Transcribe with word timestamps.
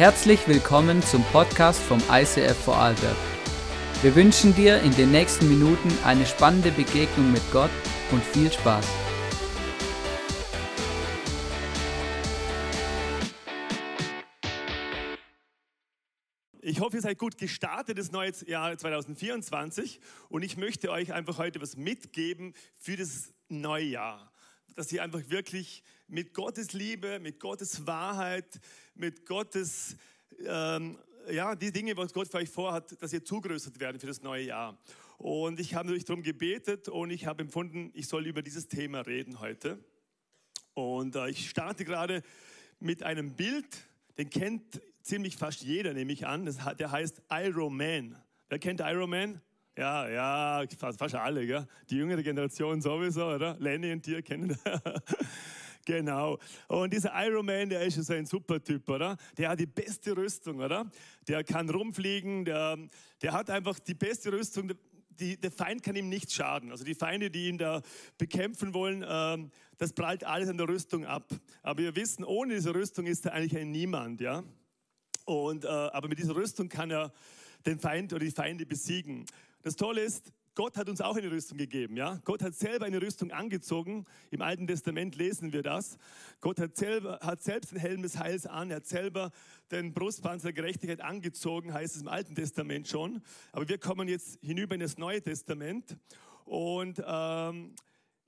Herzlich 0.00 0.48
willkommen 0.48 1.02
zum 1.02 1.22
Podcast 1.24 1.78
vom 1.78 1.98
ICF 2.10 2.56
Vorarlberg. 2.56 3.18
Wir 4.00 4.14
wünschen 4.16 4.54
dir 4.54 4.80
in 4.80 4.92
den 4.92 5.10
nächsten 5.10 5.46
Minuten 5.46 5.90
eine 6.02 6.24
spannende 6.24 6.70
Begegnung 6.70 7.30
mit 7.30 7.42
Gott 7.52 7.68
und 8.10 8.24
viel 8.24 8.50
Spaß. 8.50 8.88
Ich 16.62 16.80
hoffe, 16.80 16.96
ihr 16.96 17.02
seid 17.02 17.18
gut 17.18 17.36
gestartet, 17.36 17.98
das 17.98 18.10
neue 18.10 18.32
Jahr 18.46 18.78
2024. 18.78 20.00
Und 20.30 20.42
ich 20.44 20.56
möchte 20.56 20.90
euch 20.90 21.12
einfach 21.12 21.36
heute 21.36 21.60
was 21.60 21.76
mitgeben 21.76 22.54
für 22.74 22.96
das 22.96 23.34
neue 23.50 23.84
Jahr. 23.84 24.29
Dass 24.80 24.90
ihr 24.92 25.02
einfach 25.02 25.20
wirklich 25.28 25.82
mit 26.08 26.32
Gottes 26.32 26.72
Liebe, 26.72 27.18
mit 27.18 27.38
Gottes 27.38 27.86
Wahrheit, 27.86 28.58
mit 28.94 29.26
Gottes, 29.26 29.94
ähm, 30.42 30.98
ja, 31.30 31.54
die 31.54 31.70
Dinge, 31.70 31.94
was 31.98 32.14
Gott 32.14 32.28
für 32.28 32.38
euch 32.38 32.48
vorhat, 32.48 32.96
dass 33.02 33.12
ihr 33.12 33.22
zugerüstet 33.22 33.78
werden 33.78 34.00
für 34.00 34.06
das 34.06 34.22
neue 34.22 34.46
Jahr. 34.46 34.78
Und 35.18 35.60
ich 35.60 35.74
habe 35.74 35.88
natürlich 35.88 36.06
darum 36.06 36.22
gebetet 36.22 36.88
und 36.88 37.10
ich 37.10 37.26
habe 37.26 37.42
empfunden, 37.42 37.90
ich 37.92 38.08
soll 38.08 38.26
über 38.26 38.40
dieses 38.40 38.68
Thema 38.68 39.02
reden 39.02 39.40
heute. 39.40 39.84
Und 40.72 41.14
äh, 41.14 41.28
ich 41.28 41.50
starte 41.50 41.84
gerade 41.84 42.22
mit 42.78 43.02
einem 43.02 43.36
Bild, 43.36 43.84
den 44.16 44.30
kennt 44.30 44.80
ziemlich 45.02 45.36
fast 45.36 45.60
jeder, 45.60 45.92
nehme 45.92 46.14
ich 46.14 46.26
an. 46.26 46.46
Das, 46.46 46.56
der 46.78 46.90
heißt 46.90 47.20
Iron 47.28 47.76
Man. 47.76 48.16
Wer 48.48 48.58
kennt 48.58 48.80
Iron 48.80 49.10
Man? 49.10 49.42
Ja, 49.76 50.08
ja, 50.08 50.64
fast, 50.78 50.98
fast 50.98 51.14
alle, 51.14 51.46
gell? 51.46 51.66
Die 51.88 51.96
jüngere 51.96 52.22
Generation 52.22 52.80
sowieso, 52.82 53.26
oder? 53.26 53.56
Lenny 53.58 53.92
und 53.92 54.04
dir 54.04 54.22
kennen 54.22 54.58
Genau. 55.86 56.38
Und 56.68 56.92
dieser 56.92 57.12
Iron 57.26 57.46
Man, 57.46 57.70
der 57.70 57.82
ist 57.82 57.94
so 57.94 58.12
ein 58.12 58.26
super 58.26 58.62
Typ, 58.62 58.88
oder? 58.88 59.16
Der 59.38 59.48
hat 59.48 59.60
die 59.60 59.66
beste 59.66 60.16
Rüstung, 60.16 60.60
oder? 60.60 60.90
Der 61.26 61.42
kann 61.44 61.68
rumfliegen, 61.70 62.44
der, 62.44 62.78
der 63.22 63.32
hat 63.32 63.48
einfach 63.50 63.78
die 63.78 63.94
beste 63.94 64.32
Rüstung. 64.32 64.72
Die, 65.18 65.36
der 65.38 65.50
Feind 65.50 65.82
kann 65.82 65.96
ihm 65.96 66.08
nicht 66.08 66.32
schaden. 66.32 66.70
Also 66.70 66.84
die 66.84 66.94
Feinde, 66.94 67.30
die 67.30 67.48
ihn 67.48 67.58
da 67.58 67.82
bekämpfen 68.18 68.74
wollen, 68.74 69.04
ähm, 69.08 69.50
das 69.78 69.92
prallt 69.92 70.24
alles 70.24 70.48
an 70.48 70.58
der 70.58 70.68
Rüstung 70.68 71.06
ab. 71.06 71.28
Aber 71.62 71.78
wir 71.78 71.96
wissen, 71.96 72.24
ohne 72.24 72.54
diese 72.54 72.74
Rüstung 72.74 73.06
ist 73.06 73.26
er 73.26 73.32
eigentlich 73.32 73.56
ein 73.56 73.70
Niemand, 73.70 74.20
ja? 74.20 74.42
Und, 75.24 75.64
äh, 75.64 75.68
aber 75.68 76.08
mit 76.08 76.18
dieser 76.18 76.34
Rüstung 76.34 76.68
kann 76.68 76.90
er 76.90 77.12
den 77.66 77.78
Feind 77.78 78.12
oder 78.12 78.24
die 78.24 78.30
Feinde 78.30 78.66
besiegen. 78.66 79.26
Das 79.62 79.76
Tolle 79.76 80.00
ist, 80.00 80.32
Gott 80.54 80.76
hat 80.76 80.88
uns 80.88 81.00
auch 81.00 81.16
eine 81.16 81.30
Rüstung 81.30 81.58
gegeben. 81.58 81.96
Ja? 81.96 82.20
Gott 82.24 82.42
hat 82.42 82.54
selber 82.54 82.86
eine 82.86 83.00
Rüstung 83.00 83.30
angezogen. 83.30 84.04
Im 84.30 84.42
Alten 84.42 84.66
Testament 84.66 85.16
lesen 85.16 85.52
wir 85.52 85.62
das. 85.62 85.96
Gott 86.40 86.58
hat, 86.58 86.76
selber, 86.76 87.20
hat 87.22 87.42
selbst 87.42 87.72
den 87.72 87.78
Helm 87.78 88.02
des 88.02 88.18
Heils 88.18 88.46
an. 88.46 88.70
Er 88.70 88.76
hat 88.76 88.86
selber 88.86 89.30
den 89.70 89.92
Brustpanzer 89.92 90.48
der 90.48 90.52
Gerechtigkeit 90.54 91.00
angezogen, 91.00 91.72
heißt 91.72 91.96
es 91.96 92.02
im 92.02 92.08
Alten 92.08 92.34
Testament 92.34 92.88
schon. 92.88 93.22
Aber 93.52 93.68
wir 93.68 93.78
kommen 93.78 94.08
jetzt 94.08 94.38
hinüber 94.42 94.74
in 94.74 94.80
das 94.80 94.98
Neue 94.98 95.22
Testament. 95.22 95.96
Und 96.44 97.02
ähm, 97.06 97.74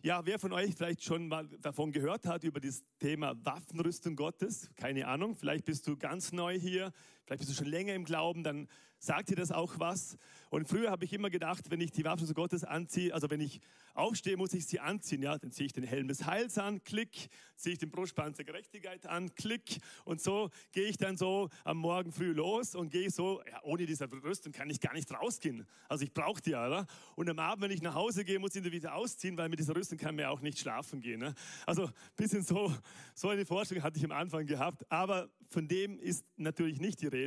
ja, 0.03 0.25
wer 0.27 0.39
von 0.39 0.53
euch 0.53 0.75
vielleicht 0.75 1.05
schon 1.05 1.29
mal 1.29 1.49
davon 1.61 1.93
gehört 1.93 2.27
hat, 2.27 2.45
über 2.45 2.61
das 2.61 2.83
Thema 2.99 3.35
Waffenrüstung 3.45 4.17
Gottes, 4.17 4.71
keine 4.75 5.07
Ahnung, 5.07 5.35
vielleicht 5.35 5.65
bist 5.65 5.87
du 5.87 5.97
ganz 5.97 6.33
neu 6.33 6.59
hier, 6.59 6.93
vielleicht 7.25 7.41
bist 7.41 7.51
du 7.51 7.55
schon 7.55 7.67
länger 7.67 7.95
im 7.95 8.05
Glauben, 8.05 8.43
dann 8.43 8.69
sagt 9.03 9.31
dir 9.31 9.37
das 9.37 9.51
auch 9.51 9.79
was. 9.79 10.17
Und 10.49 10.69
früher 10.69 10.91
habe 10.91 11.05
ich 11.05 11.13
immer 11.13 11.29
gedacht, 11.29 11.71
wenn 11.71 11.81
ich 11.81 11.91
die 11.91 12.05
Waffe 12.05 12.33
Gottes 12.35 12.63
anziehe, 12.63 13.13
also 13.13 13.29
wenn 13.31 13.41
ich 13.41 13.61
aufstehe, 13.95 14.37
muss 14.37 14.55
ich 14.55 14.67
sie 14.67 14.79
anziehen. 14.79 15.23
Ja, 15.23 15.37
dann 15.39 15.51
ziehe 15.51 15.67
ich 15.67 15.73
den 15.73 15.83
Helm 15.83 16.07
des 16.07 16.25
Heils 16.25 16.57
an, 16.57 16.83
klick, 16.85 17.29
ziehe 17.57 17.73
ich 17.73 17.79
den 17.79 17.91
Brustpanzer 17.91 18.45
Gerechtigkeit 18.45 19.07
an, 19.07 19.35
klick. 19.35 19.79
Und 20.05 20.21
so 20.21 20.51
gehe 20.71 20.87
ich 20.87 20.99
dann 20.99 21.17
so 21.17 21.49
am 21.65 21.79
Morgen 21.79 22.13
früh 22.13 22.33
los 22.33 22.75
und 22.77 22.91
gehe 22.91 23.11
so, 23.11 23.43
ja, 23.51 23.61
ohne 23.65 23.87
diese 23.87 24.09
Rüstung 24.11 24.53
kann 24.53 24.71
ich 24.71 24.81
gar 24.81 24.93
nicht 24.93 25.11
rausgehen. 25.13 25.67
Also 25.89 26.05
ich 26.05 26.13
brauche 26.13 26.41
die, 26.41 26.55
oder? 26.55 26.87
Und 27.17 27.29
am 27.29 27.39
Abend, 27.41 27.65
wenn 27.65 27.71
ich 27.73 27.83
nach 27.83 27.95
Hause 27.95 28.25
gehe, 28.25 28.39
muss 28.39 28.55
ich 28.55 28.63
die 28.63 28.71
wieder 28.71 28.95
ausziehen, 28.95 29.37
weil 29.37 29.49
mit 29.49 29.59
dieser 29.59 29.75
Rüstung 29.75 29.99
kann 29.99 30.15
man 30.15 30.23
ja 30.23 30.31
auch 30.31 30.41
nicht 30.41 30.61
schlafen 30.61 31.01
gehen. 31.01 31.21
Ne? 31.21 31.35
Also 31.67 31.87
ein 31.87 31.93
bisschen 32.17 32.43
so, 32.43 32.73
so 33.15 33.31
eine 33.31 33.45
Vorstellung 33.45 33.83
hatte 33.83 33.99
ich 33.99 34.05
am 34.05 34.13
Anfang 34.13 34.47
gehabt. 34.47 34.91
Aber 34.91 35.29
von 35.49 35.67
dem 35.67 35.99
ist 35.99 36.25
natürlich 36.37 36.81
nicht 36.81 37.01
die 37.01 37.09
Rede 37.09 37.22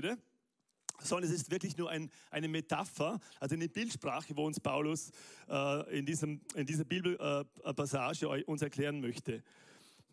sondern 1.00 1.30
es 1.30 1.42
ist 1.42 1.52
wirklich 1.52 1.78
nur 1.78 1.90
ein, 1.90 2.10
eine 2.32 2.48
Metapher, 2.48 3.20
also 3.40 3.56
eine 3.56 3.68
Bildsprache, 3.68 4.36
wo 4.36 4.46
uns 4.46 4.60
Paulus 4.60 5.12
äh, 5.50 5.98
in, 5.98 6.06
diesem, 6.06 6.42
in 6.56 6.66
dieser 6.66 6.86
Bibelpassage 6.86 8.26
äh, 8.26 8.44
uns 8.44 8.62
erklären 8.62 9.02
möchte. 9.02 9.44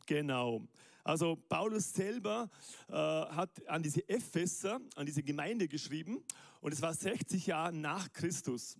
Genau. 0.07 0.63
Also 1.05 1.37
Paulus 1.49 1.93
selber 1.93 2.49
äh, 2.89 2.93
hat 2.93 3.67
an 3.69 3.83
diese 3.83 4.09
Epheser, 4.09 4.81
an 4.95 5.07
diese 5.07 5.23
Gemeinde 5.23 5.69
geschrieben 5.69 6.23
und 6.61 6.73
es 6.73 6.81
war 6.81 6.95
60 6.95 7.47
Jahre 7.47 7.73
nach 7.73 8.13
Christus. 8.13 8.77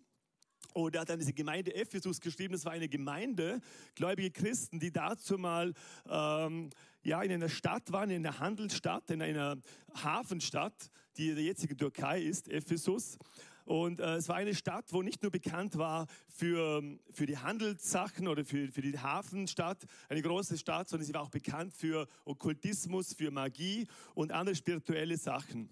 Und 0.73 0.95
er 0.95 1.03
hat 1.03 1.11
an 1.11 1.19
diese 1.19 1.35
Gemeinde 1.35 1.75
Ephesus 1.75 2.21
geschrieben. 2.21 2.55
Das 2.55 2.65
war 2.65 2.73
eine 2.73 2.89
Gemeinde, 2.89 3.61
gläubige 3.95 4.31
Christen, 4.31 4.81
die 4.81 4.91
dazu 4.91 5.37
mal 5.37 5.75
ähm, 6.09 6.71
ja, 7.03 7.23
in 7.23 7.33
einer 7.33 7.49
Stadt 7.49 7.93
waren, 7.93 8.11
in 8.11 8.27
einer 8.27 8.39
Handelsstadt, 8.39 9.11
in 9.11 9.23
einer 9.23 9.57
Hafenstadt, 9.95 10.91
die 11.17 11.35
der 11.35 11.45
jetzige 11.45 11.77
Türkei 11.77 12.23
ist, 12.23 12.49
Ephesus. 12.49 13.19
Und 13.65 14.01
äh, 14.01 14.17
es 14.17 14.29
war 14.29 14.37
eine 14.37 14.55
Stadt, 14.55 14.93
wo 14.93 15.03
nicht 15.03 15.23
nur 15.23 15.31
bekannt 15.31 15.79
war 15.79 16.07
für, 16.29 16.83
für 17.11 17.27
die 17.27 17.39
Handelssachen 17.39 18.27
oder 18.27 18.45
für, 18.45 18.69
für 18.73 18.83
die 18.83 18.99
Hafenstadt, 18.99 19.87
eine 20.09 20.23
große 20.23 20.59
Stadt, 20.59 20.89
sondern 20.89 21.07
sie 21.07 21.15
war 21.15 21.23
auch 21.23 21.31
bekannt 21.31 21.73
für 21.75 22.09
Okkultismus, 22.25 23.15
für 23.15 23.31
Magie 23.31 23.87
und 24.15 24.33
andere 24.33 24.57
spirituelle 24.57 25.17
Sachen. 25.17 25.69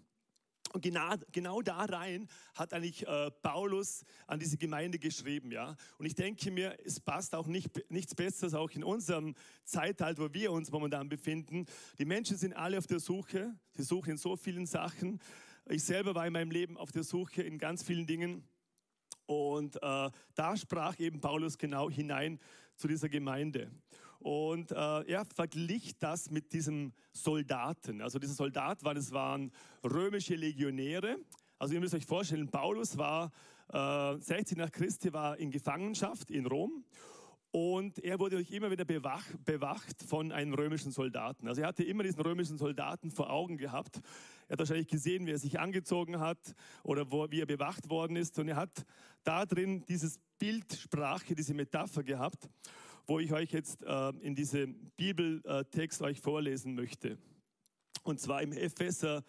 Und 0.72 0.82
genau, 0.82 1.14
genau 1.32 1.62
da 1.62 1.84
rein 1.84 2.28
hat 2.54 2.72
eigentlich 2.72 3.06
äh, 3.06 3.31
Paulus 3.42 4.04
an 4.26 4.38
diese 4.38 4.56
Gemeinde 4.56 4.98
geschrieben. 4.98 5.50
Ja? 5.50 5.76
Und 5.98 6.06
ich 6.06 6.14
denke 6.14 6.50
mir, 6.53 6.76
es 6.84 7.00
passt 7.00 7.34
auch 7.34 7.48
nicht, 7.48 7.91
nichts 7.91 8.14
Besseres 8.14 8.54
auch 8.54 8.70
in 8.70 8.84
unserem 8.84 9.34
Zeitalter, 9.64 10.22
wo 10.22 10.32
wir 10.32 10.53
uns 10.53 10.70
momentan 10.70 11.08
befinden. 11.08 11.66
Die 11.98 12.04
Menschen 12.04 12.36
sind 12.36 12.53
alle 12.53 12.78
auf 12.78 12.86
der 12.86 13.00
Suche. 13.00 13.53
Sie 13.72 13.82
suchen 13.82 14.10
in 14.10 14.16
so 14.16 14.36
vielen 14.36 14.66
Sachen. 14.66 15.20
Ich 15.69 15.82
selber 15.82 16.14
war 16.14 16.26
in 16.26 16.32
meinem 16.32 16.53
Leben 16.53 16.76
auf 16.76 16.92
der 16.92 17.02
Suche 17.02 17.42
in 17.42 17.58
ganz 17.58 17.82
vielen 17.82 18.06
Dingen. 18.06 18.44
Und 19.26 19.76
äh, 19.82 20.10
da 20.34 20.56
sprach 20.56 20.98
eben 21.00 21.20
Paulus 21.20 21.58
genau 21.58 21.91
hinein 21.91 22.38
zu 22.76 22.87
dieser 22.88 23.08
Gemeinde. 23.08 23.70
Und 24.20 24.70
äh, 24.70 24.75
er 24.75 25.25
verglich 25.25 25.98
das 25.98 26.31
mit 26.31 26.53
diesem 26.53 26.92
Soldaten. 27.12 28.03
Also 28.03 28.19
dieser 28.19 28.34
Soldat 28.34 28.84
war, 28.84 28.94
das 28.94 29.12
waren 29.12 29.50
römische 29.82 30.34
Legionäre. 30.34 31.16
Also 31.58 31.75
ihr 31.75 31.81
müsst 31.81 31.94
euch 31.94 32.04
vorstellen, 32.04 32.50
Paulus 32.50 32.98
war 32.98 33.32
äh, 33.72 34.19
60 34.19 34.58
nach 34.58 34.70
Christi, 34.70 35.12
war 35.14 35.38
in 35.38 35.50
Gefangenschaft 35.50 36.31
in 36.31 36.47
Rom. 36.47 36.84
Und 37.50 37.98
er 38.04 38.20
wurde 38.20 38.42
immer 38.42 38.70
wieder 38.70 38.84
bewach, 38.84 39.25
bewacht 39.44 40.03
von 40.03 40.31
einem 40.31 40.54
römischen 40.54 40.92
Soldaten. 40.92 41.48
Also 41.48 41.62
er 41.62 41.69
hatte 41.69 41.82
immer 41.82 42.02
diesen 42.02 42.20
römischen 42.20 42.58
Soldaten 42.58 43.10
vor 43.10 43.31
Augen 43.31 43.56
gehabt. 43.56 44.00
Er 44.47 44.52
hat 44.52 44.58
wahrscheinlich 44.60 44.87
gesehen, 44.87 45.26
wie 45.26 45.32
er 45.32 45.38
sich 45.38 45.58
angezogen 45.58 46.20
hat 46.20 46.54
oder 46.84 47.10
wo, 47.10 47.28
wie 47.31 47.41
er 47.41 47.47
bewacht 47.47 47.88
worden 47.88 48.16
ist. 48.16 48.38
Und 48.38 48.48
er 48.48 48.56
hat 48.56 48.84
da 49.25 49.47
drin 49.47 49.84
dieses 49.88 50.20
Bildsprache, 50.38 51.34
diese 51.34 51.54
Metapher 51.54 52.04
gehabt 52.04 52.48
wo 53.10 53.19
ich 53.19 53.32
euch 53.32 53.50
jetzt 53.50 53.82
äh, 53.82 54.10
in 54.21 54.37
diesem 54.37 54.93
Bibeltext 54.97 56.00
euch 56.00 56.21
vorlesen 56.21 56.76
möchte. 56.76 57.19
Und 58.04 58.21
zwar 58.21 58.41
im 58.41 58.53
Epheser 58.53 59.25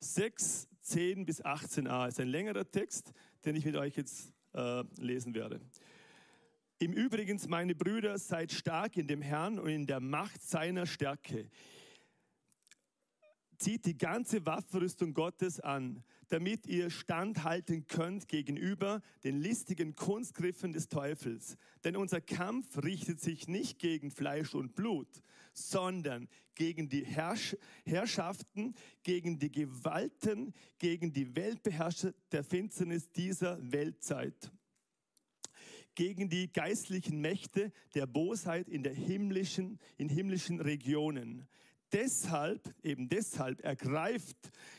6, 0.00 0.68
10 0.82 1.24
bis 1.24 1.42
18a. 1.42 2.08
Es 2.08 2.12
ist 2.12 2.20
ein 2.20 2.28
längerer 2.28 2.70
Text, 2.70 3.14
den 3.46 3.56
ich 3.56 3.64
mit 3.64 3.74
euch 3.76 3.96
jetzt 3.96 4.34
äh, 4.52 4.84
lesen 4.98 5.34
werde. 5.34 5.62
Im 6.78 6.92
Übrigen, 6.92 7.40
meine 7.48 7.74
Brüder, 7.74 8.18
seid 8.18 8.52
stark 8.52 8.98
in 8.98 9.06
dem 9.06 9.22
Herrn 9.22 9.58
und 9.58 9.70
in 9.70 9.86
der 9.86 10.00
Macht 10.00 10.42
seiner 10.42 10.84
Stärke. 10.84 11.48
Zieht 13.56 13.86
die 13.86 13.96
ganze 13.96 14.44
Waffenrüstung 14.44 15.14
Gottes 15.14 15.58
an, 15.58 16.04
damit 16.32 16.66
ihr 16.66 16.88
standhalten 16.88 17.86
könnt 17.86 18.26
gegenüber 18.26 19.02
den 19.22 19.38
listigen 19.38 19.94
Kunstgriffen 19.94 20.72
des 20.72 20.88
Teufels. 20.88 21.58
Denn 21.84 21.94
unser 21.94 22.22
Kampf 22.22 22.82
richtet 22.82 23.20
sich 23.20 23.48
nicht 23.48 23.78
gegen 23.78 24.10
Fleisch 24.10 24.54
und 24.54 24.74
Blut, 24.74 25.22
sondern 25.52 26.28
gegen 26.54 26.88
die 26.88 27.04
Herrsch 27.04 27.54
Herrschaften, 27.84 28.74
gegen 29.02 29.38
die 29.38 29.52
Gewalten, 29.52 30.54
gegen 30.78 31.12
die 31.12 31.36
Weltbeherrscher 31.36 32.14
der 32.30 32.44
Finsternis 32.44 33.10
dieser 33.10 33.58
Weltzeit 33.70 34.50
gegen 35.94 36.30
die 36.30 36.50
geistlichen 36.50 37.20
Mächte 37.20 37.70
der 37.94 38.06
Bosheit 38.06 38.66
in, 38.66 38.82
der 38.82 38.94
himmlischen, 38.94 39.78
in 39.98 40.08
himmlischen 40.08 40.58
Regionen. 40.58 41.46
Deshalb, 41.92 42.74
eben 42.82 43.08
deshalb, 43.08 43.62
ergreift 43.64 44.36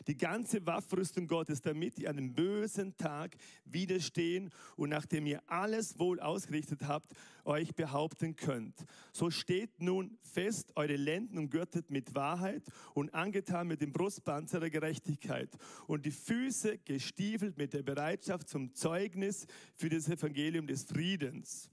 die 0.08 0.18
ganze 0.18 0.66
Waffrüstung 0.66 1.28
Gottes, 1.28 1.62
damit 1.62 2.00
ihr 2.00 2.12
dem 2.14 2.34
bösen 2.34 2.96
Tag 2.98 3.38
widerstehen 3.66 4.50
und 4.76 4.90
nachdem 4.90 5.26
ihr 5.26 5.42
alles 5.48 6.00
wohl 6.00 6.20
ausgerichtet 6.20 6.88
habt, 6.88 7.14
euch 7.46 7.76
behaupten 7.76 8.36
könnt. 8.36 8.76
So 9.12 9.30
steht 9.30 9.82
nun 9.82 10.18
fest 10.22 10.72
eure 10.76 10.96
Lenden 10.96 11.38
umgürtet 11.38 11.90
mit 11.92 12.16
Wahrheit 12.16 12.64
und 12.94 13.14
angetan 13.14 13.68
mit 13.68 13.82
dem 13.82 13.92
Brustpanzer 13.92 14.60
der 14.60 14.70
Gerechtigkeit 14.70 15.50
und 15.88 16.06
die 16.06 16.12
Füße 16.12 16.80
gestiefelt 16.80 17.58
mit 17.58 17.74
der 17.74 17.84
Bereitschaft 17.84 18.50
zum 18.50 18.74
Zeugnis 18.74 19.46
für 19.76 19.90
das 19.90 20.08
Evangelium 20.08 20.68
des 20.68 20.84
Friedens. 20.84 21.70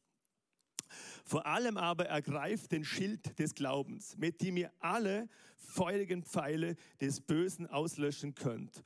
Vor 1.25 1.46
allem 1.46 1.76
aber 1.76 2.06
ergreift 2.06 2.72
den 2.72 2.84
Schild 2.84 3.38
des 3.38 3.54
Glaubens, 3.54 4.16
mit 4.16 4.40
dem 4.42 4.56
ihr 4.56 4.72
alle 4.81 5.28
feurigen 5.56 6.22
Pfeile 6.22 6.76
des 7.00 7.20
Bösen 7.20 7.66
auslöschen 7.66 8.34
könnt. 8.34 8.82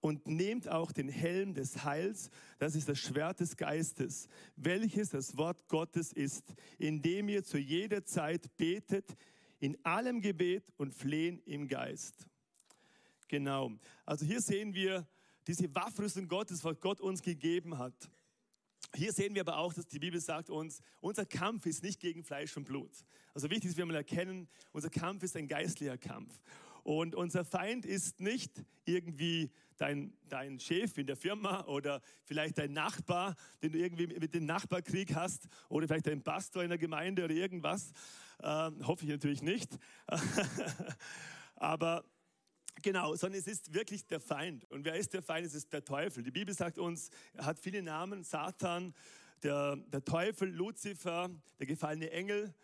Und 0.00 0.26
nehmt 0.26 0.68
auch 0.68 0.92
den 0.92 1.08
Helm 1.08 1.54
des 1.54 1.84
Heils, 1.84 2.30
das 2.58 2.74
ist 2.74 2.88
das 2.90 2.98
Schwert 2.98 3.40
des 3.40 3.56
Geistes, 3.56 4.28
welches 4.54 5.10
das 5.10 5.38
Wort 5.38 5.66
Gottes 5.68 6.12
ist, 6.12 6.54
indem 6.78 7.30
ihr 7.30 7.42
zu 7.42 7.56
jeder 7.56 8.04
Zeit 8.04 8.54
betet, 8.58 9.16
in 9.60 9.82
allem 9.82 10.20
Gebet 10.20 10.70
und 10.76 10.92
Flehen 10.92 11.40
im 11.46 11.68
Geist. 11.68 12.26
Genau. 13.28 13.72
Also 14.04 14.26
hier 14.26 14.42
sehen 14.42 14.74
wir 14.74 15.06
diese 15.46 15.74
Waffrüstung 15.74 16.28
Gottes, 16.28 16.62
was 16.64 16.78
Gott 16.80 17.00
uns 17.00 17.22
gegeben 17.22 17.78
hat. 17.78 18.10
Hier 18.94 19.12
sehen 19.12 19.34
wir 19.34 19.40
aber 19.42 19.58
auch, 19.58 19.74
dass 19.74 19.86
die 19.88 19.98
Bibel 19.98 20.20
sagt 20.20 20.50
uns, 20.50 20.80
unser 21.00 21.26
Kampf 21.26 21.66
ist 21.66 21.82
nicht 21.82 22.00
gegen 22.00 22.22
Fleisch 22.22 22.56
und 22.56 22.64
Blut. 22.64 22.92
Also 23.34 23.50
wichtig 23.50 23.70
ist, 23.70 23.76
wir 23.76 23.86
mal 23.86 23.96
erkennen, 23.96 24.48
unser 24.72 24.88
Kampf 24.88 25.24
ist 25.24 25.36
ein 25.36 25.48
geistlicher 25.48 25.98
Kampf. 25.98 26.40
Und 26.84 27.14
unser 27.14 27.44
Feind 27.44 27.86
ist 27.86 28.20
nicht 28.20 28.62
irgendwie 28.84 29.50
dein, 29.78 30.12
dein 30.28 30.60
Chef 30.60 30.96
in 30.98 31.06
der 31.06 31.16
Firma 31.16 31.64
oder 31.64 32.02
vielleicht 32.24 32.58
dein 32.58 32.72
Nachbar, 32.72 33.34
den 33.62 33.72
du 33.72 33.78
irgendwie 33.78 34.06
mit 34.06 34.34
dem 34.34 34.44
Nachbarkrieg 34.44 35.14
hast 35.14 35.48
oder 35.68 35.88
vielleicht 35.88 36.06
dein 36.06 36.22
Pastor 36.22 36.62
in 36.62 36.68
der 36.68 36.78
Gemeinde 36.78 37.24
oder 37.24 37.34
irgendwas. 37.34 37.92
Ähm, 38.42 38.86
hoffe 38.86 39.04
ich 39.04 39.10
natürlich 39.10 39.42
nicht. 39.42 39.76
aber 41.56 42.04
Genau, 42.82 43.14
sondern 43.14 43.38
es 43.38 43.46
ist 43.46 43.72
wirklich 43.72 44.06
der 44.06 44.20
Feind. 44.20 44.70
Und 44.70 44.84
wer 44.84 44.96
ist 44.96 45.14
der 45.14 45.22
Feind? 45.22 45.46
Es 45.46 45.54
ist 45.54 45.72
der 45.72 45.84
Teufel. 45.84 46.22
Die 46.22 46.30
Bibel 46.30 46.54
sagt 46.54 46.78
uns, 46.78 47.10
er 47.34 47.46
hat 47.46 47.58
viele 47.58 47.82
Namen. 47.82 48.24
Satan, 48.24 48.94
der, 49.42 49.76
der 49.76 50.04
Teufel, 50.04 50.50
Luzifer, 50.50 51.30
der 51.58 51.66
gefallene 51.66 52.10
Engel. 52.10 52.54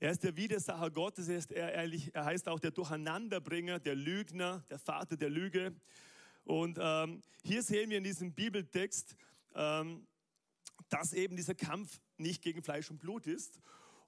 Er 0.00 0.10
ist 0.10 0.22
der 0.22 0.36
Widersacher 0.36 0.90
Gottes. 0.90 1.28
Er, 1.28 1.38
ist, 1.38 1.50
er, 1.50 1.72
er 1.72 2.24
heißt 2.24 2.48
auch 2.48 2.60
der 2.60 2.72
Durcheinanderbringer, 2.72 3.78
der 3.78 3.94
Lügner, 3.94 4.64
der 4.70 4.78
Vater 4.78 5.16
der 5.16 5.30
Lüge. 5.30 5.74
Und 6.44 6.78
ähm, 6.80 7.22
hier 7.42 7.62
sehen 7.62 7.90
wir 7.90 7.98
in 7.98 8.04
diesem 8.04 8.32
Bibeltext, 8.32 9.16
ähm, 9.54 10.06
dass 10.90 11.12
eben 11.12 11.36
dieser 11.36 11.54
Kampf 11.54 12.00
nicht 12.18 12.42
gegen 12.42 12.62
Fleisch 12.62 12.90
und 12.90 12.98
Blut 12.98 13.26
ist 13.26 13.60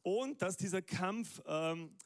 und 0.02 0.42
dass 0.42 0.56
dieser 0.56 0.82
Kampf 0.82 1.40
ähm, 1.46 1.96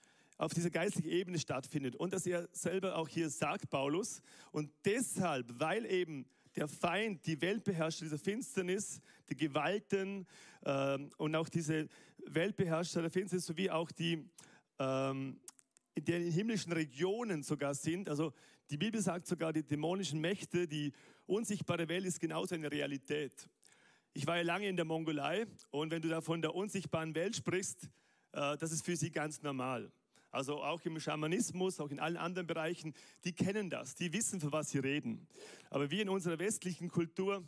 auf 0.40 0.54
dieser 0.54 0.70
geistlichen 0.70 1.10
Ebene 1.10 1.38
stattfindet. 1.38 1.96
Und 1.96 2.14
dass 2.14 2.24
er 2.26 2.48
selber 2.52 2.96
auch 2.96 3.08
hier 3.08 3.28
sagt, 3.28 3.68
Paulus, 3.68 4.22
und 4.52 4.72
deshalb, 4.86 5.60
weil 5.60 5.84
eben 5.84 6.24
der 6.56 6.66
Feind, 6.66 7.26
die 7.26 7.40
Weltbeherrscher 7.42 8.06
dieser 8.06 8.18
Finsternis, 8.18 9.02
die 9.28 9.36
Gewalten 9.36 10.26
ähm, 10.64 11.10
und 11.18 11.36
auch 11.36 11.50
diese 11.50 11.88
Weltbeherrscher 12.26 13.02
der 13.02 13.10
Finsternis 13.10 13.44
sowie 13.44 13.68
auch 13.68 13.90
die, 13.90 14.30
ähm, 14.78 15.38
in 15.94 16.04
den 16.06 16.32
himmlischen 16.32 16.72
Regionen 16.72 17.42
sogar 17.42 17.74
sind. 17.74 18.08
Also 18.08 18.32
die 18.70 18.78
Bibel 18.78 19.02
sagt 19.02 19.26
sogar, 19.26 19.52
die 19.52 19.62
dämonischen 19.62 20.22
Mächte, 20.22 20.66
die 20.66 20.92
unsichtbare 21.26 21.86
Welt 21.88 22.06
ist 22.06 22.18
genauso 22.18 22.54
eine 22.54 22.72
Realität. 22.72 23.46
Ich 24.14 24.26
war 24.26 24.38
ja 24.38 24.42
lange 24.42 24.68
in 24.68 24.76
der 24.76 24.86
Mongolei 24.86 25.46
und 25.70 25.90
wenn 25.90 26.00
du 26.00 26.08
da 26.08 26.22
von 26.22 26.40
der 26.40 26.54
unsichtbaren 26.54 27.14
Welt 27.14 27.36
sprichst, 27.36 27.90
äh, 28.32 28.56
das 28.56 28.72
ist 28.72 28.86
für 28.86 28.96
sie 28.96 29.10
ganz 29.10 29.42
normal 29.42 29.92
also 30.30 30.62
auch 30.62 30.80
im 30.84 30.98
Schamanismus, 31.00 31.80
auch 31.80 31.90
in 31.90 31.98
allen 32.00 32.16
anderen 32.16 32.46
Bereichen, 32.46 32.94
die 33.24 33.32
kennen 33.32 33.70
das, 33.70 33.94
die 33.94 34.12
wissen, 34.12 34.40
für 34.40 34.52
was 34.52 34.70
sie 34.70 34.78
reden. 34.78 35.26
Aber 35.70 35.90
wir 35.90 36.02
in 36.02 36.08
unserer 36.08 36.38
westlichen 36.38 36.88
Kultur 36.88 37.44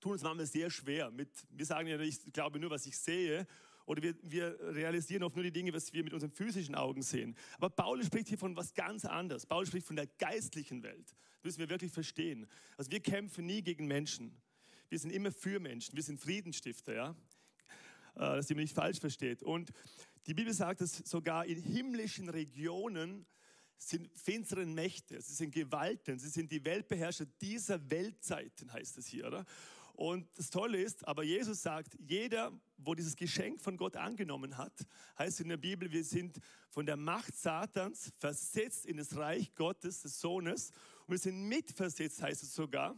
tun 0.00 0.14
es 0.14 0.22
manchmal 0.22 0.46
sehr 0.46 0.70
schwer. 0.70 1.10
Mit, 1.10 1.30
wir 1.50 1.66
sagen 1.66 1.88
ja, 1.88 1.98
ich 2.00 2.32
glaube 2.32 2.58
nur, 2.58 2.70
was 2.70 2.86
ich 2.86 2.98
sehe. 2.98 3.46
Oder 3.84 4.02
wir, 4.02 4.14
wir 4.22 4.58
realisieren 4.60 5.22
oft 5.24 5.34
nur 5.34 5.44
die 5.44 5.52
Dinge, 5.52 5.72
was 5.72 5.92
wir 5.92 6.04
mit 6.04 6.12
unseren 6.12 6.30
physischen 6.30 6.74
Augen 6.74 7.02
sehen. 7.02 7.36
Aber 7.56 7.70
Paulus 7.70 8.06
spricht 8.06 8.28
hier 8.28 8.38
von 8.38 8.56
was 8.56 8.74
ganz 8.74 9.04
anderes. 9.04 9.46
Paulus 9.46 9.68
spricht 9.68 9.86
von 9.86 9.96
der 9.96 10.06
geistlichen 10.06 10.82
Welt. 10.82 11.08
Das 11.08 11.44
müssen 11.44 11.58
wir 11.58 11.70
wirklich 11.70 11.92
verstehen. 11.92 12.46
Also 12.76 12.90
wir 12.90 13.00
kämpfen 13.00 13.46
nie 13.46 13.62
gegen 13.62 13.86
Menschen. 13.86 14.40
Wir 14.88 14.98
sind 14.98 15.10
immer 15.10 15.32
für 15.32 15.58
Menschen. 15.58 15.96
Wir 15.96 16.02
sind 16.02 16.20
Friedensstifter, 16.20 16.94
ja. 16.94 17.16
Äh, 18.14 18.18
dass 18.18 18.50
ihr 18.50 18.56
mich 18.56 18.64
nicht 18.64 18.74
falsch 18.74 19.00
versteht. 19.00 19.42
Und 19.42 19.72
die 20.26 20.34
Bibel 20.34 20.52
sagt, 20.52 20.80
dass 20.80 20.96
sogar 21.04 21.46
in 21.46 21.60
himmlischen 21.60 22.28
Regionen 22.28 23.26
sind 23.76 24.10
finsteren 24.16 24.74
Mächte, 24.74 25.20
sie 25.20 25.34
sind 25.34 25.52
Gewalten, 25.52 26.18
sie 26.18 26.28
sind 26.28 26.52
die 26.52 26.64
Weltbeherrscher 26.64 27.26
dieser 27.40 27.90
Weltzeiten, 27.90 28.72
heißt 28.72 28.98
es 28.98 29.08
hier, 29.08 29.26
oder? 29.26 29.44
Und 29.94 30.26
das 30.38 30.50
Tolle 30.50 30.80
ist, 30.80 31.06
aber 31.06 31.22
Jesus 31.22 31.62
sagt, 31.62 31.96
jeder, 32.00 32.52
wo 32.78 32.94
dieses 32.94 33.14
Geschenk 33.14 33.60
von 33.60 33.76
Gott 33.76 33.96
angenommen 33.96 34.56
hat, 34.56 34.72
heißt 35.18 35.40
in 35.40 35.48
der 35.48 35.58
Bibel, 35.58 35.92
wir 35.92 36.04
sind 36.04 36.38
von 36.70 36.86
der 36.86 36.96
Macht 36.96 37.36
Satans 37.36 38.12
versetzt 38.16 38.86
in 38.86 38.96
das 38.96 39.16
Reich 39.16 39.54
Gottes, 39.54 40.02
des 40.02 40.18
Sohnes. 40.20 40.70
Und 41.06 41.12
wir 41.12 41.18
sind 41.18 41.46
mitversetzt, 41.46 42.22
heißt 42.22 42.42
es 42.42 42.54
sogar, 42.54 42.96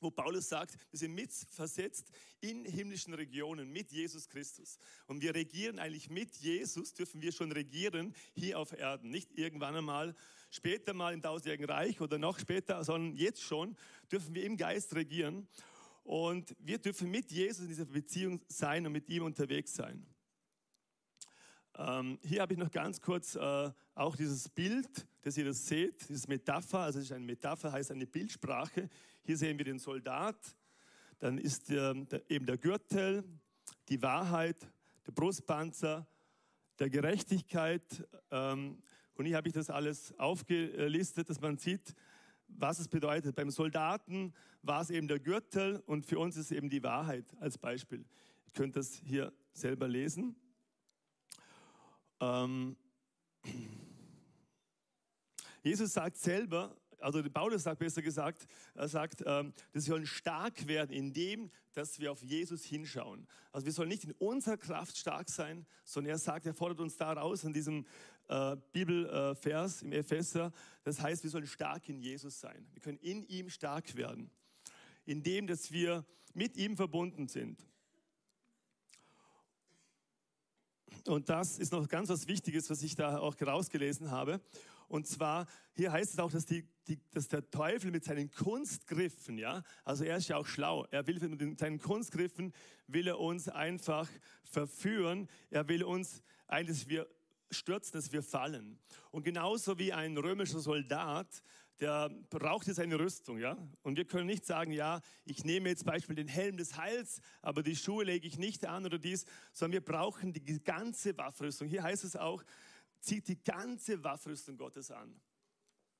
wo 0.00 0.10
Paulus 0.10 0.48
sagt, 0.48 0.76
wir 0.90 0.98
sind 0.98 1.14
mitversetzt 1.14 2.10
in 2.40 2.64
himmlischen 2.64 3.14
Regionen 3.14 3.70
mit 3.70 3.92
Jesus 3.92 4.28
Christus. 4.28 4.78
Und 5.06 5.22
wir 5.22 5.34
regieren 5.34 5.78
eigentlich 5.78 6.10
mit 6.10 6.36
Jesus, 6.36 6.94
dürfen 6.94 7.22
wir 7.22 7.32
schon 7.32 7.52
regieren 7.52 8.14
hier 8.34 8.58
auf 8.58 8.72
Erden. 8.72 9.10
Nicht 9.10 9.36
irgendwann 9.38 9.76
einmal, 9.76 10.14
später 10.50 10.94
mal 10.94 11.14
im 11.14 11.22
tausendjährigen 11.22 11.66
Reich 11.66 12.00
oder 12.00 12.18
noch 12.18 12.38
später, 12.38 12.82
sondern 12.84 13.16
jetzt 13.16 13.42
schon 13.42 13.76
dürfen 14.10 14.34
wir 14.34 14.44
im 14.44 14.56
Geist 14.56 14.94
regieren. 14.94 15.46
Und 16.02 16.56
wir 16.58 16.78
dürfen 16.78 17.10
mit 17.10 17.30
Jesus 17.30 17.62
in 17.62 17.68
dieser 17.68 17.84
Beziehung 17.84 18.40
sein 18.48 18.86
und 18.86 18.92
mit 18.92 19.08
ihm 19.08 19.22
unterwegs 19.22 19.74
sein. 19.74 20.06
Ähm, 21.76 22.18
hier 22.22 22.42
habe 22.42 22.52
ich 22.52 22.58
noch 22.58 22.70
ganz 22.70 23.00
kurz 23.00 23.36
äh, 23.36 23.70
auch 23.94 24.16
dieses 24.16 24.48
Bild, 24.48 25.06
das 25.22 25.36
ihr 25.36 25.44
das 25.44 25.66
seht, 25.66 26.08
dieses 26.08 26.26
Metapher, 26.28 26.80
also 26.80 26.98
es 26.98 27.06
ist 27.06 27.12
eine 27.12 27.24
Metapher, 27.24 27.72
heißt 27.72 27.90
eine 27.90 28.06
Bildsprache. 28.06 28.88
Hier 29.22 29.36
sehen 29.36 29.58
wir 29.58 29.64
den 29.64 29.78
Soldat, 29.78 30.36
dann 31.18 31.38
ist 31.38 31.68
der, 31.68 31.94
der, 31.94 32.28
eben 32.30 32.46
der 32.46 32.58
Gürtel, 32.58 33.24
die 33.88 34.02
Wahrheit, 34.02 34.70
der 35.06 35.12
Brustpanzer, 35.12 36.06
der 36.78 36.90
Gerechtigkeit. 36.90 38.06
Ähm, 38.30 38.82
und 39.14 39.26
hier 39.26 39.36
habe 39.36 39.48
ich 39.48 39.54
das 39.54 39.70
alles 39.70 40.18
aufgelistet, 40.18 41.28
dass 41.28 41.40
man 41.40 41.58
sieht, 41.58 41.94
was 42.48 42.78
es 42.78 42.88
bedeutet. 42.88 43.36
Beim 43.36 43.50
Soldaten 43.50 44.32
war 44.62 44.82
es 44.82 44.90
eben 44.90 45.08
der 45.08 45.20
Gürtel 45.20 45.82
und 45.86 46.06
für 46.06 46.18
uns 46.18 46.36
ist 46.36 46.46
es 46.46 46.56
eben 46.56 46.70
die 46.70 46.82
Wahrheit 46.82 47.26
als 47.38 47.58
Beispiel. 47.58 48.00
Ihr 48.00 48.52
könnt 48.54 48.76
das 48.76 48.94
hier 48.94 49.32
selber 49.52 49.88
lesen. 49.88 50.36
Ähm, 52.20 52.76
Jesus 55.62 55.92
sagt 55.92 56.16
selber, 56.16 56.76
also 57.00 57.22
Paulus 57.22 57.62
sagt 57.62 57.78
besser 57.78 58.02
gesagt, 58.02 58.46
er 58.74 58.88
sagt, 58.88 59.22
ähm, 59.26 59.52
wir 59.72 59.80
sollen 59.80 60.06
stark 60.06 60.66
werden 60.66 60.92
in 60.92 61.12
dem, 61.12 61.50
dass 61.72 61.98
wir 61.98 62.12
auf 62.12 62.22
Jesus 62.22 62.64
hinschauen. 62.64 63.26
Also 63.52 63.66
wir 63.66 63.72
sollen 63.72 63.88
nicht 63.88 64.04
in 64.04 64.12
unserer 64.12 64.56
Kraft 64.56 64.96
stark 64.96 65.28
sein, 65.28 65.66
sondern 65.84 66.12
er 66.12 66.18
sagt, 66.18 66.46
er 66.46 66.54
fordert 66.54 66.80
uns 66.80 66.96
da 66.96 67.12
raus 67.12 67.44
in 67.44 67.52
diesem 67.52 67.86
äh, 68.28 68.56
Bibelvers 68.72 69.82
im 69.82 69.92
Epheser. 69.92 70.52
Das 70.84 71.00
heißt, 71.00 71.22
wir 71.22 71.30
sollen 71.30 71.46
stark 71.46 71.88
in 71.88 72.00
Jesus 72.00 72.40
sein. 72.40 72.66
Wir 72.72 72.82
können 72.82 72.98
in 72.98 73.24
ihm 73.24 73.50
stark 73.50 73.96
werden, 73.96 74.30
in 75.04 75.22
dem, 75.22 75.46
dass 75.46 75.72
wir 75.72 76.04
mit 76.34 76.56
ihm 76.56 76.76
verbunden 76.76 77.28
sind. 77.28 77.69
Und 81.06 81.28
das 81.28 81.58
ist 81.58 81.72
noch 81.72 81.88
ganz 81.88 82.08
was 82.08 82.26
Wichtiges, 82.26 82.70
was 82.70 82.82
ich 82.82 82.94
da 82.94 83.18
auch 83.18 83.34
rausgelesen 83.40 84.10
habe. 84.10 84.40
Und 84.88 85.06
zwar, 85.06 85.46
hier 85.74 85.92
heißt 85.92 86.14
es 86.14 86.18
auch, 86.18 86.32
dass, 86.32 86.46
die, 86.46 86.66
die, 86.88 86.98
dass 87.12 87.28
der 87.28 87.48
Teufel 87.48 87.92
mit 87.92 88.04
seinen 88.04 88.30
Kunstgriffen, 88.32 89.38
ja, 89.38 89.62
also 89.84 90.02
er 90.04 90.16
ist 90.16 90.28
ja 90.28 90.36
auch 90.36 90.46
schlau, 90.46 90.84
er 90.90 91.06
will 91.06 91.20
mit 91.28 91.60
seinen 91.60 91.78
Kunstgriffen, 91.78 92.52
will 92.88 93.06
er 93.06 93.20
uns 93.20 93.48
einfach 93.48 94.08
verführen, 94.42 95.28
er 95.50 95.68
will 95.68 95.84
uns 95.84 96.22
eigentlich, 96.48 96.88
wir 96.88 97.06
stürzen, 97.52 97.92
dass 97.92 98.12
wir 98.12 98.22
fallen. 98.22 98.78
Und 99.10 99.22
genauso 99.22 99.78
wie 99.78 99.92
ein 99.92 100.16
römischer 100.16 100.60
Soldat, 100.60 101.42
der 101.80 102.10
braucht 102.28 102.66
jetzt 102.66 102.78
eine 102.78 102.98
Rüstung, 102.98 103.38
ja. 103.38 103.56
Und 103.82 103.96
wir 103.96 104.04
können 104.04 104.26
nicht 104.26 104.44
sagen, 104.44 104.72
ja, 104.72 105.00
ich 105.24 105.44
nehme 105.44 105.70
jetzt 105.70 105.84
Beispiel 105.84 106.14
den 106.14 106.28
Helm 106.28 106.56
des 106.56 106.76
Heils, 106.76 107.20
aber 107.40 107.62
die 107.62 107.74
Schuhe 107.74 108.04
lege 108.04 108.26
ich 108.26 108.38
nicht 108.38 108.66
an 108.66 108.84
oder 108.84 108.98
dies, 108.98 109.24
sondern 109.52 109.72
wir 109.72 109.84
brauchen 109.84 110.32
die 110.32 110.62
ganze 110.62 111.16
Waffenrüstung. 111.16 111.68
Hier 111.68 111.82
heißt 111.82 112.04
es 112.04 112.16
auch, 112.16 112.42
zieht 113.00 113.28
die 113.28 113.42
ganze 113.42 114.04
Waffrüstung 114.04 114.56
Gottes 114.56 114.90
an. 114.90 115.18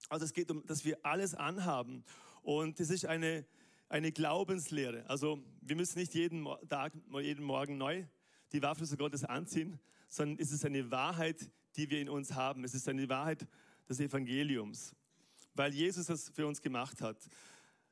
Also 0.08 0.24
es 0.24 0.32
geht 0.32 0.50
um, 0.50 0.64
dass 0.66 0.84
wir 0.84 0.98
alles 1.04 1.34
anhaben. 1.34 2.04
Und 2.42 2.78
das 2.78 2.90
ist 2.90 3.06
eine, 3.06 3.46
eine 3.88 4.12
Glaubenslehre. 4.12 5.08
Also 5.08 5.42
wir 5.60 5.76
müssen 5.76 5.98
nicht 5.98 6.14
jeden 6.14 6.46
Tag, 6.68 6.92
jeden 7.22 7.44
Morgen 7.44 7.78
neu 7.78 8.04
die 8.52 8.62
Waffrüstung 8.62 8.98
Gottes 8.98 9.24
anziehen, 9.24 9.78
sondern 10.08 10.38
es 10.40 10.52
ist 10.52 10.64
eine 10.64 10.90
Wahrheit, 10.90 11.50
die 11.76 11.88
wir 11.88 12.00
in 12.00 12.08
uns 12.08 12.34
haben. 12.34 12.64
Es 12.64 12.74
ist 12.74 12.88
eine 12.88 13.08
Wahrheit 13.08 13.46
des 13.88 14.00
Evangeliums, 14.00 14.94
weil 15.54 15.72
Jesus 15.74 16.06
das 16.06 16.28
für 16.30 16.46
uns 16.46 16.60
gemacht 16.60 17.00
hat. 17.00 17.18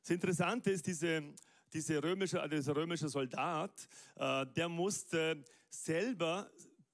Das 0.01 0.09
Interessante 0.09 0.71
ist, 0.71 0.87
diese, 0.87 1.23
diese 1.73 2.01
römische, 2.01 2.47
dieser 2.49 2.75
römische 2.75 3.09
Soldat, 3.09 3.87
äh, 4.15 4.45
der 4.47 4.69
musste 4.69 5.43
selber 5.69 6.49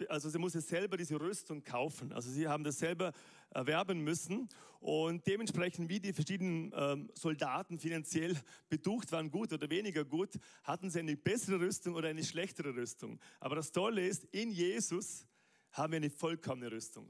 also 0.09 0.29
sie 0.29 0.39
musste 0.39 0.61
selber 0.61 0.97
diese 0.97 1.19
Rüstung 1.19 1.63
kaufen. 1.63 2.11
Also 2.11 2.29
sie 2.29 2.47
haben 2.47 2.63
das 2.63 2.79
selber 2.79 3.13
erwerben 3.51 4.01
müssen 4.01 4.49
und 4.79 5.25
dementsprechend, 5.25 5.89
wie 5.89 5.99
die 5.99 6.13
verschiedenen 6.13 6.73
ähm, 6.75 7.09
Soldaten 7.13 7.79
finanziell 7.79 8.35
beducht 8.69 9.11
waren, 9.11 9.31
gut 9.31 9.53
oder 9.53 9.69
weniger 9.69 10.03
gut, 10.03 10.37
hatten 10.63 10.89
sie 10.89 10.99
eine 10.99 11.15
bessere 11.15 11.59
Rüstung 11.59 11.95
oder 11.95 12.09
eine 12.09 12.23
schlechtere 12.23 12.75
Rüstung. 12.75 13.19
Aber 13.39 13.55
das 13.55 13.71
Tolle 13.71 14.05
ist, 14.05 14.25
in 14.25 14.51
Jesus 14.51 15.25
haben 15.71 15.93
wir 15.93 15.97
eine 15.97 16.09
vollkommene 16.09 16.71
Rüstung. 16.71 17.05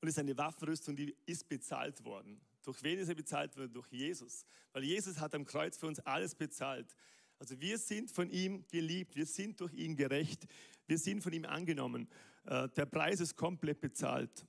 Und 0.00 0.08
es 0.08 0.14
ist 0.14 0.18
eine 0.18 0.36
Waffenrüstung, 0.38 0.96
die 0.96 1.14
ist 1.26 1.48
bezahlt 1.48 2.04
worden. 2.04 2.40
Durch 2.62 2.82
wen 2.82 2.98
ist 2.98 3.08
er 3.08 3.14
bezahlt 3.14 3.56
worden? 3.56 3.72
Durch 3.72 3.88
Jesus. 3.88 4.44
Weil 4.72 4.84
Jesus 4.84 5.18
hat 5.18 5.34
am 5.34 5.44
Kreuz 5.44 5.78
für 5.78 5.86
uns 5.86 6.00
alles 6.00 6.34
bezahlt. 6.34 6.94
Also 7.38 7.58
wir 7.58 7.78
sind 7.78 8.10
von 8.10 8.28
ihm 8.30 8.66
geliebt, 8.68 9.16
wir 9.16 9.26
sind 9.26 9.60
durch 9.60 9.72
ihn 9.72 9.96
gerecht, 9.96 10.46
wir 10.86 10.98
sind 10.98 11.22
von 11.22 11.32
ihm 11.32 11.46
angenommen. 11.46 12.08
Äh, 12.44 12.68
der 12.68 12.84
Preis 12.84 13.20
ist 13.20 13.36
komplett 13.36 13.80
bezahlt. 13.80 14.46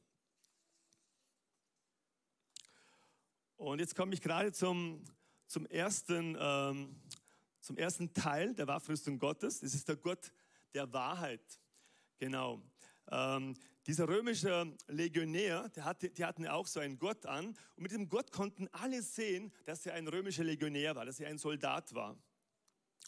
Und 3.56 3.80
jetzt 3.80 3.96
komme 3.96 4.13
ich 4.13 4.22
gerade 4.22 4.51
zum, 4.51 5.06
zum, 5.46 5.65
ersten, 5.68 6.36
ähm, 6.39 6.96
zum 7.60 7.77
ersten 7.77 8.13
Teil 8.13 8.56
der 8.56 8.68
Waffenrüstung 8.68 9.20
Gottes. 9.20 9.60
Das 9.60 9.74
ist 9.74 9.88
der 9.88 9.96
Gott 9.96 10.32
der 10.74 10.91
Wahrheit. 10.91 11.62
Genau. 12.18 12.62
Ähm, 13.10 13.56
dieser 13.88 14.08
römische 14.08 14.76
Legionär, 14.88 15.70
der 15.70 15.86
hatte, 15.86 16.10
die 16.10 16.24
hatten 16.24 16.48
auch 16.48 16.68
so 16.68 16.80
einen 16.80 17.00
Gott 17.00 17.26
an. 17.26 17.48
Und 17.48 17.84
mit 17.84 17.92
diesem 17.92 18.10
Gott 18.10 18.32
konnten 18.32 18.68
alle 18.72 19.02
sehen, 19.02 19.52
dass 19.66 19.86
er 19.86 19.96
ein 19.96 20.08
römischer 20.08 20.44
Legionär 20.44 20.96
war, 20.96 21.06
dass 21.06 21.20
er 21.20 21.30
ein 21.30 21.38
Soldat 21.38 21.94
war. 21.94 22.16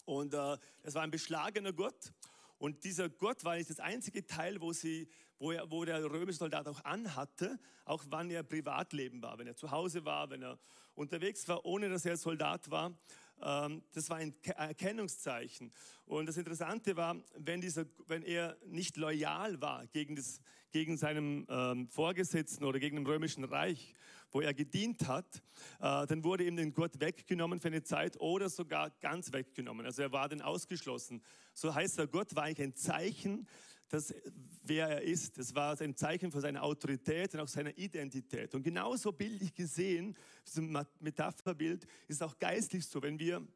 Und 0.04 0.34
äh, 0.34 0.56
das 0.82 0.94
war 0.94 1.02
ein 1.02 1.10
beschlagener 1.10 1.72
Gott. 1.72 2.12
Und 2.58 2.84
dieser 2.84 3.08
Gott 3.08 3.44
war 3.44 3.56
nicht 3.56 3.70
das 3.70 3.80
einzige 3.80 4.26
Teil, 4.26 4.60
wo, 4.60 4.72
sie, 4.72 5.08
wo, 5.38 5.52
er, 5.52 5.70
wo 5.70 5.84
der 5.84 6.04
römische 6.04 6.38
Soldat 6.38 6.66
auch 6.66 6.84
anhatte, 6.84 7.58
auch 7.84 8.04
wann 8.08 8.30
er 8.30 8.42
Privatleben 8.42 9.22
war, 9.22 9.38
wenn 9.38 9.46
er 9.46 9.56
zu 9.56 9.70
Hause 9.70 10.04
war, 10.04 10.30
wenn 10.30 10.42
er 10.42 10.58
unterwegs 10.94 11.46
war, 11.48 11.64
ohne 11.64 11.88
dass 11.88 12.04
er 12.04 12.16
Soldat 12.16 12.70
war. 12.70 12.96
Ähm, 13.44 13.82
das 13.92 14.08
war 14.10 14.16
ein 14.16 14.34
Erkennungszeichen. 14.42 15.70
Und 16.06 16.26
das 16.26 16.36
Interessante 16.36 16.96
war, 16.96 17.16
wenn, 17.36 17.60
dieser, 17.60 17.84
wenn 18.06 18.22
er 18.22 18.56
nicht 18.66 18.96
loyal 18.96 19.60
war 19.60 19.86
gegen, 19.88 20.16
das, 20.16 20.40
gegen 20.70 20.96
seinen 20.96 21.46
ähm, 21.48 21.88
Vorgesetzten 21.88 22.64
oder 22.64 22.78
gegen 22.78 22.96
den 22.96 23.06
römischen 23.06 23.44
Reich, 23.44 23.94
wo 24.32 24.40
er 24.40 24.52
gedient 24.52 25.06
hat, 25.06 25.42
äh, 25.80 26.06
dann 26.06 26.24
wurde 26.24 26.44
ihm 26.44 26.56
den 26.56 26.72
Gott 26.72 27.00
weggenommen 27.00 27.60
für 27.60 27.68
eine 27.68 27.82
Zeit 27.82 28.18
oder 28.20 28.48
sogar 28.48 28.90
ganz 29.00 29.32
weggenommen. 29.32 29.86
Also 29.86 30.02
er 30.02 30.12
war 30.12 30.28
dann 30.28 30.42
ausgeschlossen. 30.42 31.22
So 31.52 31.74
heißt 31.74 31.98
er, 31.98 32.08
Gott 32.08 32.34
war 32.34 32.44
eigentlich 32.44 32.66
ein 32.66 32.74
Zeichen, 32.74 33.46
dass, 33.88 34.14
wer 34.62 34.88
er 34.88 35.02
ist. 35.02 35.38
Das 35.38 35.54
war 35.54 35.80
ein 35.80 35.94
Zeichen 35.96 36.30
von 36.30 36.40
seiner 36.40 36.62
Autorität 36.62 37.34
und 37.34 37.40
auch 37.40 37.48
seiner 37.48 37.76
Identität. 37.76 38.54
Und 38.54 38.62
genauso 38.62 39.12
bildlich 39.12 39.54
gesehen, 39.54 40.16
diesem 40.46 40.76
Metapherbild, 41.00 41.86
ist 42.08 42.22
auch 42.22 42.38
geistlich 42.38 42.86
so, 42.86 43.02
wenn 43.02 43.18
wir 43.18 43.46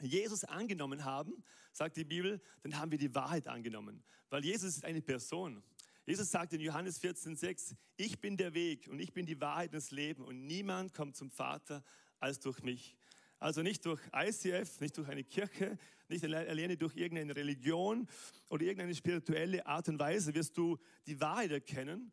Jesus 0.00 0.44
angenommen 0.44 1.04
haben, 1.04 1.42
sagt 1.72 1.96
die 1.96 2.04
Bibel, 2.04 2.40
dann 2.62 2.78
haben 2.78 2.90
wir 2.90 2.98
die 2.98 3.14
Wahrheit 3.14 3.48
angenommen. 3.48 4.02
Weil 4.30 4.44
Jesus 4.44 4.76
ist 4.76 4.84
eine 4.84 5.02
Person. 5.02 5.62
Jesus 6.06 6.30
sagt 6.30 6.52
in 6.52 6.60
Johannes 6.60 7.02
14,6, 7.02 7.74
ich 7.96 8.20
bin 8.20 8.36
der 8.36 8.54
Weg 8.54 8.88
und 8.88 8.98
ich 8.98 9.12
bin 9.12 9.26
die 9.26 9.40
Wahrheit 9.40 9.74
des 9.74 9.90
Lebens 9.90 10.26
und 10.26 10.46
niemand 10.46 10.94
kommt 10.94 11.16
zum 11.16 11.30
Vater 11.30 11.84
als 12.18 12.40
durch 12.40 12.62
mich. 12.62 12.96
Also 13.38 13.62
nicht 13.62 13.84
durch 13.86 14.00
ICF, 14.12 14.80
nicht 14.80 14.96
durch 14.96 15.08
eine 15.08 15.22
Kirche, 15.22 15.78
nicht 16.08 16.24
alleine 16.24 16.76
durch 16.76 16.96
irgendeine 16.96 17.36
Religion 17.36 18.08
oder 18.48 18.62
irgendeine 18.62 18.94
spirituelle 18.94 19.64
Art 19.66 19.88
und 19.88 19.98
Weise 19.98 20.34
wirst 20.34 20.56
du 20.56 20.78
die 21.06 21.20
Wahrheit 21.20 21.52
erkennen. 21.52 22.10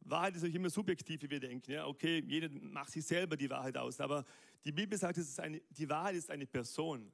Wahrheit 0.00 0.34
ist 0.34 0.42
natürlich 0.42 0.56
immer 0.56 0.70
subjektiv, 0.70 1.22
wie 1.22 1.30
wir 1.30 1.40
denken. 1.40 1.70
Ja, 1.70 1.86
okay, 1.86 2.22
jeder 2.26 2.48
macht 2.48 2.90
sich 2.90 3.04
selber 3.04 3.36
die 3.36 3.50
Wahrheit 3.50 3.76
aus. 3.76 4.00
Aber 4.00 4.24
die 4.64 4.72
Bibel 4.72 4.98
sagt, 4.98 5.18
es 5.18 5.28
ist 5.28 5.40
eine, 5.40 5.60
die 5.70 5.88
Wahrheit 5.88 6.16
ist 6.16 6.30
eine 6.30 6.46
Person. 6.46 7.12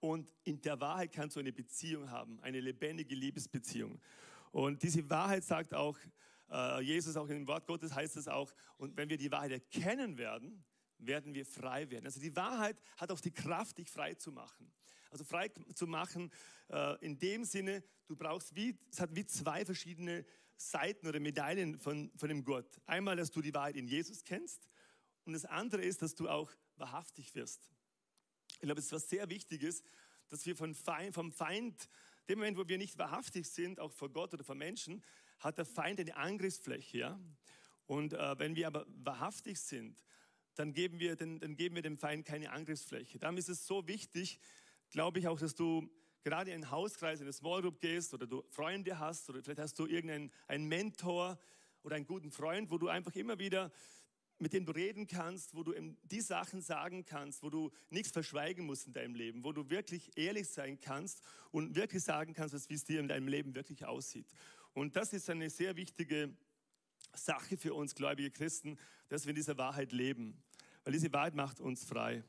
Und 0.00 0.28
in 0.44 0.60
der 0.60 0.80
Wahrheit 0.80 1.12
kannst 1.12 1.36
du 1.36 1.40
eine 1.40 1.52
Beziehung 1.52 2.10
haben, 2.10 2.38
eine 2.42 2.60
lebendige 2.60 3.14
Liebesbeziehung. 3.14 4.00
Und 4.52 4.82
diese 4.82 5.08
Wahrheit 5.08 5.44
sagt 5.44 5.74
auch, 5.74 5.96
äh, 6.50 6.80
Jesus 6.82 7.16
auch 7.16 7.28
im 7.28 7.46
Wort 7.48 7.66
Gottes 7.66 7.94
heißt 7.94 8.16
es 8.16 8.28
auch, 8.28 8.52
und 8.76 8.96
wenn 8.96 9.08
wir 9.08 9.16
die 9.16 9.30
Wahrheit 9.30 9.52
erkennen 9.52 10.18
werden, 10.18 10.62
werden 10.98 11.34
wir 11.34 11.44
frei 11.44 11.90
werden. 11.90 12.06
Also 12.06 12.20
die 12.20 12.34
Wahrheit 12.36 12.76
hat 12.96 13.10
auch 13.10 13.20
die 13.20 13.32
Kraft, 13.32 13.78
dich 13.78 13.90
frei 13.90 14.14
zu 14.14 14.32
machen. 14.32 14.72
Also 15.10 15.24
frei 15.24 15.50
zu 15.74 15.86
machen 15.86 16.32
äh, 16.70 17.04
in 17.04 17.18
dem 17.18 17.44
Sinne, 17.44 17.84
du 18.06 18.16
brauchst 18.16 18.54
wie, 18.54 18.76
es 18.90 19.00
hat 19.00 19.14
wie 19.14 19.26
zwei 19.26 19.64
verschiedene 19.64 20.24
Seiten 20.56 21.06
oder 21.06 21.20
Medaillen 21.20 21.78
von, 21.78 22.10
von 22.16 22.28
dem 22.28 22.44
Gott. 22.44 22.80
Einmal, 22.86 23.16
dass 23.16 23.30
du 23.30 23.40
die 23.40 23.54
Wahrheit 23.54 23.76
in 23.76 23.86
Jesus 23.86 24.24
kennst 24.24 24.68
und 25.24 25.32
das 25.32 25.44
andere 25.44 25.82
ist, 25.82 26.02
dass 26.02 26.14
du 26.14 26.28
auch 26.28 26.50
wahrhaftig 26.76 27.34
wirst. 27.34 27.70
Ich 28.54 28.60
glaube, 28.60 28.80
es 28.80 28.86
ist 28.86 28.92
was 28.92 29.08
sehr 29.08 29.28
Wichtiges, 29.28 29.82
dass 30.28 30.46
wir 30.46 30.56
von 30.56 30.74
Feind, 30.74 31.14
vom 31.14 31.32
Feind, 31.32 31.88
dem 32.28 32.38
Moment, 32.38 32.56
wo 32.56 32.66
wir 32.66 32.78
nicht 32.78 32.98
wahrhaftig 32.98 33.46
sind, 33.46 33.78
auch 33.78 33.92
vor 33.92 34.10
Gott 34.10 34.32
oder 34.34 34.44
vor 34.44 34.54
Menschen, 34.54 35.02
hat 35.38 35.58
der 35.58 35.64
Feind 35.64 36.00
eine 36.00 36.16
Angriffsfläche. 36.16 36.98
Ja? 36.98 37.20
Und 37.86 38.14
äh, 38.14 38.38
wenn 38.38 38.56
wir 38.56 38.66
aber 38.66 38.86
wahrhaftig 38.88 39.58
sind, 39.58 40.02
dann 40.54 40.72
geben, 40.72 40.98
wir, 41.00 41.16
dann, 41.16 41.38
dann 41.40 41.56
geben 41.56 41.74
wir 41.74 41.82
dem 41.82 41.98
Feind 41.98 42.24
keine 42.24 42.52
Angriffsfläche. 42.52 43.18
Darum 43.18 43.36
ist 43.36 43.48
es 43.48 43.66
so 43.66 43.86
wichtig, 43.86 44.38
glaube 44.90 45.18
ich 45.18 45.28
auch, 45.28 45.38
dass 45.38 45.54
du 45.54 45.88
gerade 46.22 46.50
in 46.50 46.62
einen 46.62 46.70
Hauskreis, 46.70 47.20
in 47.20 47.26
eine 47.26 47.32
Small 47.32 47.62
Group 47.62 47.80
gehst 47.80 48.14
oder 48.14 48.26
du 48.26 48.42
Freunde 48.48 48.98
hast 48.98 49.28
oder 49.28 49.42
vielleicht 49.42 49.60
hast 49.60 49.78
du 49.78 49.86
irgendeinen 49.86 50.30
einen 50.48 50.66
Mentor 50.66 51.38
oder 51.82 51.96
einen 51.96 52.06
guten 52.06 52.30
Freund, 52.30 52.70
wo 52.70 52.78
du 52.78 52.88
einfach 52.88 53.14
immer 53.14 53.38
wieder 53.38 53.70
mit 54.38 54.52
dem 54.52 54.66
du 54.66 54.72
reden 54.72 55.06
kannst, 55.06 55.54
wo 55.54 55.62
du 55.62 55.72
die 56.02 56.20
Sachen 56.20 56.60
sagen 56.60 57.04
kannst, 57.04 57.42
wo 57.42 57.50
du 57.50 57.70
nichts 57.90 58.10
verschweigen 58.10 58.66
musst 58.66 58.86
in 58.86 58.92
deinem 58.92 59.14
Leben, 59.14 59.44
wo 59.44 59.52
du 59.52 59.70
wirklich 59.70 60.10
ehrlich 60.16 60.48
sein 60.48 60.80
kannst 60.80 61.22
und 61.50 61.76
wirklich 61.76 62.02
sagen 62.02 62.34
kannst, 62.34 62.68
wie 62.68 62.74
es 62.74 62.84
dir 62.84 63.00
in 63.00 63.08
deinem 63.08 63.28
Leben 63.28 63.54
wirklich 63.54 63.84
aussieht. 63.84 64.26
Und 64.72 64.96
das 64.96 65.12
ist 65.12 65.30
eine 65.30 65.50
sehr 65.50 65.76
wichtige 65.76 66.36
Sache 67.16 67.56
für 67.56 67.74
uns 67.74 67.94
gläubige 67.94 68.30
Christen, 68.30 68.78
dass 69.08 69.24
wir 69.24 69.30
in 69.30 69.36
dieser 69.36 69.58
Wahrheit 69.58 69.92
leben, 69.92 70.42
weil 70.84 70.92
diese 70.92 71.12
Wahrheit 71.12 71.34
macht 71.34 71.60
uns 71.60 71.84
frei. 71.84 72.24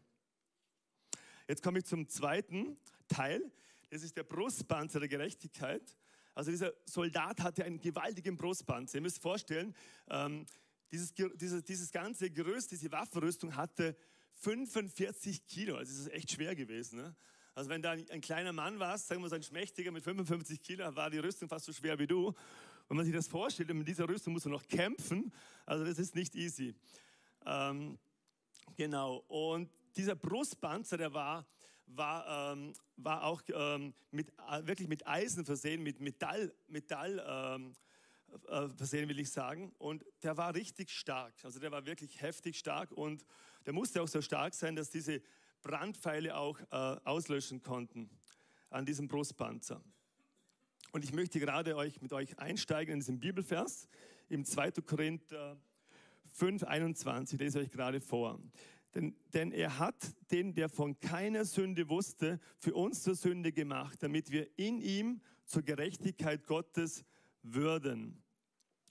Jetzt 1.47 1.61
komme 1.61 1.79
ich 1.79 1.85
zum 1.85 2.07
zweiten 2.07 2.77
Teil, 3.07 3.51
das 3.89 4.03
ist 4.03 4.17
der 4.17 4.23
Brustpanzer 4.23 4.99
der 4.99 5.09
Gerechtigkeit. 5.09 5.95
Also 6.33 6.51
dieser 6.51 6.73
Soldat 6.85 7.41
hatte 7.41 7.63
einen 7.63 7.79
gewaltigen 7.79 8.35
Brustpanzer. 8.35 8.95
Ihr 8.95 9.01
müsst 9.01 9.21
vorstellen, 9.21 9.73
ähm, 10.09 10.45
dieses, 10.91 11.13
dieses, 11.13 11.63
dieses 11.63 11.91
ganze 11.91 12.29
Gerüst, 12.29 12.71
diese 12.71 12.91
Waffenrüstung 12.91 13.55
hatte 13.55 13.95
45 14.35 15.45
Kilo. 15.45 15.77
Also 15.77 15.93
es 15.93 15.99
ist 15.99 16.11
echt 16.11 16.31
schwer 16.31 16.55
gewesen. 16.55 16.97
Ne? 16.97 17.15
Also 17.53 17.69
wenn 17.69 17.81
da 17.81 17.91
ein 17.91 18.21
kleiner 18.21 18.51
Mann 18.51 18.79
warst, 18.79 19.07
sagen 19.07 19.21
wir 19.21 19.29
so 19.29 19.35
ein 19.35 19.43
Schmächtiger 19.43 19.91
mit 19.91 20.03
55 20.03 20.61
Kilo, 20.61 20.93
war 20.95 21.09
die 21.09 21.19
Rüstung 21.19 21.47
fast 21.47 21.65
so 21.65 21.71
schwer 21.71 21.97
wie 21.97 22.07
du. 22.07 22.33
Wenn 22.87 22.97
man 22.97 23.05
sich 23.05 23.15
das 23.15 23.27
vorstellt, 23.27 23.73
mit 23.73 23.87
dieser 23.87 24.07
Rüstung 24.07 24.33
muss 24.33 24.45
man 24.45 24.53
noch 24.53 24.67
kämpfen. 24.67 25.31
Also 25.65 25.85
das 25.85 25.97
ist 25.97 26.15
nicht 26.15 26.35
easy. 26.35 26.75
Ähm, 27.45 27.97
genau. 28.75 29.23
Und 29.27 29.69
dieser 29.95 30.15
Brustpanzer, 30.15 30.97
der 30.97 31.13
war, 31.13 31.47
war, 31.87 32.53
ähm, 32.53 32.73
war 32.97 33.23
auch 33.23 33.41
ähm, 33.53 33.93
mit, 34.11 34.29
äh, 34.49 34.65
wirklich 34.65 34.87
mit 34.87 35.07
Eisen 35.07 35.45
versehen, 35.45 35.81
mit 35.81 35.99
Metall, 35.99 36.53
Metall 36.67 37.23
ähm, 37.27 37.75
äh, 38.47 38.69
versehen, 38.69 39.09
will 39.09 39.19
ich 39.19 39.31
sagen. 39.31 39.73
Und 39.77 40.05
der 40.21 40.37
war 40.37 40.53
richtig 40.53 40.91
stark. 40.91 41.33
Also 41.43 41.59
der 41.59 41.71
war 41.71 41.85
wirklich 41.85 42.21
heftig 42.21 42.59
stark 42.59 42.91
und 42.91 43.25
der 43.65 43.73
musste 43.73 44.01
auch 44.01 44.07
so 44.07 44.21
stark 44.21 44.53
sein, 44.53 44.75
dass 44.75 44.89
diese 44.89 45.21
Brandpfeile 45.61 46.35
auch 46.35 46.59
äh, 46.71 46.99
auslöschen 47.03 47.61
konnten 47.61 48.09
an 48.69 48.85
diesem 48.85 49.07
Brustpanzer. 49.07 49.83
Und 50.95 51.03
ich 51.03 51.11
möchte 51.11 51.41
gerade 51.41 51.75
euch, 51.75 52.01
mit 52.01 52.13
euch 52.13 52.39
einsteigen 52.39 52.93
in 52.93 52.99
diesen 53.01 53.19
Bibelvers 53.19 53.89
im 54.29 54.45
2. 54.45 54.71
Korinther 54.85 55.59
5, 56.31 56.63
21, 56.63 57.37
lese 57.37 57.59
euch 57.59 57.69
gerade 57.69 57.99
vor. 57.99 58.39
Denn, 58.93 59.13
denn 59.33 59.51
er 59.51 59.77
hat 59.77 59.97
den, 60.31 60.53
der 60.53 60.69
von 60.69 60.97
keiner 61.01 61.43
Sünde 61.43 61.89
wusste, 61.89 62.39
für 62.59 62.73
uns 62.75 63.03
zur 63.03 63.15
Sünde 63.15 63.51
gemacht, 63.51 64.01
damit 64.03 64.31
wir 64.31 64.47
in 64.57 64.79
ihm 64.79 65.19
zur 65.43 65.63
Gerechtigkeit 65.63 66.47
Gottes 66.47 67.03
würden. 67.43 68.23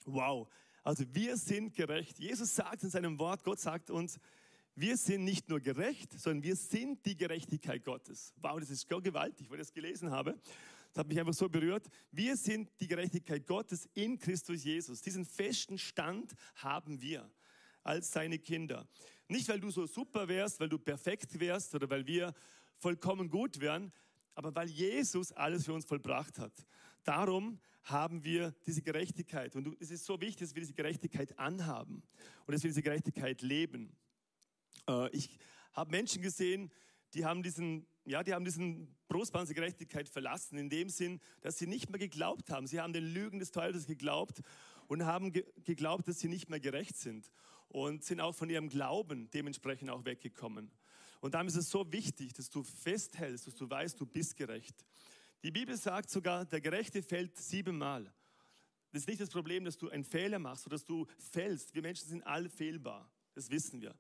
Wow. 0.05 0.51
Also 0.83 1.05
wir 1.15 1.39
sind 1.39 1.75
gerecht. 1.75 2.19
Jesus 2.19 2.55
sagt 2.55 2.83
in 2.83 2.91
seinem 2.91 3.19
Wort, 3.19 3.45
Gott 3.45 3.61
sagt 3.61 3.89
uns, 3.89 4.21
wir 4.75 4.99
sind 4.99 5.25
nicht 5.25 5.49
nur 5.49 5.61
gerecht, 5.61 6.13
sondern 6.21 6.43
wir 6.43 6.57
sind 6.57 7.07
die 7.07 7.17
Gerechtigkeit 7.17 7.83
Gottes. 7.83 8.35
Wow, 8.43 8.61
das 8.61 8.69
ist 8.69 8.89
gewaltig, 8.89 9.49
weil 9.49 9.59
ich 9.59 9.69
das 9.69 9.73
gelesen 9.73 10.11
habe. 10.11 10.39
Das 10.95 11.01
hat 11.01 11.09
mich 11.09 11.19
einfach 11.19 11.35
so 11.35 11.49
berührt. 11.49 11.89
Wir 12.13 12.37
sind 12.37 12.71
die 12.79 12.87
Gerechtigkeit 12.87 13.49
Gottes 13.49 13.89
in 13.95 14.17
Christus 14.17 14.63
Jesus. 14.63 15.03
Diesen 15.03 15.25
festen 15.25 15.77
Stand 15.77 16.35
haben 16.55 17.03
wir 17.03 17.29
als 17.83 18.13
seine 18.13 18.39
Kinder. 18.39 18.87
Nicht, 19.27 19.49
weil 19.49 19.59
du 19.59 19.71
so 19.71 19.87
super 19.87 20.29
wärst, 20.29 20.61
weil 20.61 20.69
du 20.69 20.79
perfekt 20.79 21.41
wärst 21.41 21.75
oder 21.75 21.91
weil 21.91 22.07
wir 22.07 22.33
vollkommen 22.77 23.29
gut 23.29 23.59
wären, 23.59 23.93
aber 24.37 24.55
weil 24.55 24.69
Jesus 24.69 25.33
alles 25.33 25.65
für 25.65 25.73
uns 25.73 25.85
vollbracht 25.85 26.39
hat. 26.39 26.53
Darum 27.03 27.59
haben 27.83 28.23
wir 28.23 28.55
diese 28.65 28.81
Gerechtigkeit. 28.81 29.57
Und 29.57 29.77
es 29.81 29.91
ist 29.91 30.05
so 30.05 30.21
wichtig, 30.21 30.47
dass 30.47 30.55
wir 30.55 30.61
diese 30.61 30.75
Gerechtigkeit 30.75 31.37
anhaben 31.41 32.05
und 32.47 32.53
dass 32.55 32.63
wir 32.63 32.71
diese 32.71 32.83
Gerechtigkeit 32.83 33.43
leben. 33.43 33.97
Äh, 34.89 35.11
ich 35.11 35.39
habe 35.73 35.91
Menschen 35.91 36.23
gesehen, 36.23 36.71
die 37.15 37.25
haben 37.25 37.43
diesen, 37.43 37.85
ja, 38.05 38.23
die 38.23 38.35
haben 38.35 38.45
diesen 38.45 38.95
Brustbahn 39.09 39.47
der 39.47 39.55
Gerechtigkeit 39.55 40.09
verlassen, 40.09 40.59
in 40.59 40.69
dem 40.69 40.89
Sinn, 40.89 41.21
dass 41.41 41.59
sie 41.59 41.67
nicht 41.67 41.91
mehr 41.91 41.99
geglaubt 41.99 42.51
haben. 42.51 42.67
Sie 42.67 42.81
haben 42.81 42.93
den 42.93 43.05
Lügen 43.05 43.39
des 43.39 43.51
Teufels 43.51 43.87
geglaubt 43.87 44.43
und 44.87 45.05
haben 45.05 45.33
geglaubt, 45.33 46.07
dass 46.09 46.19
sie 46.19 46.29
nicht 46.29 46.51
mehr 46.51 46.61
gerecht 46.61 46.97
sind 46.97 47.31
und 47.69 48.05
sind 48.05 48.21
auch 48.21 48.35
von 48.35 48.51
ihrem 48.51 48.69
Glauben 48.69 49.31
dementsprechend 49.31 49.91
auch 49.91 50.05
weggekommen. 50.05 50.71
Und 51.21 51.35
darum 51.35 51.49
ist 51.49 51.57
es 51.57 51.71
so 51.71 51.91
wichtig, 51.91 52.35
dass 52.35 52.51
du 52.51 52.63
festhältst, 52.63 53.47
dass 53.47 53.55
du 53.55 53.69
weißt, 53.69 53.99
du 53.99 54.05
bist 54.05 54.37
gerecht. 54.37 54.85
Die 55.43 55.51
Bibel 55.51 55.77
sagt 55.77 56.11
sogar, 56.11 56.45
der 56.45 56.61
Gerechte 56.61 57.03
fällt 57.03 57.37
siebenmal. 57.37 58.13
Das 58.93 59.03
ist 59.03 59.09
nicht 59.09 59.21
das 59.21 59.31
Problem, 59.31 59.65
dass 59.65 59.77
du 59.77 59.89
einen 59.89 60.05
Fehler 60.05 60.39
machst 60.39 60.67
oder 60.67 60.77
dass 60.77 60.85
du 60.85 61.07
fällst. 61.19 61.75
Wir 61.75 61.83
Menschen 61.83 62.09
sind 62.09 62.23
alle 62.23 62.49
fehlbar. 62.49 63.11
Das 63.35 63.51
wissen 63.51 63.81
wir. 63.81 63.95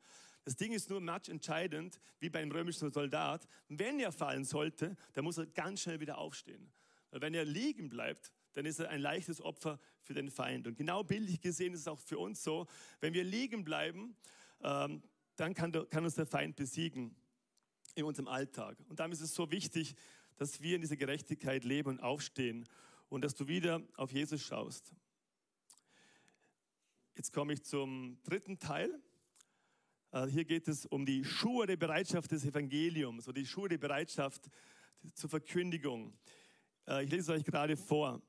Das 0.44 0.56
Ding 0.56 0.72
ist 0.72 0.90
nur 0.90 1.00
match 1.00 1.28
entscheidend, 1.28 1.98
wie 2.20 2.28
bei 2.28 2.40
einem 2.40 2.52
römischen 2.52 2.92
Soldat. 2.92 3.48
Wenn 3.68 3.98
er 3.98 4.12
fallen 4.12 4.44
sollte, 4.44 4.96
dann 5.14 5.24
muss 5.24 5.38
er 5.38 5.46
ganz 5.46 5.80
schnell 5.80 6.00
wieder 6.00 6.18
aufstehen. 6.18 6.70
Weil 7.10 7.22
wenn 7.22 7.34
er 7.34 7.44
liegen 7.44 7.88
bleibt, 7.88 8.32
dann 8.52 8.66
ist 8.66 8.78
er 8.78 8.90
ein 8.90 9.00
leichtes 9.00 9.40
Opfer 9.40 9.80
für 10.00 10.14
den 10.14 10.30
Feind. 10.30 10.66
Und 10.66 10.76
genau 10.76 11.02
bildlich 11.02 11.40
gesehen 11.40 11.72
ist 11.72 11.80
es 11.80 11.88
auch 11.88 11.98
für 11.98 12.18
uns 12.18 12.42
so, 12.42 12.66
wenn 13.00 13.14
wir 13.14 13.24
liegen 13.24 13.64
bleiben, 13.64 14.16
ähm, 14.62 15.02
dann 15.36 15.54
kann, 15.54 15.72
kann 15.90 16.04
uns 16.04 16.14
der 16.14 16.26
Feind 16.26 16.56
besiegen 16.56 17.16
in 17.94 18.04
unserem 18.04 18.28
Alltag. 18.28 18.76
Und 18.88 19.00
darum 19.00 19.12
ist 19.12 19.20
es 19.20 19.34
so 19.34 19.50
wichtig, 19.50 19.94
dass 20.36 20.60
wir 20.60 20.76
in 20.76 20.82
dieser 20.82 20.96
Gerechtigkeit 20.96 21.64
leben 21.64 21.88
und 21.88 22.00
aufstehen 22.00 22.66
und 23.08 23.22
dass 23.22 23.34
du 23.34 23.46
wieder 23.48 23.82
auf 23.96 24.12
Jesus 24.12 24.42
schaust. 24.42 24.92
Jetzt 27.16 27.32
komme 27.32 27.52
ich 27.52 27.62
zum 27.62 28.18
dritten 28.24 28.58
Teil. 28.58 29.00
Äh, 30.14 30.28
hier 30.28 30.44
geht 30.44 30.68
es 30.68 30.86
um 30.86 31.04
die 31.04 31.24
Schuhe 31.24 31.66
der 31.66 31.76
Bereitschaft 31.76 32.30
des 32.30 32.44
Evangeliums 32.44 33.26
oder 33.26 33.40
die 33.40 33.46
Schuhe 33.46 33.68
der 33.68 33.78
Bereitschaft 33.78 34.48
zur 35.12 35.28
Verkündigung. 35.28 36.16
Äh, 36.86 37.04
ich 37.04 37.10
lese 37.10 37.32
es 37.32 37.40
euch 37.40 37.44
gerade 37.44 37.76
vor. 37.76 38.22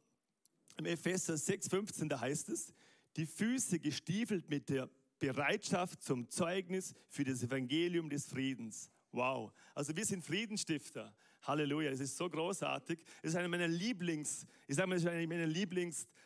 Im 0.77 0.87
Epheser 0.87 1.35
6,15, 1.35 2.09
da 2.09 2.19
heißt 2.19 2.49
es, 2.49 2.73
die 3.15 3.27
Füße 3.27 3.79
gestiefelt 3.79 4.49
mit 4.49 4.67
der 4.69 4.89
Bereitschaft 5.19 6.01
zum 6.01 6.27
Zeugnis 6.27 6.95
für 7.07 7.23
das 7.23 7.43
Evangelium 7.43 8.09
des 8.09 8.25
Friedens. 8.25 8.89
Wow. 9.11 9.53
Also 9.75 9.95
wir 9.95 10.05
sind 10.05 10.25
Friedenstifter. 10.25 11.15
Halleluja. 11.43 11.91
Es 11.91 11.99
ist 11.99 12.17
so 12.17 12.27
großartig. 12.27 12.99
Es 13.21 13.29
ist 13.29 13.35
einer 13.35 13.47
meiner 13.47 13.67
Lieblings, 13.67 14.47
ich 14.67 14.75
sage 14.75 14.89
mal, 14.89 14.95
es 14.95 15.03
ist 15.03 15.09
einer 15.09 15.27
meiner 15.27 15.45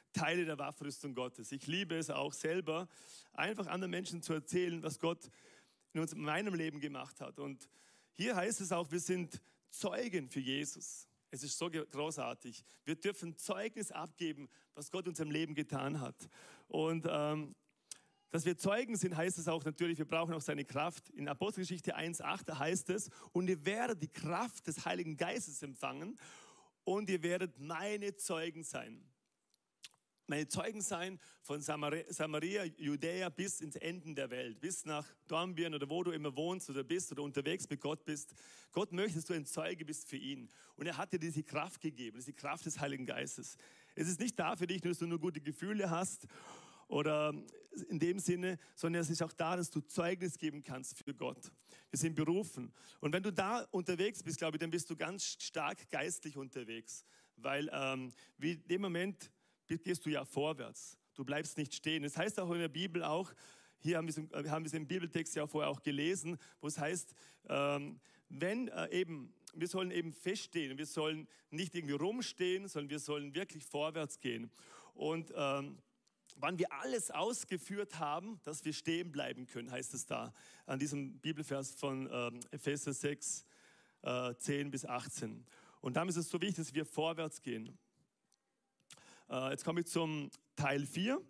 Lieblingsteile 0.09 0.45
der 0.45 0.57
Waffenrüstung 0.57 1.13
Gottes. 1.13 1.51
Ich 1.51 1.67
liebe 1.67 1.95
es 1.95 2.09
auch 2.09 2.33
selber, 2.33 2.87
einfach 3.33 3.67
anderen 3.67 3.91
Menschen 3.91 4.21
zu 4.21 4.33
erzählen, 4.33 4.81
was 4.81 4.99
Gott 4.99 5.29
in, 5.93 6.01
uns, 6.01 6.13
in 6.13 6.21
meinem 6.21 6.53
Leben 6.53 6.79
gemacht 6.79 7.21
hat. 7.21 7.39
Und 7.39 7.69
hier 8.13 8.35
heißt 8.35 8.61
es 8.61 8.71
auch, 8.71 8.91
wir 8.91 8.99
sind 8.99 9.41
Zeugen 9.69 10.29
für 10.29 10.39
Jesus. 10.39 11.07
Es 11.31 11.43
ist 11.43 11.57
so 11.57 11.69
großartig. 11.69 12.63
Wir 12.85 12.95
dürfen 12.95 13.37
Zeugnis 13.37 13.91
abgeben, 13.91 14.49
was 14.73 14.89
Gott 14.89 15.05
in 15.05 15.09
unserem 15.09 15.31
Leben 15.31 15.53
getan 15.53 16.01
hat. 16.01 16.27
Und 16.67 17.05
ähm, 17.07 17.55
dass 18.31 18.45
wir 18.45 18.57
Zeugen 18.57 18.95
sind, 18.95 19.15
heißt 19.15 19.37
es 19.37 19.47
auch 19.47 19.63
natürlich, 19.63 19.97
wir 19.99 20.05
brauchen 20.05 20.33
auch 20.33 20.41
seine 20.41 20.65
Kraft. 20.65 21.09
In 21.11 21.27
Apostelgeschichte 21.27 21.95
1,8 21.95 22.57
heißt 22.57 22.89
es, 22.89 23.09
und 23.31 23.47
ihr 23.47 23.63
werdet 23.65 24.01
die 24.01 24.07
Kraft 24.07 24.67
des 24.67 24.85
Heiligen 24.85 25.17
Geistes 25.17 25.61
empfangen 25.61 26.17
und 26.83 27.09
ihr 27.09 27.21
werdet 27.21 27.59
meine 27.59 28.15
Zeugen 28.15 28.63
sein. 28.63 29.03
Meine 30.29 30.47
Zeugen 30.47 30.81
sein 30.81 31.19
von 31.41 31.59
Samaria, 31.59 32.63
Judäa 32.77 33.29
bis 33.29 33.61
ins 33.61 33.75
Ende 33.77 34.13
der 34.13 34.29
Welt, 34.29 34.61
bis 34.61 34.85
nach 34.85 35.03
Dornbirn 35.27 35.73
oder 35.73 35.89
wo 35.89 36.03
du 36.03 36.11
immer 36.11 36.35
wohnst 36.35 36.69
oder 36.69 36.83
bist 36.83 37.11
oder 37.11 37.23
unterwegs 37.23 37.67
mit 37.67 37.81
Gott 37.81 38.05
bist. 38.05 38.35
Gott 38.71 38.91
möchte, 38.91 39.15
dass 39.15 39.25
du 39.25 39.33
ein 39.33 39.47
Zeuge 39.47 39.85
bist 39.85 40.07
für 40.07 40.17
ihn. 40.17 40.51
Und 40.75 40.85
er 40.85 40.97
hat 40.97 41.11
dir 41.11 41.17
diese 41.17 41.41
Kraft 41.41 41.81
gegeben, 41.81 42.17
das 42.17 42.27
ist 42.27 42.37
die 42.37 42.39
Kraft 42.39 42.63
des 42.67 42.79
Heiligen 42.79 43.07
Geistes. 43.07 43.57
Es 43.95 44.07
ist 44.07 44.19
nicht 44.19 44.37
da 44.37 44.55
für 44.55 44.67
dich, 44.67 44.81
dass 44.81 44.99
du 44.99 45.07
nur 45.07 45.19
gute 45.19 45.41
Gefühle 45.41 45.89
hast 45.89 46.27
oder 46.89 47.33
in 47.89 47.97
dem 47.97 48.19
Sinne, 48.19 48.59
sondern 48.75 49.01
es 49.01 49.09
ist 49.09 49.23
auch 49.23 49.33
da, 49.33 49.55
dass 49.55 49.71
du 49.71 49.81
Zeugnis 49.81 50.37
geben 50.37 50.61
kannst 50.61 50.95
für 50.95 51.15
Gott. 51.15 51.51
Wir 51.89 51.97
sind 51.97 52.13
berufen. 52.13 52.71
Und 52.99 53.13
wenn 53.13 53.23
du 53.23 53.33
da 53.33 53.61
unterwegs 53.71 54.21
bist, 54.21 54.37
glaube 54.37 54.57
ich, 54.57 54.59
dann 54.59 54.69
bist 54.69 54.91
du 54.91 54.95
ganz 54.95 55.23
stark 55.39 55.89
geistlich 55.89 56.37
unterwegs, 56.37 57.03
weil 57.35 57.67
ähm, 57.73 58.11
wie 58.37 58.51
in 58.51 58.67
dem 58.67 58.81
Moment 58.81 59.31
gehst 59.77 60.05
du 60.05 60.09
ja 60.09 60.25
vorwärts. 60.25 60.97
Du 61.15 61.23
bleibst 61.23 61.57
nicht 61.57 61.73
stehen. 61.73 62.03
Das 62.03 62.17
heißt 62.17 62.39
auch 62.39 62.51
in 62.51 62.59
der 62.59 62.69
Bibel 62.69 63.03
auch, 63.03 63.31
hier 63.79 63.97
haben 63.97 64.07
wir 64.07 64.17
es, 64.17 64.49
haben 64.51 64.63
wir 64.63 64.67
es 64.67 64.73
im 64.73 64.87
Bibeltext 64.87 65.35
ja 65.35 65.47
vorher 65.47 65.69
auch 65.69 65.81
gelesen, 65.81 66.37
wo 66.59 66.67
es 66.67 66.77
heißt, 66.77 67.13
ähm, 67.47 67.99
wenn 68.29 68.67
äh, 68.69 68.89
eben, 68.91 69.33
wir 69.53 69.67
sollen 69.67 69.91
eben 69.91 70.13
feststehen, 70.13 70.77
wir 70.77 70.85
sollen 70.85 71.27
nicht 71.49 71.75
irgendwie 71.75 71.95
rumstehen, 71.95 72.67
sondern 72.67 72.89
wir 72.89 72.99
sollen 72.99 73.33
wirklich 73.35 73.65
vorwärts 73.65 74.19
gehen. 74.19 74.51
Und 74.93 75.33
ähm, 75.35 75.79
wann 76.35 76.59
wir 76.59 76.71
alles 76.73 77.11
ausgeführt 77.11 77.99
haben, 77.99 78.39
dass 78.43 78.65
wir 78.65 78.73
stehen 78.73 79.11
bleiben 79.11 79.47
können, 79.47 79.71
heißt 79.71 79.93
es 79.93 80.05
da 80.05 80.33
an 80.65 80.79
diesem 80.79 81.19
Bibelvers 81.19 81.71
von 81.71 82.09
ähm, 82.11 82.39
Epheser 82.51 82.93
6, 82.93 83.45
äh, 84.03 84.35
10 84.35 84.71
bis 84.71 84.85
18. 84.85 85.45
Und 85.81 85.95
darum 85.95 86.09
ist 86.09 86.17
es 86.17 86.29
so 86.29 86.41
wichtig, 86.41 86.57
dass 86.57 86.73
wir 86.73 86.85
vorwärts 86.85 87.41
gehen. 87.41 87.77
Äh, 89.29 89.51
jetzt 89.51 89.63
komme 89.63 89.81
ich 89.81 89.87
zum 89.87 90.31
Teil 90.55 90.85
4. 90.85 91.21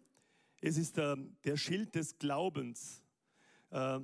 Es 0.61 0.77
ist 0.77 0.97
der, 0.97 1.17
der 1.43 1.57
Schild 1.57 1.95
des 1.95 2.17
Glaubens. 2.17 3.03
Äh, 3.71 3.99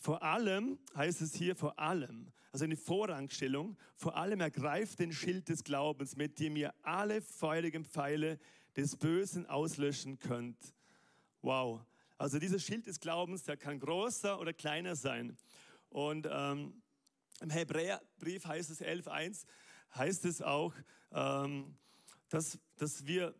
vor 0.00 0.22
allem 0.22 0.78
heißt 0.94 1.20
es 1.20 1.34
hier 1.34 1.56
vor 1.56 1.78
allem, 1.78 2.30
also 2.52 2.64
eine 2.64 2.76
Vorrangstellung, 2.76 3.76
vor 3.96 4.16
allem 4.16 4.40
ergreift 4.40 4.98
den 4.98 5.12
Schild 5.12 5.48
des 5.48 5.62
Glaubens, 5.62 6.16
mit 6.16 6.38
dem 6.38 6.56
ihr 6.56 6.72
alle 6.82 7.20
feurigen 7.20 7.84
Pfeile 7.84 8.38
des 8.76 8.96
Bösen 8.96 9.46
auslöschen 9.46 10.18
könnt. 10.18 10.74
Wow. 11.42 11.80
Also 12.18 12.38
dieser 12.38 12.58
Schild 12.58 12.86
des 12.86 13.00
Glaubens, 13.00 13.44
der 13.44 13.56
kann 13.56 13.80
größer 13.80 14.40
oder 14.40 14.52
kleiner 14.52 14.94
sein. 14.94 15.36
Und 15.88 16.28
ähm, 16.30 16.82
im 17.40 17.50
Hebräerbrief 17.50 18.46
heißt 18.46 18.70
es 18.70 18.80
11.1, 18.80 19.44
heißt 19.94 20.24
es 20.24 20.40
auch, 20.40 20.74
ähm, 21.12 21.76
dass, 22.30 22.58
dass 22.76 23.06
wir, 23.06 23.34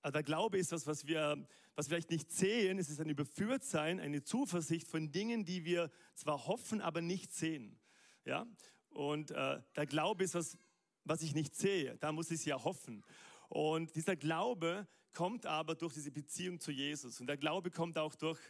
also 0.00 0.12
der 0.12 0.22
Glaube 0.22 0.58
ist 0.58 0.72
das, 0.72 0.86
was 0.86 1.06
wir, 1.06 1.46
was 1.74 1.90
wir 1.90 1.96
vielleicht 1.96 2.10
nicht 2.10 2.32
sehen, 2.32 2.78
es 2.78 2.88
ist 2.88 3.00
ein 3.00 3.10
Überführtsein, 3.10 4.00
eine 4.00 4.22
Zuversicht 4.22 4.88
von 4.88 5.12
Dingen, 5.12 5.44
die 5.44 5.64
wir 5.64 5.90
zwar 6.14 6.46
hoffen, 6.46 6.80
aber 6.80 7.02
nicht 7.02 7.32
sehen. 7.34 7.78
Ja? 8.24 8.46
Und 8.88 9.30
äh, 9.30 9.60
der 9.76 9.86
Glaube 9.86 10.24
ist 10.24 10.34
was, 10.34 10.56
was 11.04 11.22
ich 11.22 11.34
nicht 11.34 11.54
sehe, 11.54 11.96
da 11.98 12.12
muss 12.12 12.30
ich 12.30 12.40
es 12.40 12.44
ja 12.46 12.62
hoffen. 12.62 13.04
Und 13.48 13.94
dieser 13.96 14.16
Glaube 14.16 14.88
kommt 15.12 15.44
aber 15.44 15.74
durch 15.74 15.94
diese 15.94 16.10
Beziehung 16.10 16.58
zu 16.58 16.70
Jesus. 16.70 17.20
Und 17.20 17.26
der 17.26 17.36
Glaube 17.36 17.70
kommt 17.70 17.98
auch 17.98 18.14
durch, 18.14 18.40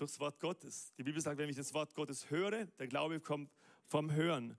das 0.00 0.18
Wort 0.18 0.40
Gottes. 0.40 0.92
Die 0.96 1.02
Bibel 1.02 1.20
sagt, 1.20 1.38
wenn 1.38 1.50
ich 1.50 1.56
das 1.56 1.74
Wort 1.74 1.94
Gottes 1.94 2.30
höre, 2.30 2.64
der 2.64 2.86
Glaube 2.88 3.20
kommt 3.20 3.50
vom 3.86 4.12
Hören. 4.12 4.56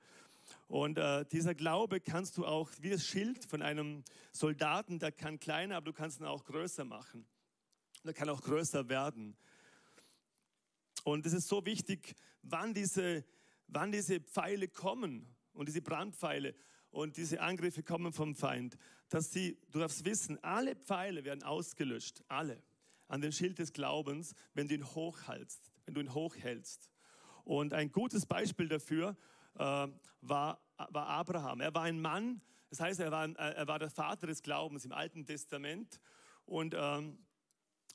Und 0.68 0.98
äh, 0.98 1.26
dieser 1.26 1.56
Glaube 1.56 2.00
kannst 2.00 2.38
du 2.38 2.46
auch, 2.46 2.70
wie 2.80 2.90
das 2.90 3.06
Schild 3.06 3.46
von 3.46 3.62
einem 3.62 4.04
Soldaten, 4.32 5.00
der 5.00 5.12
kann 5.12 5.40
kleiner, 5.40 5.78
aber 5.78 5.86
du 5.86 5.94
kannst 5.94 6.20
ihn 6.20 6.26
auch 6.26 6.44
größer 6.46 6.86
machen. 6.86 7.28
Der 8.04 8.14
kann 8.14 8.30
auch 8.30 8.42
größer 8.42 8.90
werden. 8.90 9.36
Und 11.04 11.26
es 11.26 11.34
ist 11.34 11.48
so 11.48 11.66
wichtig, 11.66 12.16
wann 12.42 12.74
diese, 12.74 13.26
wann 13.68 13.92
diese 13.92 14.20
Pfeile 14.20 14.68
kommen 14.68 15.28
und 15.54 15.68
diese 15.68 15.82
Brandpfeile 15.82 16.56
und 16.92 17.18
diese 17.18 17.42
Angriffe 17.42 17.84
kommen 17.84 18.14
vom 18.14 18.36
Feind, 18.36 18.78
dass 19.10 19.32
sie, 19.32 19.58
du 19.72 19.80
darfst 19.80 20.06
wissen, 20.06 20.42
alle 20.44 20.76
Pfeile 20.76 21.24
werden 21.26 21.44
ausgelöscht, 21.44 22.24
alle, 22.28 22.62
an 23.08 23.22
den 23.22 23.32
Schild 23.32 23.60
des 23.60 23.74
Glaubens, 23.74 24.36
wenn 24.54 24.68
du 24.68 24.76
ihn 24.76 24.86
hochhältst, 24.86 25.72
wenn 25.86 25.96
du 25.96 26.02
ihn 26.02 26.14
hochhältst. 26.14 26.90
Und 27.44 27.74
ein 27.74 27.92
gutes 27.92 28.26
Beispiel 28.26 28.68
dafür 28.68 29.18
war, 29.56 30.60
war 30.78 31.08
Abraham. 31.08 31.62
Er 31.62 31.74
war 31.74 31.84
ein 31.84 32.02
Mann, 32.02 32.42
das 32.70 32.80
heißt, 32.80 33.00
er 33.00 33.12
war, 33.12 33.30
er 33.30 33.68
war 33.68 33.80
der 33.80 33.90
Vater 33.90 34.28
des 34.28 34.42
Glaubens 34.42 34.86
im 34.86 34.92
Alten 34.92 35.26
Testament 35.26 36.00
und 36.46 36.74
ähm, 36.78 37.18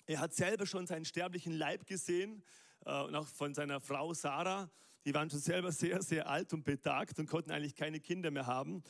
Er 0.06 0.20
hat 0.20 0.34
selber 0.34 0.66
schon 0.66 0.86
seinen 0.86 1.04
sterblichen 1.04 1.52
Leib 1.52 1.86
gesehen, 1.86 2.42
äh, 2.86 3.02
und 3.02 3.14
auch 3.14 3.26
von 3.26 3.54
seiner 3.54 3.80
Frau 3.80 4.14
Sarah. 4.14 4.70
Die 5.04 5.12
waren 5.14 5.28
schon 5.30 5.40
selber 5.40 5.72
sehr, 5.72 6.02
sehr 6.02 6.28
alt 6.28 6.52
und 6.52 6.64
betagt 6.64 7.18
und 7.18 7.28
konnten 7.28 7.50
eigentlich 7.50 7.74
keine 7.74 8.00
Kinder 8.00 8.30
mehr 8.30 8.46
haben. 8.46 8.82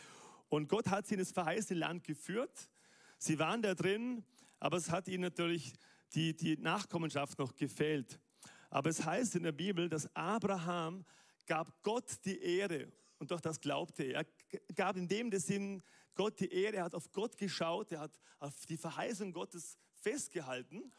Und 0.48 0.68
Gott 0.68 0.88
hat 0.88 1.06
sie 1.06 1.14
in 1.14 1.20
das 1.20 1.32
verheißene 1.32 1.78
Land 1.78 2.04
geführt. 2.04 2.68
Sie 3.18 3.38
waren 3.38 3.62
da 3.62 3.74
drin, 3.74 4.24
aber 4.60 4.76
es 4.76 4.90
hat 4.90 5.08
ihnen 5.08 5.22
natürlich 5.22 5.74
die, 6.14 6.36
die 6.36 6.56
Nachkommenschaft 6.56 7.38
noch 7.38 7.56
gefehlt. 7.56 8.20
Aber 8.70 8.90
es 8.90 9.04
heißt 9.04 9.36
in 9.36 9.42
der 9.42 9.52
Bibel, 9.52 9.88
dass 9.88 10.14
Abraham 10.14 11.04
gab 11.46 11.82
Gott 11.82 12.24
die 12.24 12.40
Ehre 12.40 12.92
und 13.18 13.30
durch 13.30 13.40
das 13.40 13.60
glaubte 13.60 14.04
er. 14.04 14.26
Er 14.50 14.74
gab 14.74 14.96
in 14.96 15.08
dem 15.08 15.32
Sinn 15.38 15.82
Gott 16.14 16.40
die 16.40 16.52
Ehre, 16.52 16.76
er 16.76 16.84
hat 16.84 16.94
auf 16.94 17.10
Gott 17.12 17.36
geschaut, 17.36 17.92
er 17.92 18.00
hat 18.00 18.18
auf 18.38 18.66
die 18.66 18.76
Verheißung 18.76 19.32
Gottes 19.32 19.78
festgehalten 19.94 20.92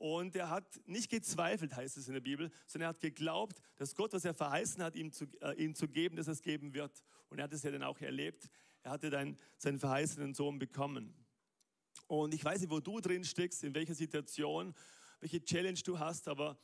und 0.00 0.34
er 0.34 0.48
hat 0.48 0.80
nicht 0.86 1.10
gezweifelt, 1.10 1.76
heißt 1.76 1.98
es 1.98 2.08
in 2.08 2.14
der 2.14 2.20
Bibel, 2.20 2.50
sondern 2.66 2.86
er 2.86 2.94
hat 2.94 3.00
geglaubt, 3.00 3.60
dass 3.76 3.94
Gott, 3.94 4.12
was 4.14 4.24
er 4.24 4.32
verheißen 4.32 4.82
hat, 4.82 4.96
ihm 4.96 5.12
zu, 5.12 5.26
äh, 5.42 5.52
ihm 5.62 5.74
zu 5.74 5.88
geben, 5.88 6.16
dass 6.16 6.26
er 6.26 6.32
es 6.32 6.40
geben 6.40 6.72
wird. 6.72 7.02
Und 7.28 7.38
er 7.38 7.44
hat 7.44 7.52
es 7.52 7.62
ja 7.62 7.70
dann 7.70 7.82
auch 7.82 8.00
erlebt. 8.00 8.48
Er 8.82 8.92
hatte 8.92 9.10
dann 9.10 9.36
seinen 9.58 9.78
verheißenen 9.78 10.32
Sohn 10.32 10.58
bekommen. 10.58 11.14
Und 12.06 12.32
ich 12.32 12.42
weiß 12.42 12.62
nicht, 12.62 12.70
wo 12.70 12.80
du 12.80 13.00
drin 13.00 13.24
steckst, 13.24 13.62
in 13.62 13.74
welcher 13.74 13.94
Situation, 13.94 14.74
welche 15.20 15.44
Challenge 15.44 15.78
du 15.84 15.98
hast, 15.98 16.28
aber 16.28 16.58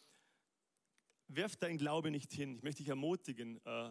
werf 1.28 1.56
deinen 1.56 1.78
Glaube 1.78 2.10
nicht 2.10 2.32
hin. 2.32 2.56
Ich 2.56 2.62
möchte 2.62 2.82
dich 2.82 2.88
ermutigen. 2.88 3.60
Äh, 3.64 3.90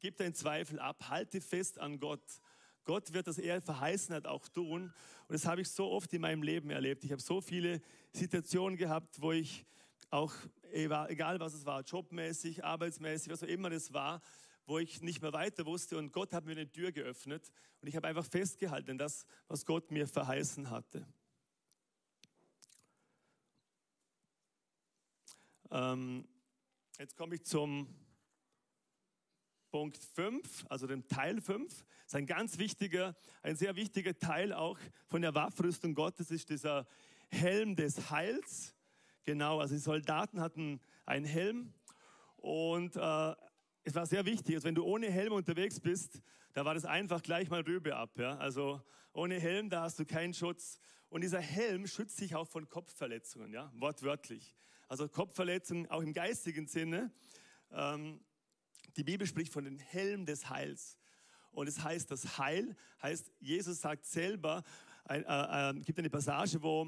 gib 0.00 0.16
deinen 0.16 0.34
Zweifel 0.34 0.78
ab, 0.78 1.08
halte 1.08 1.40
fest 1.40 1.78
an 1.78 1.98
Gott. 1.98 2.40
Gott 2.84 3.12
wird, 3.14 3.26
das 3.26 3.38
er 3.38 3.62
verheißen 3.62 4.14
hat, 4.14 4.26
auch 4.26 4.46
tun. 4.48 4.92
Und 5.26 5.32
das 5.32 5.46
habe 5.46 5.62
ich 5.62 5.68
so 5.68 5.90
oft 5.90 6.12
in 6.12 6.20
meinem 6.20 6.42
Leben 6.42 6.70
erlebt. 6.70 7.04
Ich 7.04 7.12
habe 7.12 7.22
so 7.22 7.40
viele 7.40 7.80
Situationen 8.12 8.76
gehabt, 8.76 9.20
wo 9.20 9.32
ich 9.32 9.64
auch, 10.10 10.32
egal 10.72 11.40
was 11.40 11.54
es 11.54 11.64
war, 11.64 11.82
jobmäßig, 11.82 12.64
arbeitsmäßig, 12.64 13.32
was 13.32 13.42
auch 13.42 13.48
immer 13.48 13.70
das 13.70 13.92
war, 13.92 14.20
wo 14.66 14.78
ich 14.78 15.02
nicht 15.02 15.22
mehr 15.22 15.32
weiter 15.32 15.66
wusste 15.66 15.98
und 15.98 16.12
Gott 16.12 16.32
hat 16.32 16.44
mir 16.44 16.52
eine 16.52 16.70
Tür 16.70 16.92
geöffnet 16.92 17.50
und 17.80 17.88
ich 17.88 17.96
habe 17.96 18.06
einfach 18.06 18.24
festgehalten 18.24 18.96
das, 18.96 19.26
was 19.48 19.66
Gott 19.66 19.90
mir 19.90 20.06
verheißen 20.06 20.70
hatte. 20.70 21.06
Ähm, 25.70 26.26
jetzt 26.98 27.16
komme 27.16 27.36
ich 27.36 27.44
zum 27.44 27.88
Punkt 29.70 29.98
5, 29.98 30.66
also 30.68 30.86
dem 30.86 31.06
Teil 31.08 31.40
5. 31.40 31.68
Das 31.68 31.86
ist 32.06 32.14
ein 32.14 32.26
ganz 32.26 32.58
wichtiger, 32.58 33.16
ein 33.42 33.56
sehr 33.56 33.76
wichtiger 33.76 34.18
Teil 34.18 34.52
auch 34.52 34.78
von 35.08 35.22
der 35.22 35.34
Waffenrüstung 35.34 35.94
Gottes, 35.94 36.30
ist 36.30 36.50
dieser 36.50 36.86
Helm 37.28 37.74
des 37.76 38.10
Heils. 38.10 38.74
Genau, 39.24 39.60
also 39.60 39.74
die 39.74 39.80
Soldaten 39.80 40.40
hatten 40.40 40.80
einen 41.06 41.24
Helm 41.24 41.72
und 42.36 42.94
äh, 42.96 43.34
es 43.84 43.94
war 43.94 44.06
sehr 44.06 44.24
wichtig, 44.24 44.54
also 44.54 44.66
wenn 44.66 44.74
du 44.74 44.84
ohne 44.84 45.10
Helm 45.10 45.32
unterwegs 45.32 45.80
bist, 45.80 46.22
da 46.54 46.64
war 46.64 46.74
das 46.74 46.84
einfach 46.84 47.22
gleich 47.22 47.50
mal 47.50 47.62
Rübe 47.62 47.96
ab. 47.96 48.18
Ja? 48.18 48.36
Also 48.38 48.80
ohne 49.12 49.40
Helm, 49.40 49.70
da 49.70 49.82
hast 49.82 49.98
du 49.98 50.06
keinen 50.06 50.34
Schutz. 50.34 50.78
Und 51.08 51.22
dieser 51.22 51.40
Helm 51.40 51.86
schützt 51.86 52.20
dich 52.20 52.34
auch 52.34 52.46
von 52.46 52.68
Kopfverletzungen, 52.68 53.52
ja? 53.52 53.72
wortwörtlich. 53.74 54.54
Also 54.88 55.08
Kopfverletzungen 55.08 55.90
auch 55.90 56.02
im 56.02 56.12
geistigen 56.12 56.66
Sinne. 56.66 57.12
Ähm, 57.72 58.20
die 58.96 59.04
Bibel 59.04 59.26
spricht 59.26 59.52
von 59.52 59.64
dem 59.64 59.78
Helm 59.78 60.26
des 60.26 60.48
Heils. 60.48 60.98
Und 61.50 61.68
es 61.68 61.82
heißt, 61.82 62.10
das 62.10 62.38
Heil 62.38 62.76
heißt, 63.02 63.30
Jesus 63.40 63.80
sagt 63.80 64.06
selber, 64.06 64.62
äh, 65.08 65.20
äh, 65.20 65.74
gibt 65.80 65.98
eine 65.98 66.10
Passage, 66.10 66.62
wo, 66.62 66.86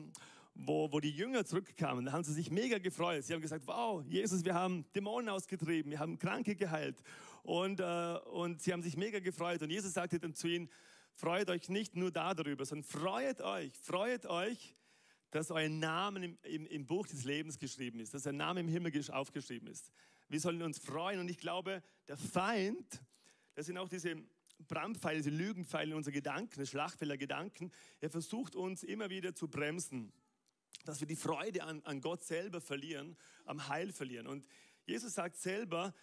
wo, 0.55 0.91
wo 0.93 1.01
die 1.01 1.11
Jünger 1.11 1.45
zurückkamen. 1.45 2.05
Da 2.05 2.13
haben 2.13 2.25
sie 2.25 2.33
sich 2.33 2.51
mega 2.51 2.79
gefreut. 2.79 3.25
Sie 3.25 3.33
haben 3.33 3.43
gesagt, 3.43 3.67
wow, 3.67 4.03
Jesus, 4.07 4.45
wir 4.45 4.55
haben 4.55 4.85
Dämonen 4.95 5.29
ausgetrieben, 5.29 5.91
wir 5.91 5.99
haben 5.99 6.19
Kranke 6.19 6.57
geheilt. 6.57 7.03
Und, 7.43 7.81
äh, 7.81 8.19
und 8.33 8.61
sie 8.63 8.73
haben 8.73 8.83
sich 8.83 8.97
mega 8.97 9.21
gefreut. 9.21 9.63
Und 9.63 9.71
Jesus 9.71 9.93
sagte 9.93 10.19
dann 10.19 10.35
zu 10.35 10.49
ihnen, 10.49 10.69
freut 11.15 11.49
euch 11.49 11.69
nicht 11.69 11.97
nur 11.97 12.11
darüber, 12.11 12.65
sondern 12.65 12.89
freut 12.89 13.41
euch, 13.41 13.73
freut 13.79 14.27
euch, 14.27 14.77
dass 15.37 15.51
euer 15.51 15.69
Name 15.69 16.25
im, 16.25 16.39
im, 16.45 16.67
im 16.67 16.87
Buch 16.87 17.07
des 17.07 17.25
Lebens 17.25 17.59
geschrieben 17.59 18.01
ist, 18.01 18.15
dass 18.15 18.27
euer 18.27 18.33
Name 18.33 18.61
im 18.61 18.69
Himmel 18.69 18.91
aufgeschrieben 19.11 19.69
ist. 19.69 19.93
Wir 20.29 20.41
sollen 20.41 20.63
uns 20.63 20.79
freuen. 20.79 21.21
Und 21.21 21.29
ich 21.29 21.37
glaube, 21.37 21.83
der 22.09 22.17
Feind, 22.17 23.03
das 23.55 23.67
sind 23.67 23.77
auch 23.77 23.89
diese 23.91 24.17
Brandpfeile, 24.67 25.19
diese 25.19 25.29
Lügenpfeile 25.29 25.91
in 25.91 25.97
unseren 25.99 26.15
Gedanken, 26.15 26.59
das 26.59 26.73
Gedanken. 27.19 27.71
Er 28.01 28.09
versucht 28.09 28.57
uns 28.57 28.83
immer 28.83 29.11
wieder 29.11 29.35
zu 29.35 29.47
bremsen, 29.47 30.11
dass 30.87 31.01
wir 31.01 31.07
die 31.07 31.17
Freude 31.17 31.65
an, 31.65 31.83
an 31.85 32.01
Gott 32.01 32.25
selber 32.25 32.63
verlieren, 32.63 33.15
am 33.45 33.69
Heil 33.69 33.93
verlieren. 33.93 34.27
Und 34.27 34.47
Jesus 34.87 35.13
sagt 35.15 35.37
selber, 35.37 35.95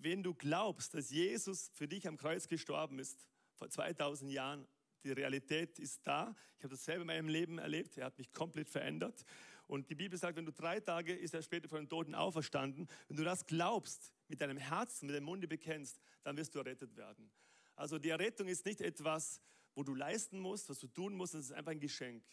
wenn 0.00 0.22
du 0.22 0.32
glaubst, 0.32 0.94
dass 0.94 1.10
Jesus 1.10 1.70
für 1.74 1.88
dich 1.88 2.08
am 2.08 2.16
Kreuz 2.16 2.48
gestorben 2.48 2.98
ist, 2.98 3.28
vor 3.54 3.68
2000 3.68 4.32
Jahren, 4.32 4.66
die 5.04 5.12
Realität 5.12 5.78
ist 5.78 6.06
da. 6.06 6.34
Ich 6.58 6.64
habe 6.64 6.74
das 6.74 6.84
selber 6.84 7.02
in 7.02 7.06
meinem 7.06 7.28
Leben 7.28 7.58
erlebt. 7.58 7.96
Er 7.96 8.06
hat 8.06 8.18
mich 8.18 8.32
komplett 8.32 8.68
verändert. 8.68 9.24
Und 9.66 9.90
die 9.90 9.94
Bibel 9.94 10.18
sagt, 10.18 10.36
wenn 10.36 10.46
du 10.46 10.52
drei 10.52 10.80
Tage 10.80 11.14
ist 11.14 11.34
er 11.34 11.42
später 11.42 11.68
von 11.68 11.80
den 11.80 11.88
Toten 11.88 12.14
auferstanden. 12.14 12.88
Wenn 13.06 13.16
du 13.16 13.24
das 13.24 13.46
glaubst, 13.46 14.12
mit 14.28 14.40
deinem 14.40 14.56
Herzen, 14.56 15.06
mit 15.06 15.14
deinem 15.14 15.24
Munde 15.24 15.46
bekennst, 15.46 16.00
dann 16.22 16.36
wirst 16.36 16.54
du 16.54 16.58
errettet 16.58 16.96
werden. 16.96 17.30
Also 17.76 17.98
die 17.98 18.08
Errettung 18.08 18.48
ist 18.48 18.64
nicht 18.64 18.80
etwas, 18.80 19.40
wo 19.74 19.84
du 19.84 19.94
leisten 19.94 20.40
musst, 20.40 20.68
was 20.68 20.80
du 20.80 20.88
tun 20.88 21.14
musst, 21.14 21.34
es 21.34 21.46
ist 21.46 21.52
einfach 21.52 21.70
ein 21.70 21.80
Geschenk. 21.80 22.24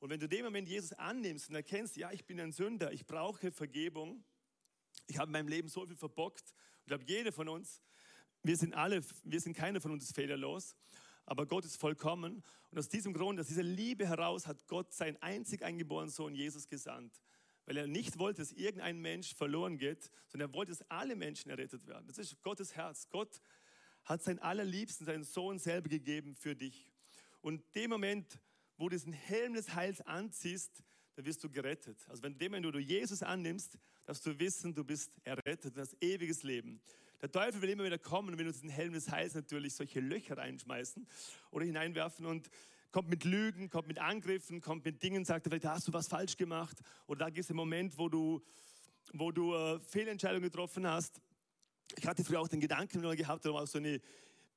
Und 0.00 0.10
wenn 0.10 0.20
du 0.20 0.28
dem 0.28 0.44
Moment 0.44 0.68
Jesus 0.68 0.92
annimmst 0.94 1.48
und 1.48 1.54
erkennst, 1.54 1.96
ja, 1.96 2.10
ich 2.10 2.26
bin 2.26 2.40
ein 2.40 2.52
Sünder, 2.52 2.92
ich 2.92 3.06
brauche 3.06 3.52
Vergebung, 3.52 4.24
ich 5.06 5.16
habe 5.16 5.28
in 5.28 5.32
meinem 5.32 5.48
Leben 5.48 5.68
so 5.68 5.86
viel 5.86 5.96
verbockt, 5.96 6.52
ich 6.80 6.86
glaube, 6.86 7.04
jeder 7.06 7.32
von 7.32 7.48
uns, 7.48 7.80
wir 8.42 8.56
sind 8.56 8.74
alle, 8.74 9.00
wir 9.22 9.40
sind 9.40 9.56
keiner 9.56 9.80
von 9.80 9.92
uns 9.92 10.12
fehlerlos, 10.12 10.74
aber 11.26 11.46
Gott 11.46 11.64
ist 11.64 11.76
vollkommen. 11.76 12.42
Und 12.70 12.78
aus 12.78 12.88
diesem 12.88 13.12
Grund, 13.12 13.38
aus 13.38 13.46
dieser 13.46 13.62
Liebe 13.62 14.08
heraus, 14.08 14.46
hat 14.46 14.66
Gott 14.66 14.92
seinen 14.92 15.16
einzig 15.18 15.62
eingeborenen 15.62 16.10
Sohn 16.10 16.34
Jesus 16.34 16.68
gesandt. 16.68 17.22
Weil 17.66 17.76
er 17.76 17.86
nicht 17.86 18.18
wollte, 18.18 18.42
dass 18.42 18.52
irgendein 18.52 18.98
Mensch 18.98 19.34
verloren 19.34 19.78
geht, 19.78 20.10
sondern 20.28 20.50
er 20.50 20.54
wollte, 20.54 20.72
dass 20.72 20.90
alle 20.90 21.14
Menschen 21.14 21.50
errettet 21.50 21.86
werden. 21.86 22.06
Das 22.08 22.18
ist 22.18 22.42
Gottes 22.42 22.74
Herz. 22.74 23.08
Gott 23.08 23.40
hat 24.04 24.22
seinen 24.22 24.40
allerliebsten, 24.40 25.06
seinen 25.06 25.24
Sohn 25.24 25.58
selber 25.58 25.88
gegeben 25.88 26.34
für 26.34 26.56
dich. 26.56 26.90
Und 27.40 27.62
dem 27.74 27.90
Moment, 27.90 28.40
wo 28.76 28.88
du 28.88 28.96
diesen 28.96 29.12
Helm 29.12 29.54
des 29.54 29.74
Heils 29.74 30.00
anziehst, 30.00 30.82
dann 31.14 31.24
wirst 31.24 31.44
du 31.44 31.50
gerettet. 31.50 32.04
Also 32.08 32.22
wenn 32.22 32.36
dem, 32.38 32.52
wenn 32.52 32.62
du 32.62 32.78
Jesus 32.78 33.22
annimmst, 33.22 33.78
darfst 34.04 34.26
du 34.26 34.38
wissen, 34.38 34.74
du 34.74 34.82
bist 34.82 35.12
errettet, 35.24 35.76
du 35.76 35.80
hast 35.80 35.96
ewiges 36.00 36.42
Leben. 36.42 36.80
Der 37.22 37.30
Teufel 37.30 37.62
will 37.62 37.70
immer 37.70 37.84
wieder 37.84 37.98
kommen 37.98 38.30
und 38.30 38.38
will 38.38 38.48
uns 38.48 38.62
den 38.62 38.68
Helm 38.68 38.94
des 38.94 39.08
Heils 39.08 39.34
natürlich 39.34 39.76
solche 39.76 40.00
Löcher 40.00 40.36
reinschmeißen 40.36 41.06
oder 41.52 41.64
hineinwerfen 41.64 42.26
und 42.26 42.50
kommt 42.90 43.08
mit 43.08 43.22
Lügen, 43.22 43.70
kommt 43.70 43.86
mit 43.86 44.00
Angriffen, 44.00 44.60
kommt 44.60 44.84
mit 44.84 45.04
Dingen, 45.04 45.24
sagt 45.24 45.46
vielleicht, 45.46 45.64
hast 45.64 45.86
du 45.86 45.92
was 45.92 46.08
falsch 46.08 46.36
gemacht? 46.36 46.76
Oder 47.06 47.20
da 47.20 47.26
gibt 47.26 47.44
es 47.44 47.50
einen 47.50 47.58
Moment, 47.58 47.96
wo 47.96 48.08
du, 48.08 48.42
wo 49.12 49.30
du 49.30 49.54
äh, 49.54 49.78
Fehlentscheidungen 49.78 50.42
getroffen 50.42 50.84
hast. 50.84 51.20
Ich 51.96 52.08
hatte 52.08 52.24
früher 52.24 52.40
auch 52.40 52.48
den 52.48 52.58
Gedanken 52.58 53.00
mal 53.00 53.14
gehabt, 53.14 53.46
oder 53.46 53.62
auch 53.62 53.66
so 53.68 53.78
eine 53.78 54.00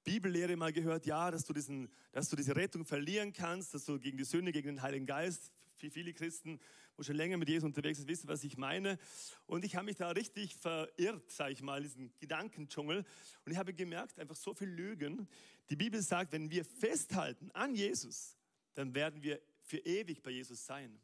Bibellehre 0.04 0.56
mal 0.56 0.74
gehört, 0.74 1.06
ja, 1.06 1.30
dass 1.30 1.46
du, 1.46 1.54
diesen, 1.54 1.88
dass 2.14 2.30
du 2.30 2.36
diese 2.36 2.56
Rettung 2.56 2.84
verlieren 2.84 3.32
kannst, 3.32 3.76
dass 3.76 3.86
du 3.86 4.00
gegen 4.00 4.18
die 4.18 4.24
Sünde, 4.24 4.52
gegen 4.52 4.70
den 4.70 4.82
Heiligen 4.82 5.06
Geist, 5.06 5.52
wie 5.78 5.92
viele 5.92 6.14
Christen, 6.14 6.60
wo 6.98 7.04
schon 7.04 7.16
länger 7.16 7.38
mit 7.38 7.50
Jesus 7.50 7.66
unterwegs 7.66 7.98
sind, 7.98 8.08
wissen, 8.08 8.28
was 8.28 8.44
ich 8.44 8.58
meine. 8.58 8.98
Und 9.46 9.66
ich 9.66 9.76
habe 9.76 9.86
mich 9.86 9.98
da 9.98 10.10
richtig 10.10 10.56
verirrt, 10.56 11.30
sage 11.32 11.54
ich 11.54 11.62
mal, 11.62 11.82
diesen 11.82 12.14
Gedankendschungel. 12.20 13.06
Und 13.46 13.52
ich 13.52 13.58
habe 13.58 13.74
gemerkt, 13.74 14.20
einfach 14.20 14.36
so 14.36 14.54
viel 14.54 14.70
Lügen. 14.70 15.28
Die 15.70 15.76
Bibel 15.76 16.02
sagt, 16.02 16.32
wenn 16.32 16.50
wir 16.50 16.64
festhalten 16.64 17.52
an 17.52 17.76
Jesus, 17.76 18.38
dann 18.74 18.94
werden 18.94 19.24
wir 19.24 19.42
für 19.62 19.78
ewig 19.80 20.22
bei 20.22 20.32
Jesus 20.32 20.66
sein. 20.66 21.00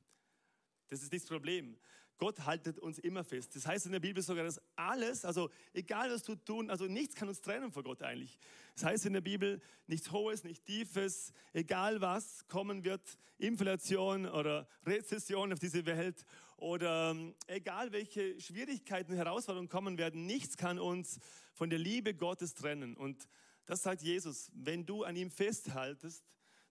Das 0.87 1.01
ist 1.01 1.11
nicht 1.11 1.23
das 1.23 1.29
Problem. 1.29 1.77
Gott 2.21 2.45
haltet 2.45 2.77
uns 2.77 2.99
immer 2.99 3.23
fest. 3.23 3.55
Das 3.55 3.65
heißt 3.65 3.87
in 3.87 3.93
der 3.93 3.99
Bibel 3.99 4.21
sogar, 4.21 4.43
dass 4.43 4.61
alles, 4.75 5.25
also 5.25 5.49
egal 5.73 6.11
was 6.11 6.21
du 6.21 6.35
tun, 6.35 6.69
also 6.69 6.85
nichts 6.85 7.15
kann 7.15 7.27
uns 7.27 7.41
trennen 7.41 7.71
von 7.71 7.83
Gott 7.83 8.03
eigentlich. 8.03 8.37
Das 8.75 8.83
heißt 8.83 9.07
in 9.07 9.13
der 9.13 9.21
Bibel, 9.21 9.59
nichts 9.87 10.11
Hohes, 10.11 10.43
nichts 10.43 10.63
Tiefes, 10.63 11.33
egal 11.51 11.99
was 11.99 12.47
kommen 12.47 12.83
wird, 12.83 13.01
Inflation 13.39 14.27
oder 14.27 14.67
Rezession 14.85 15.51
auf 15.51 15.57
diese 15.57 15.83
Welt 15.87 16.23
oder 16.57 17.09
ähm, 17.09 17.33
egal 17.47 17.91
welche 17.91 18.39
Schwierigkeiten, 18.39 19.15
Herausforderungen 19.15 19.67
kommen 19.67 19.97
werden, 19.97 20.27
nichts 20.27 20.57
kann 20.57 20.77
uns 20.77 21.17
von 21.53 21.71
der 21.71 21.79
Liebe 21.79 22.13
Gottes 22.13 22.53
trennen. 22.53 22.95
Und 22.95 23.27
das 23.65 23.81
sagt 23.81 24.03
Jesus, 24.03 24.51
wenn 24.53 24.85
du 24.85 25.03
an 25.03 25.15
ihm 25.15 25.31
festhaltest, 25.31 26.23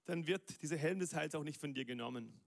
dann 0.05 0.29
wird 0.29 0.63
dieser 0.63 0.77
Helm 0.77 1.01
des 1.01 1.13
Heils 1.13 1.35
auch 1.35 1.43
nicht 1.43 1.61
von 1.61 1.75
dir 1.75 1.85
genommen. 1.85 2.41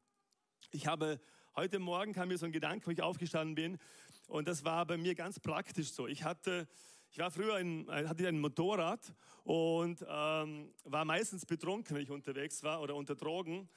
Ich 0.75 0.88
habe 0.88 1.19
Heute 1.55 1.77
Morgen 1.77 2.13
kam 2.13 2.29
mir 2.29 2.38
so 2.39 2.47
ein 2.47 2.51
Gedanke, 2.51 2.88
wo 2.88 2.89
ich 2.89 3.03
aufgestanden 3.03 3.53
bin. 3.53 3.77
Und 4.25 4.47
das 4.47 4.65
war 4.65 4.88
bei 4.88 4.97
mir 4.97 5.13
ganz 5.13 5.39
praktisch 5.39 5.91
so. 5.91 6.07
Ich 6.07 6.23
hatte, 6.23 6.67
ich 7.12 7.19
war 7.19 7.29
früher 7.29 7.57
ein, 7.57 7.86
hatte 7.91 8.27
ein 8.27 8.39
Motorrad 8.39 9.13
und 9.43 10.03
ähm, 10.09 10.73
war 10.83 11.05
meistens 11.05 11.45
betrunken, 11.45 11.95
wenn 11.95 12.01
ich 12.01 12.09
unterwegs 12.09 12.63
war 12.63 12.81
oder 12.81 12.95
unter 12.95 13.13
Drogen. 13.13 13.69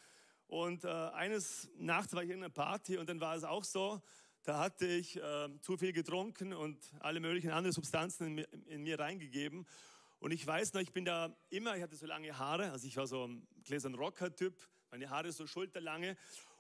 Und 0.47 0.85
äh, 0.85 0.89
eines 0.89 1.69
Nachts 1.77 2.15
war 2.15 2.25
ich 2.25 2.31
in 2.31 2.39
einer 2.39 2.49
Party 2.49 2.97
und 2.97 3.11
dann 3.11 3.21
war 3.21 3.37
es 3.37 3.45
auch 3.45 3.63
so, 3.63 4.01
da 4.45 4.59
hatte 4.59 4.87
ich 4.87 5.19
äh, 5.19 5.51
zu 5.61 5.77
viel 5.77 5.93
getrunken 5.93 6.55
und 6.55 6.79
alle 7.01 7.21
möglichen 7.21 7.51
anderen 7.51 7.75
Substanzen 7.75 8.29
in 8.29 8.35
mir, 8.37 8.49
in 8.69 8.83
mir, 8.85 8.99
reingegeben. 8.99 9.67
Und 10.19 10.31
ich 10.31 10.47
weiß 10.47 10.73
noch, 10.73 10.81
ich 10.81 10.95
bin 10.95 11.05
da 11.05 11.37
immer, 11.51 11.77
ich 11.77 11.83
hatte 11.83 11.97
so 11.97 12.07
lange 12.07 12.39
Haare, 12.39 12.73
also 12.73 12.87
ich 12.87 12.97
war 12.97 13.07
so 13.07 13.27
ein 13.27 13.47
gläsern 13.65 13.95
Rocker-Typ, 13.95 14.55
meine 14.91 15.11
Haare 15.11 15.31
so 15.31 15.47
schulterlange 15.47 16.17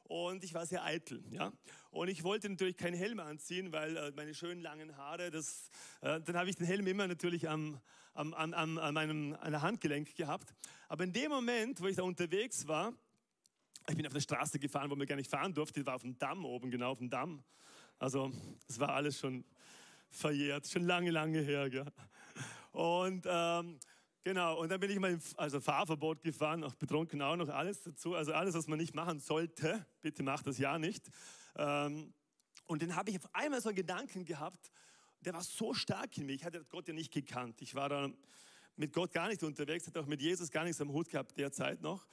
und 0.08 0.44
ich 0.44 0.54
war 0.54 0.66
sehr 0.66 0.84
eitel. 0.84 1.22
Ja? 1.30 1.52
Und 1.90 2.08
ich 2.08 2.22
wollte 2.22 2.48
natürlich 2.48 2.76
keinen 2.76 2.94
Helm 2.94 3.20
anziehen, 3.20 3.72
weil 3.72 3.96
äh, 3.96 4.12
meine 4.14 4.34
schönen 4.34 4.60
langen 4.60 4.96
Haare, 4.96 5.30
das, 5.30 5.70
äh, 6.00 6.20
dann 6.20 6.36
habe 6.36 6.48
ich 6.48 6.56
den 6.56 6.66
Helm 6.66 6.86
immer 6.86 7.06
natürlich 7.06 7.48
am, 7.48 7.80
am, 8.14 8.32
am, 8.34 8.54
am, 8.54 8.78
an 8.78 8.94
meinem 8.94 9.36
an 9.40 9.52
der 9.52 9.62
Handgelenk 9.62 10.14
gehabt. 10.14 10.54
Aber 10.88 11.04
in 11.04 11.12
dem 11.12 11.30
Moment, 11.30 11.80
wo 11.80 11.86
ich 11.86 11.96
da 11.96 12.02
unterwegs 12.02 12.66
war, 12.66 12.92
ich 13.88 13.96
bin 13.96 14.06
auf 14.06 14.12
der 14.12 14.20
Straße 14.20 14.58
gefahren, 14.58 14.90
wo 14.90 14.96
man 14.96 15.06
gar 15.06 15.16
nicht 15.16 15.30
fahren 15.30 15.54
durfte, 15.54 15.80
die 15.80 15.86
war 15.86 15.94
auf 15.96 16.02
dem 16.02 16.18
Damm 16.18 16.44
oben, 16.44 16.70
genau 16.70 16.92
auf 16.92 16.98
dem 16.98 17.10
Damm. 17.10 17.44
Also 17.98 18.32
es 18.68 18.78
war 18.78 18.90
alles 18.90 19.18
schon 19.18 19.44
verjährt, 20.10 20.66
schon 20.68 20.84
lange, 20.84 21.10
lange 21.10 21.40
her. 21.40 21.70
Gell? 21.70 21.86
Und 22.72 23.24
ähm, 23.26 23.78
genau, 24.26 24.58
und 24.58 24.70
dann 24.70 24.80
bin 24.80 24.90
ich 24.90 24.98
mal 24.98 25.16
also 25.36 25.60
Fahrverbot 25.60 26.20
gefahren, 26.20 26.64
auch 26.64 26.74
betrunken 26.74 27.22
auch 27.22 27.36
noch 27.36 27.48
alles 27.48 27.82
dazu. 27.82 28.16
Also 28.16 28.32
alles, 28.32 28.56
was 28.56 28.66
man 28.66 28.76
nicht 28.76 28.92
machen 28.92 29.20
sollte, 29.20 29.86
bitte 30.02 30.24
macht 30.24 30.48
das 30.48 30.58
ja 30.58 30.80
nicht. 30.80 31.08
Ähm, 31.54 32.12
und 32.66 32.82
dann 32.82 32.96
habe 32.96 33.10
ich 33.10 33.18
auf 33.18 33.28
einmal 33.32 33.60
so 33.60 33.68
einen 33.68 33.76
Gedanken 33.76 34.24
gehabt, 34.24 34.72
der 35.20 35.32
war 35.32 35.44
so 35.44 35.74
stark 35.74 36.18
in 36.18 36.26
mir. 36.26 36.32
Ich 36.32 36.44
hatte 36.44 36.64
Gott 36.64 36.88
ja 36.88 36.94
nicht 36.94 37.12
gekannt. 37.12 37.62
Ich 37.62 37.76
war 37.76 37.88
da 37.88 38.10
mit 38.74 38.92
Gott 38.92 39.12
gar 39.12 39.28
nicht 39.28 39.44
unterwegs, 39.44 39.86
hat 39.86 39.96
auch 39.96 40.06
mit 40.06 40.20
Jesus 40.20 40.50
gar 40.50 40.64
nichts 40.64 40.80
am 40.80 40.92
Hut 40.92 41.08
gehabt 41.08 41.38
derzeit 41.38 41.80
noch. 41.80 42.04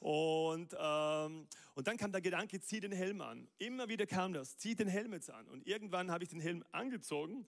Und, 0.00 0.76
ähm, 0.78 1.46
und 1.74 1.86
dann 1.86 1.96
kam 1.96 2.12
der 2.12 2.20
Gedanke, 2.20 2.60
zieh 2.60 2.80
den 2.80 2.92
Helm 2.92 3.22
an. 3.22 3.48
Immer 3.56 3.88
wieder 3.88 4.06
kam 4.06 4.34
das, 4.34 4.58
zieh 4.58 4.74
den 4.74 4.88
Helm 4.88 5.14
jetzt 5.14 5.30
an. 5.30 5.48
Und 5.48 5.66
irgendwann 5.66 6.10
habe 6.10 6.24
ich 6.24 6.30
den 6.30 6.40
Helm 6.40 6.62
angezogen 6.72 7.46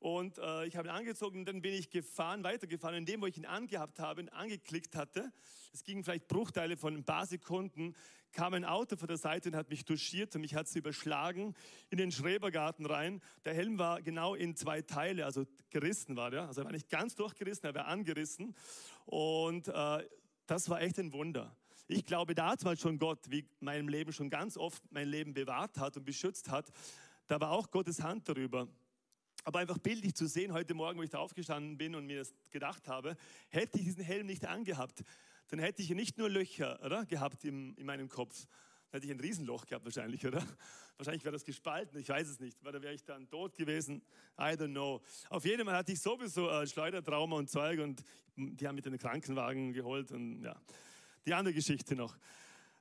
und 0.00 0.38
äh, 0.38 0.64
ich 0.64 0.76
habe 0.76 0.88
ihn 0.88 0.92
angezogen 0.92 1.40
und 1.40 1.44
dann 1.44 1.60
bin 1.60 1.74
ich 1.74 1.90
gefahren, 1.90 2.42
weitergefahren. 2.42 2.96
In 2.96 3.04
dem, 3.04 3.20
wo 3.20 3.26
ich 3.26 3.36
ihn 3.36 3.44
angehabt 3.44 3.98
habe, 3.98 4.22
ihn 4.22 4.30
angeklickt 4.30 4.96
hatte, 4.96 5.30
es 5.74 5.84
ging 5.84 6.02
vielleicht 6.02 6.26
Bruchteile 6.26 6.78
von 6.78 6.96
ein 6.96 7.04
paar 7.04 7.26
Sekunden, 7.26 7.94
kam 8.32 8.54
ein 8.54 8.64
Auto 8.64 8.96
von 8.96 9.08
der 9.08 9.18
Seite 9.18 9.50
und 9.50 9.56
hat 9.56 9.68
mich 9.68 9.84
touchiert 9.84 10.34
und 10.34 10.40
mich 10.40 10.54
hat 10.54 10.68
es 10.68 10.74
überschlagen 10.74 11.54
in 11.90 11.98
den 11.98 12.10
Schrebergarten 12.10 12.86
rein. 12.86 13.20
Der 13.44 13.52
Helm 13.52 13.78
war 13.78 14.00
genau 14.00 14.34
in 14.34 14.56
zwei 14.56 14.80
Teile, 14.80 15.26
also 15.26 15.44
gerissen 15.68 16.16
war 16.16 16.30
der. 16.30 16.46
Also 16.48 16.62
er 16.62 16.64
war 16.64 16.72
nicht 16.72 16.88
ganz 16.88 17.14
durchgerissen, 17.14 17.66
er 17.66 17.74
war 17.74 17.86
angerissen. 17.86 18.54
Und 19.04 19.68
äh, 19.68 20.08
das 20.46 20.70
war 20.70 20.80
echt 20.80 20.98
ein 20.98 21.12
Wunder. 21.12 21.54
Ich 21.88 22.06
glaube, 22.06 22.34
da 22.34 22.52
hat 22.52 22.64
mal 22.64 22.78
schon 22.78 22.98
Gott, 22.98 23.30
wie 23.30 23.44
meinem 23.58 23.88
Leben 23.88 24.14
schon 24.14 24.30
ganz 24.30 24.56
oft 24.56 24.82
mein 24.90 25.08
Leben 25.08 25.34
bewahrt 25.34 25.76
hat 25.76 25.98
und 25.98 26.04
beschützt 26.06 26.48
hat, 26.48 26.72
da 27.26 27.38
war 27.38 27.50
auch 27.50 27.70
Gottes 27.70 28.02
Hand 28.02 28.28
darüber. 28.28 28.66
Aber 29.44 29.58
einfach 29.58 29.78
bildlich 29.78 30.14
zu 30.14 30.26
sehen, 30.26 30.52
heute 30.52 30.74
Morgen, 30.74 30.98
wo 30.98 31.02
ich 31.02 31.10
da 31.10 31.18
aufgestanden 31.18 31.78
bin 31.78 31.94
und 31.94 32.06
mir 32.06 32.18
das 32.18 32.34
gedacht 32.50 32.88
habe, 32.88 33.16
hätte 33.48 33.78
ich 33.78 33.84
diesen 33.84 34.04
Helm 34.04 34.26
nicht 34.26 34.46
angehabt, 34.46 35.02
dann 35.48 35.58
hätte 35.58 35.82
ich 35.82 35.90
nicht 35.90 36.18
nur 36.18 36.28
Löcher 36.28 36.78
oder, 36.84 37.06
gehabt 37.06 37.44
im, 37.44 37.74
in 37.76 37.86
meinem 37.86 38.08
Kopf, 38.08 38.46
dann 38.90 39.00
hätte 39.00 39.06
ich 39.06 39.18
ein 39.18 39.20
Riesenloch 39.20 39.66
gehabt 39.66 39.84
wahrscheinlich, 39.84 40.26
oder? 40.26 40.44
Wahrscheinlich 40.96 41.24
wäre 41.24 41.32
das 41.32 41.44
gespalten, 41.44 41.98
ich 41.98 42.10
weiß 42.10 42.28
es 42.28 42.40
nicht. 42.40 42.62
Oder 42.66 42.82
wäre 42.82 42.92
ich 42.92 43.04
dann 43.04 43.26
tot 43.26 43.56
gewesen? 43.56 44.02
I 44.38 44.52
don't 44.52 44.72
know. 44.72 45.00
Auf 45.30 45.46
jeden 45.46 45.64
Fall 45.64 45.74
hatte 45.74 45.92
ich 45.92 46.00
sowieso 46.00 46.50
äh, 46.50 46.66
Schleudertrauma 46.66 47.36
und 47.36 47.48
Zeug 47.48 47.80
und 47.80 48.04
die 48.36 48.68
haben 48.68 48.74
mit 48.74 48.84
den 48.84 48.98
Krankenwagen 48.98 49.72
geholt 49.72 50.12
und 50.12 50.42
ja, 50.42 50.54
die 51.24 51.32
andere 51.32 51.54
Geschichte 51.54 51.96
noch. 51.96 52.14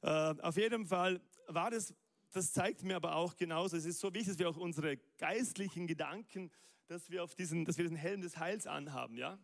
Äh, 0.02 0.10
auf 0.10 0.58
jeden 0.58 0.86
Fall 0.86 1.22
war 1.48 1.72
das 1.72 1.94
das 2.32 2.54
zeigt 2.54 2.84
mir 2.84 2.96
aber 2.96 3.16
auch 3.16 3.36
genauso, 3.36 3.78
es 3.78 3.86
ist 3.86 4.00
so 4.00 4.14
wichtig, 4.14 4.30
dass 4.30 4.40
wir 4.40 4.50
auch 4.50 4.58
unsere 4.58 4.98
geistlichen 5.18 5.88
Gedanken, 5.88 6.52
dass 6.88 7.10
wir 7.10 7.24
auf 7.24 7.36
diesen, 7.36 7.66
dass 7.66 7.78
wir 7.78 7.84
diesen 7.84 7.98
Helm 7.98 8.22
des 8.22 8.38
Heils 8.38 8.68
anhaben, 8.68 9.18
ja? 9.18 9.40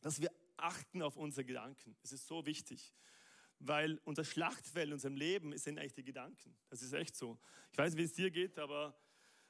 Dass 0.00 0.20
wir 0.20 0.30
achten 0.56 1.02
auf 1.02 1.16
unsere 1.16 1.44
Gedanken. 1.44 1.96
Es 2.02 2.12
ist 2.12 2.26
so 2.26 2.46
wichtig. 2.46 2.94
Weil 3.60 4.00
unser 4.04 4.24
Schlachtfeld 4.24 4.88
in 4.88 4.92
unserem 4.94 5.16
Leben 5.16 5.56
sind 5.56 5.78
eigentlich 5.78 5.94
die 5.94 6.04
Gedanken. 6.04 6.56
Das 6.68 6.82
ist 6.82 6.92
echt 6.92 7.16
so. 7.16 7.38
Ich 7.72 7.78
weiß 7.78 7.92
nicht, 7.92 8.00
wie 8.00 8.04
es 8.04 8.12
dir 8.12 8.30
geht, 8.30 8.58
aber 8.58 8.96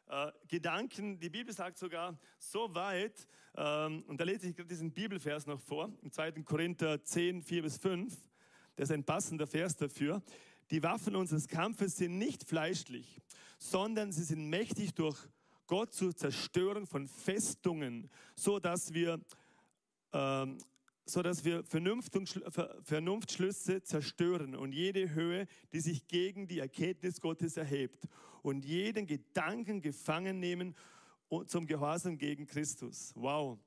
äh, 0.07 0.33
Gedanken, 0.49 1.19
die 1.21 1.29
Bibel 1.29 1.53
sagt 1.53 1.77
sogar 1.77 2.19
so 2.39 2.75
weit, 2.75 3.27
ähm, 3.57 4.03
und 4.07 4.19
da 4.19 4.25
lese 4.25 4.49
ich 4.49 4.57
gerade 4.57 4.69
diesen 4.69 4.93
Bibelvers 4.93 5.47
noch 5.47 5.61
vor, 5.61 5.93
im 6.03 6.11
2. 6.11 6.33
Korinther 6.43 7.03
10, 7.05 7.43
4 7.43 7.63
bis 7.63 7.77
5, 7.77 8.17
das 8.77 8.89
ist 8.89 8.95
ein 8.95 9.05
passender 9.05 9.47
Vers 9.47 9.77
dafür. 9.77 10.23
Die 10.71 10.83
Waffen 10.83 11.17
unseres 11.17 11.49
Kampfes 11.49 11.97
sind 11.97 12.19
nicht 12.19 12.45
fleischlich, 12.45 13.23
sondern 13.59 14.13
sie 14.13 14.25
sind 14.25 14.51
mächtig 14.51 14.95
durch 14.95 15.17
Gott 15.67 15.95
zur 15.95 16.15
Zerstörung 16.15 16.87
von 16.87 17.07
Festungen, 17.07 18.11
so 18.35 18.59
dass 18.59 18.93
wir, 18.93 19.19
ähm, 20.13 20.59
so 21.07 21.23
dass 21.23 21.45
wir 21.45 21.65
Vernunftschlüsse 21.65 23.83
zerstören 23.83 24.55
und 24.55 24.73
jede 24.73 25.15
Höhe, 25.15 25.47
die 25.73 25.81
sich 25.81 26.07
gegen 26.07 26.49
die 26.49 26.59
Erkenntnis 26.59 27.21
Gottes 27.21 27.57
erhebt 27.57 28.07
und 28.43 28.65
jeden 28.65 29.07
Gedanken 29.07 29.81
gefangen 29.81 30.39
nehmen 30.39 30.75
zum 31.47 31.67
Gehorsam 31.67 32.19
gegen 32.19 32.47
Christus. 32.47 33.13
Wow. 33.15 33.59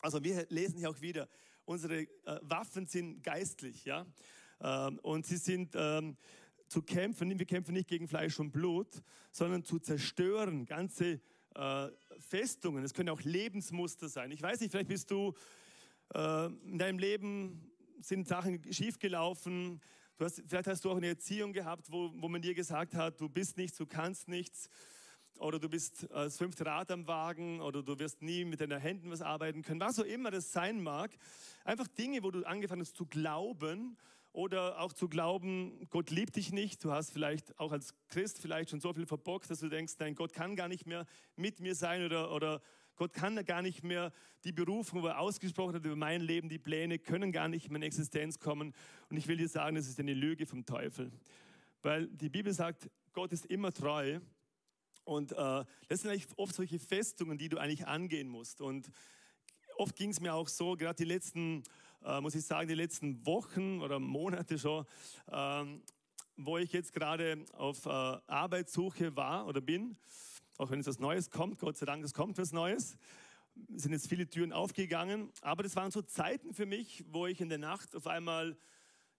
Also 0.00 0.22
wir 0.22 0.46
lesen 0.50 0.78
hier 0.78 0.90
auch 0.90 1.00
wieder, 1.00 1.28
unsere 1.64 2.02
äh, 2.02 2.08
Waffen 2.42 2.86
sind 2.86 3.22
geistlich, 3.22 3.84
ja. 3.84 4.06
Ähm, 4.60 4.98
und 5.00 5.26
sie 5.26 5.36
sind 5.36 5.74
ähm, 5.74 6.16
zu 6.68 6.82
kämpfen, 6.82 7.38
wir 7.38 7.46
kämpfen 7.46 7.74
nicht 7.74 7.88
gegen 7.88 8.08
Fleisch 8.08 8.38
und 8.40 8.50
Blut, 8.50 9.02
sondern 9.30 9.64
zu 9.64 9.78
zerstören 9.78 10.66
ganze 10.66 11.20
äh, 11.54 11.88
Festungen. 12.18 12.84
Es 12.84 12.94
können 12.94 13.10
auch 13.10 13.22
Lebensmuster 13.22 14.08
sein. 14.08 14.30
Ich 14.30 14.42
weiß 14.42 14.60
nicht, 14.60 14.70
vielleicht 14.70 14.88
bist 14.88 15.10
du 15.10 15.34
äh, 16.14 16.46
in 16.46 16.78
deinem 16.78 16.98
Leben 16.98 17.70
sind 18.00 18.28
Sachen 18.28 18.60
schiefgelaufen. 18.72 19.80
Du 20.18 20.24
hast, 20.24 20.42
vielleicht 20.46 20.66
hast 20.66 20.84
du 20.84 20.90
auch 20.90 20.96
eine 20.96 21.08
Erziehung 21.08 21.52
gehabt, 21.52 21.90
wo, 21.90 22.10
wo 22.14 22.28
man 22.28 22.42
dir 22.42 22.54
gesagt 22.54 22.94
hat, 22.94 23.20
du 23.20 23.28
bist 23.28 23.56
nichts, 23.56 23.78
du 23.78 23.86
kannst 23.86 24.28
nichts. 24.28 24.68
Oder 25.38 25.58
du 25.58 25.68
bist 25.68 26.06
das 26.10 26.38
fünfte 26.38 26.64
Rad 26.64 26.90
am 26.90 27.06
Wagen 27.06 27.60
oder 27.60 27.82
du 27.82 27.98
wirst 27.98 28.22
nie 28.22 28.46
mit 28.46 28.60
deinen 28.60 28.80
Händen 28.80 29.10
was 29.10 29.20
arbeiten 29.20 29.60
können. 29.62 29.80
Was 29.80 29.98
auch 29.98 30.04
immer 30.04 30.30
das 30.30 30.50
sein 30.50 30.82
mag. 30.82 31.10
Einfach 31.64 31.86
Dinge, 31.88 32.22
wo 32.22 32.30
du 32.30 32.42
angefangen 32.44 32.80
hast 32.80 32.96
zu 32.96 33.04
glauben 33.04 33.98
oder 34.36 34.80
auch 34.80 34.92
zu 34.92 35.08
glauben, 35.08 35.88
Gott 35.88 36.10
liebt 36.10 36.36
dich 36.36 36.52
nicht. 36.52 36.84
Du 36.84 36.92
hast 36.92 37.10
vielleicht 37.10 37.58
auch 37.58 37.72
als 37.72 37.94
Christ 38.08 38.38
vielleicht 38.38 38.68
schon 38.68 38.80
so 38.80 38.92
viel 38.92 39.06
verbockt, 39.06 39.48
dass 39.48 39.60
du 39.60 39.70
denkst, 39.70 39.94
nein, 39.98 40.14
Gott 40.14 40.34
kann 40.34 40.56
gar 40.56 40.68
nicht 40.68 40.86
mehr 40.86 41.06
mit 41.36 41.58
mir 41.58 41.74
sein 41.74 42.04
oder, 42.04 42.30
oder 42.30 42.60
Gott 42.96 43.14
kann 43.14 43.42
gar 43.46 43.62
nicht 43.62 43.82
mehr 43.82 44.12
die 44.44 44.52
Berufung, 44.52 45.02
wo 45.02 45.06
er 45.06 45.20
ausgesprochen 45.20 45.76
hat 45.76 45.86
über 45.86 45.96
mein 45.96 46.20
Leben, 46.20 46.50
die 46.50 46.58
Pläne 46.58 46.98
können 46.98 47.32
gar 47.32 47.48
nicht 47.48 47.70
in 47.70 47.82
Existenz 47.82 48.38
kommen. 48.38 48.74
Und 49.08 49.16
ich 49.16 49.26
will 49.26 49.38
dir 49.38 49.48
sagen, 49.48 49.74
das 49.74 49.88
ist 49.88 49.98
eine 50.00 50.12
Lüge 50.12 50.44
vom 50.44 50.66
Teufel. 50.66 51.10
Weil 51.80 52.06
die 52.06 52.28
Bibel 52.28 52.52
sagt, 52.52 52.90
Gott 53.14 53.32
ist 53.32 53.46
immer 53.46 53.72
treu. 53.72 54.20
Und 55.04 55.32
äh, 55.32 55.64
das 55.88 56.02
sind 56.02 56.10
eigentlich 56.10 56.28
oft 56.36 56.54
solche 56.54 56.78
Festungen, 56.78 57.38
die 57.38 57.48
du 57.48 57.56
eigentlich 57.56 57.86
angehen 57.86 58.28
musst. 58.28 58.60
Und 58.60 58.90
oft 59.78 59.96
ging 59.96 60.10
es 60.10 60.20
mir 60.20 60.34
auch 60.34 60.48
so, 60.48 60.76
gerade 60.76 60.96
die 60.96 61.04
letzten 61.04 61.62
äh, 62.04 62.20
muss 62.20 62.34
ich 62.34 62.44
sagen, 62.44 62.68
die 62.68 62.74
letzten 62.74 63.24
Wochen 63.26 63.80
oder 63.80 63.98
Monate 63.98 64.58
schon, 64.58 64.84
ähm, 65.30 65.82
wo 66.36 66.58
ich 66.58 66.72
jetzt 66.72 66.92
gerade 66.92 67.44
auf 67.52 67.86
äh, 67.86 67.88
Arbeitssuche 67.88 69.16
war 69.16 69.46
oder 69.46 69.60
bin, 69.60 69.96
auch 70.58 70.70
wenn 70.70 70.80
es 70.80 70.86
was 70.86 70.98
Neues 70.98 71.30
kommt, 71.30 71.58
Gott 71.58 71.76
sei 71.76 71.86
Dank, 71.86 72.04
es 72.04 72.14
kommt 72.14 72.38
was 72.38 72.52
Neues, 72.52 72.98
sind 73.74 73.92
jetzt 73.92 74.08
viele 74.08 74.28
Türen 74.28 74.52
aufgegangen, 74.52 75.30
aber 75.40 75.62
das 75.62 75.76
waren 75.76 75.90
so 75.90 76.02
Zeiten 76.02 76.52
für 76.52 76.66
mich, 76.66 77.04
wo 77.08 77.26
ich 77.26 77.40
in 77.40 77.48
der 77.48 77.58
Nacht 77.58 77.96
auf 77.96 78.06
einmal 78.06 78.56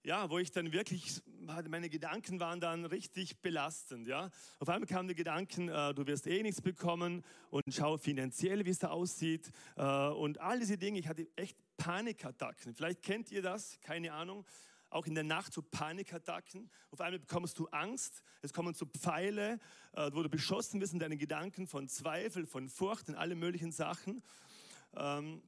ja, 0.08 0.30
wo 0.30 0.38
ich 0.38 0.52
dann 0.52 0.72
wirklich, 0.72 1.22
meine 1.42 1.90
Gedanken 1.90 2.40
waren 2.40 2.62
dann 2.62 2.86
richtig 2.86 3.42
belastend, 3.42 4.08
ja. 4.08 4.30
Auf 4.60 4.70
einmal 4.70 4.88
kamen 4.88 5.10
die 5.10 5.16
Gedanken, 5.16 5.68
äh, 5.68 5.94
du 5.94 6.08
wirst 6.08 6.28
eh 6.28 6.42
nichts 6.44 6.62
bekommen 6.62 7.26
und 7.50 7.64
schau 7.70 7.98
finanziell, 7.98 8.66
wie 8.66 8.70
es 8.70 8.80
da 8.80 8.88
aussieht 8.88 9.52
äh, 9.76 10.08
und 10.08 10.40
all 10.40 10.60
diese 10.60 10.78
Dinge. 10.78 10.98
Ich 10.98 11.10
hatte 11.10 11.28
echt 11.36 11.58
Panikattacken. 11.78 12.74
Vielleicht 12.74 13.02
kennt 13.02 13.32
ihr 13.32 13.42
das, 13.42 13.80
keine 13.82 14.14
Ahnung. 14.14 14.46
Auch 14.90 15.06
in 15.06 15.16
der 15.16 15.24
Nacht 15.24 15.54
so 15.54 15.62
Panikattacken. 15.62 16.70
Auf 16.92 17.02
einmal 17.02 17.20
bekommst 17.20 17.60
du 17.60 17.68
Angst. 17.68 18.24
Es 18.42 18.54
kommen 18.54 18.74
so 18.74 18.86
Pfeile, 18.86 19.60
äh, 19.94 20.10
wo 20.14 20.24
du 20.24 20.30
beschossen 20.30 20.80
wirst 20.80 20.94
in 20.94 21.00
deinen 21.00 21.18
Gedanken 21.18 21.68
von 21.68 21.88
Zweifel, 21.88 22.46
von 22.46 22.70
Furcht 22.70 23.10
und 23.10 23.16
alle 23.16 23.36
möglichen 23.36 23.72
Sachen. 23.72 24.24
Ähm, 24.96 25.42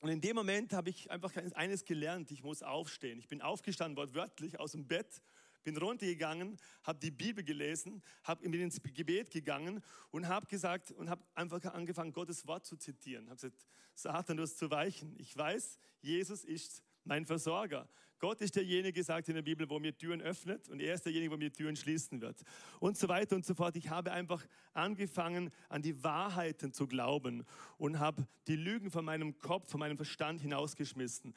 und 0.00 0.08
in 0.08 0.22
dem 0.22 0.34
Moment 0.34 0.72
habe 0.72 0.88
ich 0.88 1.10
einfach 1.10 1.36
eines 1.54 1.84
gelernt, 1.84 2.30
ich 2.30 2.42
muss 2.42 2.62
aufstehen. 2.62 3.18
Ich 3.18 3.28
bin 3.28 3.42
aufgestanden, 3.42 3.98
wortwörtlich 3.98 4.58
aus 4.58 4.72
dem 4.72 4.86
Bett, 4.86 5.20
bin 5.62 5.76
runtergegangen, 5.76 6.56
habe 6.82 6.98
die 6.98 7.10
Bibel 7.10 7.44
gelesen, 7.44 8.02
habe 8.24 8.44
ins 8.44 8.80
Gebet 8.82 9.30
gegangen 9.30 9.82
und 10.10 10.28
habe 10.28 10.46
gesagt 10.46 10.90
und 10.92 11.10
habe 11.10 11.22
einfach 11.34 11.64
angefangen, 11.72 12.12
Gottes 12.12 12.46
Wort 12.46 12.66
zu 12.66 12.76
zitieren. 12.76 13.26
Habe 13.26 13.36
gesagt, 13.36 13.66
Satan, 13.94 14.36
du 14.36 14.42
hast 14.42 14.58
zu 14.58 14.70
weichen. 14.70 15.14
Ich 15.18 15.36
weiß, 15.36 15.78
Jesus 16.00 16.44
ist 16.44 16.82
mein 17.04 17.26
Versorger. 17.26 17.88
Gott 18.18 18.42
ist 18.42 18.54
derjenige, 18.54 19.02
sagt 19.02 19.28
in 19.30 19.34
der 19.34 19.42
Bibel, 19.42 19.68
wo 19.68 19.78
mir 19.78 19.96
Türen 19.96 20.20
öffnet 20.20 20.68
und 20.68 20.78
er 20.80 20.94
ist 20.94 21.06
derjenige, 21.06 21.32
wo 21.32 21.38
mir 21.38 21.50
Türen 21.50 21.74
schließen 21.74 22.20
wird. 22.20 22.42
Und 22.78 22.98
so 22.98 23.08
weiter 23.08 23.34
und 23.34 23.46
so 23.46 23.54
fort. 23.54 23.76
Ich 23.76 23.88
habe 23.88 24.12
einfach 24.12 24.46
angefangen, 24.74 25.50
an 25.70 25.80
die 25.80 26.04
Wahrheiten 26.04 26.74
zu 26.74 26.86
glauben 26.86 27.46
und 27.78 27.98
habe 27.98 28.26
die 28.46 28.56
Lügen 28.56 28.90
von 28.90 29.06
meinem 29.06 29.38
Kopf, 29.38 29.70
von 29.70 29.80
meinem 29.80 29.96
Verstand 29.96 30.42
hinausgeschmissen. 30.42 31.34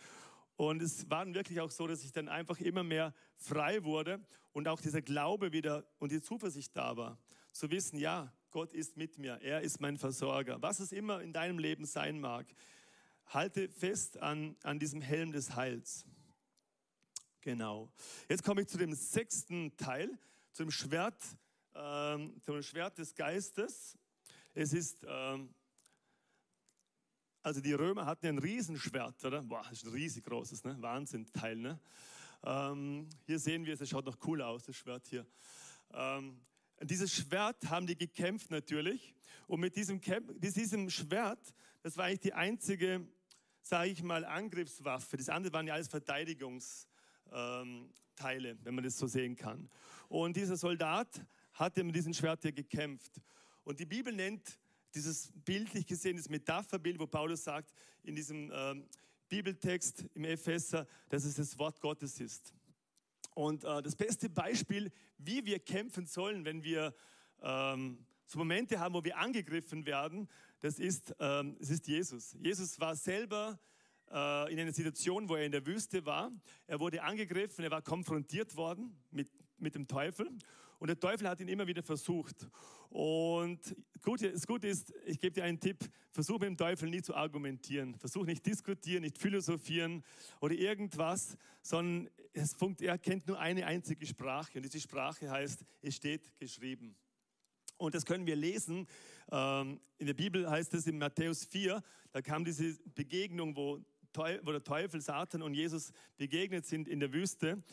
Und 0.69 0.82
es 0.82 1.10
war 1.10 1.32
wirklich 1.34 1.60
auch 1.60 1.71
so, 1.71 1.88
dass 1.88 2.04
ich 2.04 2.12
dann 2.12 2.30
einfach 2.30 2.60
immer 2.60 2.84
mehr 2.84 3.13
frei 3.36 3.84
wurde 3.84 4.19
und 4.52 4.67
auch 4.67 4.82
dieser 4.82 5.02
Glaube 5.02 5.52
wieder 5.52 5.86
und 5.99 6.12
die 6.12 6.21
Zuversicht 6.21 6.76
da 6.76 6.95
war. 6.97 7.17
Zu 7.52 7.69
wissen, 7.71 7.97
ja, 7.97 8.34
Gott 8.52 8.73
ist 8.73 8.97
mit 8.97 9.17
mir, 9.17 9.39
er 9.41 9.62
ist 9.62 9.82
mein 9.82 9.97
Versorger. 9.97 10.62
Was 10.62 10.80
es 10.80 10.91
immer 10.91 11.21
in 11.21 11.34
deinem 11.34 11.60
Leben 11.60 11.86
sein 11.86 12.19
mag, 12.19 12.45
halte 13.28 13.69
fest 13.69 14.17
an, 14.21 14.56
an 14.63 14.80
diesem 14.80 15.02
Helm 15.02 15.32
des 15.32 15.56
Heils. 15.56 16.06
Genau. 17.41 17.91
Jetzt 18.30 18.43
komme 18.43 18.62
ich 18.62 18.67
zu 18.67 18.78
dem 18.78 18.93
sechsten 18.93 19.76
Teil, 19.76 20.17
zum 20.52 20.71
Schwert, 20.71 21.21
ähm, 21.76 22.39
zum 22.41 22.62
Schwert 22.62 22.97
des 22.97 23.15
Geistes. 23.15 23.97
Es 24.54 24.71
ist, 24.71 25.06
ähm, 25.08 25.54
also 27.43 27.60
die 27.60 27.73
Römer 27.73 28.06
hatten 28.06 28.25
ein 28.25 28.38
Riesenschwert, 28.39 29.23
oder? 29.25 29.43
Boah, 29.43 29.63
das 29.63 29.79
ist 29.79 29.86
ein 29.86 29.91
riesig 29.91 30.23
großes, 30.23 30.63
ne? 30.63 30.77
Wahnsinn-Teil, 30.79 31.58
ne? 31.58 31.79
Ähm, 32.45 33.10
hier 33.25 33.38
sehen 33.38 33.65
wir 33.65 33.73
es, 33.73 33.82
es 33.82 33.89
schaut 33.89 34.06
noch 34.06 34.17
cool 34.25 34.41
aus, 34.41 34.63
das 34.63 34.77
Schwert 34.77 35.06
hier. 35.08 35.25
Ähm, 35.91 36.39
dieses 36.82 37.13
Schwert 37.13 37.69
haben 37.69 37.86
die 37.86 37.97
gekämpft 37.97 38.49
natürlich. 38.49 39.13
Und 39.47 39.60
mit 39.60 39.75
diesem, 39.75 39.99
diesem 40.39 40.89
Schwert, 40.89 41.53
das 41.82 41.97
war 41.97 42.06
eigentlich 42.06 42.21
die 42.21 42.34
einzige, 42.34 43.06
sage 43.62 43.89
ich 43.89 44.03
mal, 44.03 44.23
Angriffswaffe. 44.23 45.17
Das 45.17 45.27
andere 45.27 45.53
waren 45.53 45.67
ja 45.67 45.73
alles 45.73 45.89
Verteidigungsteile, 45.89 46.88
ähm, 47.32 48.60
wenn 48.63 48.75
man 48.75 48.86
das 48.86 48.97
so 48.97 49.06
sehen 49.06 49.36
kann. 49.36 49.69
Und 50.08 50.38
dieser 50.38 50.56
Soldat 50.56 51.25
hatte 51.53 51.84
mit 51.84 51.93
diesem 51.95 52.13
Schwert 52.13 52.41
hier 52.41 52.53
gekämpft. 52.53 53.21
Und 53.65 53.79
die 53.79 53.86
Bibel 53.86 54.13
nennt 54.13 54.58
dieses 54.95 55.32
bildlich 55.45 55.86
gesehen, 55.86 56.17
das 56.17 56.29
Metapherbild, 56.29 56.99
wo 56.99 57.08
Paulus 57.08 57.43
sagt 57.43 57.73
in 58.03 58.15
diesem 58.15 58.51
ähm, 58.53 58.88
Bibeltext 59.29 60.06
im 60.13 60.25
Epheser, 60.25 60.88
dass 61.10 61.23
es 61.25 61.36
das 61.36 61.58
Wort 61.58 61.79
Gottes 61.82 62.19
ist. 62.19 62.53
Und 63.34 63.63
äh, 63.63 63.82
das 63.82 63.95
beste 63.95 64.29
Beispiel, 64.29 64.91
wie 65.17 65.45
wir 65.45 65.60
kämpfen 65.60 66.06
sollen, 66.06 66.45
wenn 66.45 66.63
wir 66.63 66.93
ähm, 67.41 68.06
so 68.27 68.38
Momente 68.38 68.79
haben, 68.79 68.93
wo 68.93 69.03
wir 69.03 69.17
angegriffen 69.17 69.86
werden, 69.86 70.29
das 70.60 70.79
ist, 70.79 71.15
ähm, 71.19 71.58
es 71.60 71.69
ist 71.69 71.88
Jesus. 71.88 72.38
Jesus 72.39 72.79
war 72.79 72.95
selber 72.95 73.60
äh, 74.12 74.53
in 74.53 74.60
einer 74.60 74.71
Situation, 74.71 75.27
wo 75.27 75.36
er 75.36 75.45
in 75.45 75.51
der 75.51 75.65
Wüste 75.65 76.06
war. 76.06 76.32
Er 76.67 76.79
wurde 76.79 77.03
angegriffen, 77.03 77.63
er 77.63 77.71
war 77.71 77.82
konfrontiert 77.82 78.56
worden 78.56 78.95
mit, 79.12 79.29
mit 79.63 79.76
dem 79.76 79.88
Teufel. 79.88 80.30
Und 80.80 80.88
der 80.88 80.99
Teufel 80.99 81.30
hat 81.30 81.39
ihn 81.39 81.47
immer 81.47 81.65
wieder 81.65 81.82
versucht. 81.82 82.47
Und 82.89 83.60
gut, 84.02 84.21
das 84.21 84.45
Gute 84.45 84.67
ist, 84.67 84.93
ich 85.06 85.19
gebe 85.19 85.34
dir 85.34 85.45
einen 85.45 85.60
Tipp, 85.60 85.78
versuch 86.12 86.39
mit 86.39 86.47
dem 86.47 86.58
Teufel 86.58 86.89
nie 86.89 87.02
zu 87.02 87.15
argumentieren. 87.15 87.95
Versuch 87.95 88.26
nicht 88.26 88.45
diskutieren, 88.45 89.02
nicht 89.02 89.17
philosophieren 89.17 90.04
oder 90.41 90.54
irgendwas, 90.54 91.38
sondern 91.62 92.10
es 92.34 92.54
funkt, 92.54 92.82
er 92.82 92.97
kennt 92.97 93.28
nur 93.28 93.39
eine 93.39 93.65
einzige 93.65 94.06
Sprache. 94.06 94.58
Und 94.58 94.63
diese 94.63 94.82
Sprache 94.82 95.32
heißt, 95.32 95.63
es 95.82 95.95
steht 95.95 96.38
geschrieben. 96.38 96.95
Und 97.78 97.95
das 97.95 98.06
können 98.06 98.28
wir 98.28 98.36
lesen. 98.36 98.88
Ähm, 99.32 99.80
in 99.97 100.08
der 100.08 100.13
Bibel 100.13 100.49
heißt 100.49 100.73
es 100.73 100.86
in 100.86 100.97
Matthäus 100.97 101.45
4, 101.45 101.82
da 102.12 102.21
kam 102.21 102.45
diese 102.45 102.78
Begegnung, 102.93 103.56
wo 103.56 103.80
der 104.15 104.63
Teufel, 104.63 105.02
Satan 105.02 105.41
und 105.41 105.54
Jesus 105.54 105.91
begegnet 106.17 106.65
sind 106.65 106.88
in 106.88 106.99
der 106.99 107.13
Wüste 107.13 107.63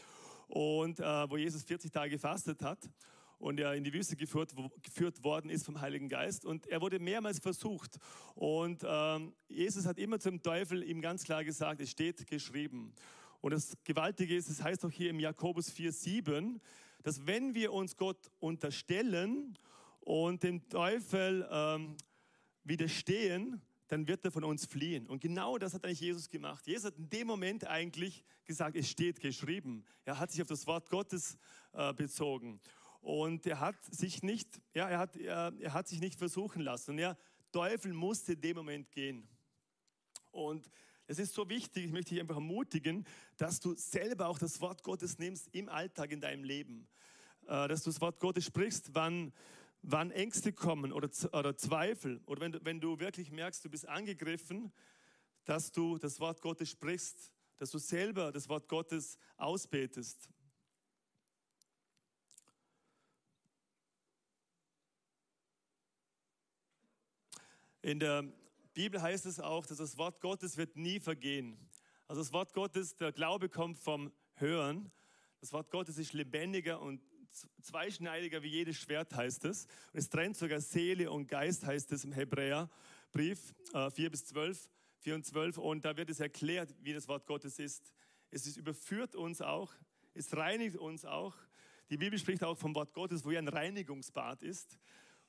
und 0.51 1.01
äh, 1.01 1.31
wo 1.31 1.37
Jesus 1.37 1.63
40 1.63 1.93
Tage 1.93 2.11
gefastet 2.11 2.63
hat 2.63 2.91
und 3.39 3.59
er 3.59 3.75
in 3.75 3.85
die 3.85 3.93
Wüste 3.93 4.17
geführt, 4.17 4.53
geführt 4.83 5.25
worden 5.25 5.49
ist 5.49 5.65
vom 5.65 5.81
Heiligen 5.81 6.09
Geist. 6.09 6.45
Und 6.45 6.67
er 6.67 6.81
wurde 6.81 6.99
mehrmals 6.99 7.39
versucht. 7.39 7.99
Und 8.35 8.85
ähm, 8.87 9.33
Jesus 9.49 9.87
hat 9.87 9.99
immer 9.99 10.19
zum 10.19 10.43
Teufel 10.43 10.83
ihm 10.83 11.01
ganz 11.01 11.25
klar 11.25 11.45
gesagt, 11.45 11.81
es 11.81 11.91
steht 11.91 12.27
geschrieben. 12.27 12.93
Und 13.41 13.53
das 13.53 13.77
Gewaltige 13.85 14.37
ist, 14.37 14.51
es 14.51 14.59
das 14.59 14.67
heißt 14.67 14.85
auch 14.85 14.91
hier 14.91 15.09
im 15.09 15.21
Jakobus 15.21 15.73
4,7, 15.73 16.61
dass 17.03 17.27
wenn 17.27 17.55
wir 17.55 17.73
uns 17.73 17.97
Gott 17.97 18.31
unterstellen 18.41 19.57
und 20.01 20.43
dem 20.43 20.69
Teufel 20.69 21.49
ähm, 21.51 21.97
widerstehen, 22.65 23.63
dann 23.91 24.07
wird 24.07 24.25
er 24.25 24.31
von 24.31 24.45
uns 24.45 24.67
fliehen. 24.67 25.09
Und 25.09 25.21
genau 25.21 25.59
das 25.59 25.75
hat 25.75 25.85
eigentlich 25.85 26.01
Jesus 26.01 26.29
gemacht. 26.31 26.65
Jesus 26.65 26.87
hat 26.87 26.97
in 26.97 27.11
dem 27.11 27.27
Moment 27.27 27.67
eigentlich 27.67 28.23
gesagt, 28.45 28.77
es 28.77 28.89
steht 28.89 29.21
geschrieben. 29.21 29.85
Er 30.05 30.21
hat 30.21 30.31
sich 30.31 30.41
auf 30.41 30.49
das 30.49 30.65
Wort 30.69 30.89
Gottes 30.91 31.37
äh, 31.73 31.93
bezogen. 31.93 32.61
Und 33.01 33.47
er 33.47 33.59
hat 33.59 33.83
sich 33.85 34.23
nicht, 34.23 34.61
ja, 34.75 34.89
er 34.89 34.99
hat, 34.99 35.17
er, 35.17 35.53
er 35.59 35.73
hat 35.73 35.89
sich 35.89 36.01
nicht 36.01 36.17
versuchen 36.17 36.63
lassen. 36.63 36.93
Und 36.93 36.97
der 36.99 37.19
Teufel 37.51 37.93
musste 37.93 38.35
in 38.35 38.41
dem 38.41 38.57
Moment 38.59 38.93
gehen. 38.93 39.27
Und 40.31 40.71
es 41.09 41.19
ist 41.19 41.35
so 41.35 41.49
wichtig, 41.49 41.87
ich 41.87 41.93
möchte 41.93 42.11
dich 42.11 42.21
einfach 42.21 42.37
ermutigen, 42.37 43.05
dass 43.39 43.59
du 43.59 43.75
selber 43.75 44.29
auch 44.29 44.39
das 44.39 44.61
Wort 44.61 44.85
Gottes 44.85 45.19
nimmst 45.19 45.49
im 45.53 45.69
Alltag 45.69 46.13
in 46.13 46.21
deinem 46.21 46.45
Leben. 46.45 46.87
Äh, 47.49 47.67
dass 47.67 47.83
du 47.83 47.91
das 47.91 48.01
Wort 48.01 48.21
Gottes 48.21 48.45
sprichst, 48.45 48.91
wann, 48.95 49.33
wann 49.83 50.11
Ängste 50.11 50.53
kommen 50.53 50.93
oder, 50.93 51.11
oder 51.33 51.57
Zweifel 51.57 52.21
oder 52.27 52.41
wenn 52.41 52.53
du, 52.53 52.65
wenn 52.65 52.81
du 52.81 52.99
wirklich 53.01 53.31
merkst, 53.31 53.65
du 53.65 53.71
bist 53.71 53.89
angegriffen, 53.89 54.73
dass 55.45 55.73
du 55.73 55.99
das 55.99 56.21
Wort 56.21 56.43
Gottes 56.43 56.71
sprichst, 56.71 57.33
dass 57.57 57.71
du 57.71 57.79
selber 57.79 58.33
das 58.33 58.49
Wort 58.49 58.69
Gottes 58.69 59.19
ausbetest. 59.37 60.29
In 67.83 67.99
der 67.99 68.23
Bibel 68.75 69.01
heißt 69.01 69.25
es 69.25 69.41
auch, 69.41 69.65
dass 69.65 69.79
das 69.79 69.97
Wort 69.97 70.21
Gottes 70.21 70.59
wird 70.59 70.77
nie 70.77 71.01
vergehen. 71.01 71.71
Also 72.07 72.21
das 72.21 72.33
Wort 72.33 72.53
Gottes, 72.53 72.97
der 72.97 73.13
Glaube 73.13 73.49
kommt 73.49 73.79
vom 73.79 74.13
Hören. 74.35 74.93
Das 75.41 75.53
Wort 75.53 75.71
Gottes 75.71 75.97
ist 75.97 76.13
lebendiger 76.13 76.81
und 76.81 77.01
zweischneidiger 77.63 78.43
wie 78.43 78.49
jedes 78.49 78.77
Schwert, 78.77 79.15
heißt 79.15 79.45
es. 79.45 79.67
Und 79.93 79.99
es 79.99 80.09
trennt 80.09 80.37
sogar 80.37 80.61
Seele 80.61 81.11
und 81.11 81.29
Geist, 81.29 81.65
heißt 81.65 81.93
es 81.93 82.05
im 82.05 82.13
Hebräerbrief 82.13 83.55
äh, 83.73 83.91
4 83.91 84.11
bis 84.11 84.27
12, 84.27 84.69
4 84.99 85.15
und 85.15 85.27
12. 85.27 85.59
Und 85.59 85.85
da 85.85 85.97
wird 85.97 86.11
es 86.11 86.21
erklärt, 86.21 86.75
wie 86.81 86.93
das 86.93 87.09
Wort 87.09 87.27
Gottes 87.27 87.59
ist. 87.59 87.93
Es 88.31 88.47
ist, 88.47 88.57
überführt 88.57 89.15
uns 89.17 89.41
auch, 89.43 89.73
es 90.15 90.37
reinigt 90.37 90.77
uns 90.77 91.05
auch. 91.05 91.35
Die 91.91 91.97
Bibel 91.97 92.19
spricht 92.19 92.45
auch 92.45 92.57
vom 92.57 92.75
Wort 92.75 92.93
Gottes, 92.93 93.25
wo 93.25 93.31
ja 93.31 93.39
ein 93.39 93.49
Reinigungsbad 93.49 94.43
ist. 94.43 94.79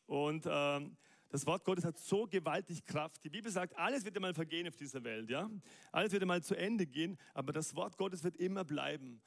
Und 0.05 0.45
ähm, 0.47 0.97
das 1.29 1.45
Wort 1.45 1.63
Gottes 1.63 1.85
hat 1.85 1.97
so 1.97 2.27
gewaltig 2.27 2.85
Kraft. 2.85 3.23
Die 3.23 3.29
Bibel 3.29 3.49
sagt, 3.49 3.77
alles 3.77 4.03
wird 4.03 4.15
einmal 4.15 4.33
vergehen 4.33 4.67
auf 4.67 4.75
dieser 4.75 5.03
Welt, 5.03 5.29
ja? 5.29 5.49
Alles 5.91 6.11
wird 6.11 6.21
einmal 6.21 6.43
zu 6.43 6.55
Ende 6.55 6.85
gehen, 6.85 7.17
aber 7.33 7.53
das 7.53 7.73
Wort 7.75 7.97
Gottes 7.97 8.23
wird 8.23 8.35
immer 8.35 8.65
bleiben. 8.65 9.21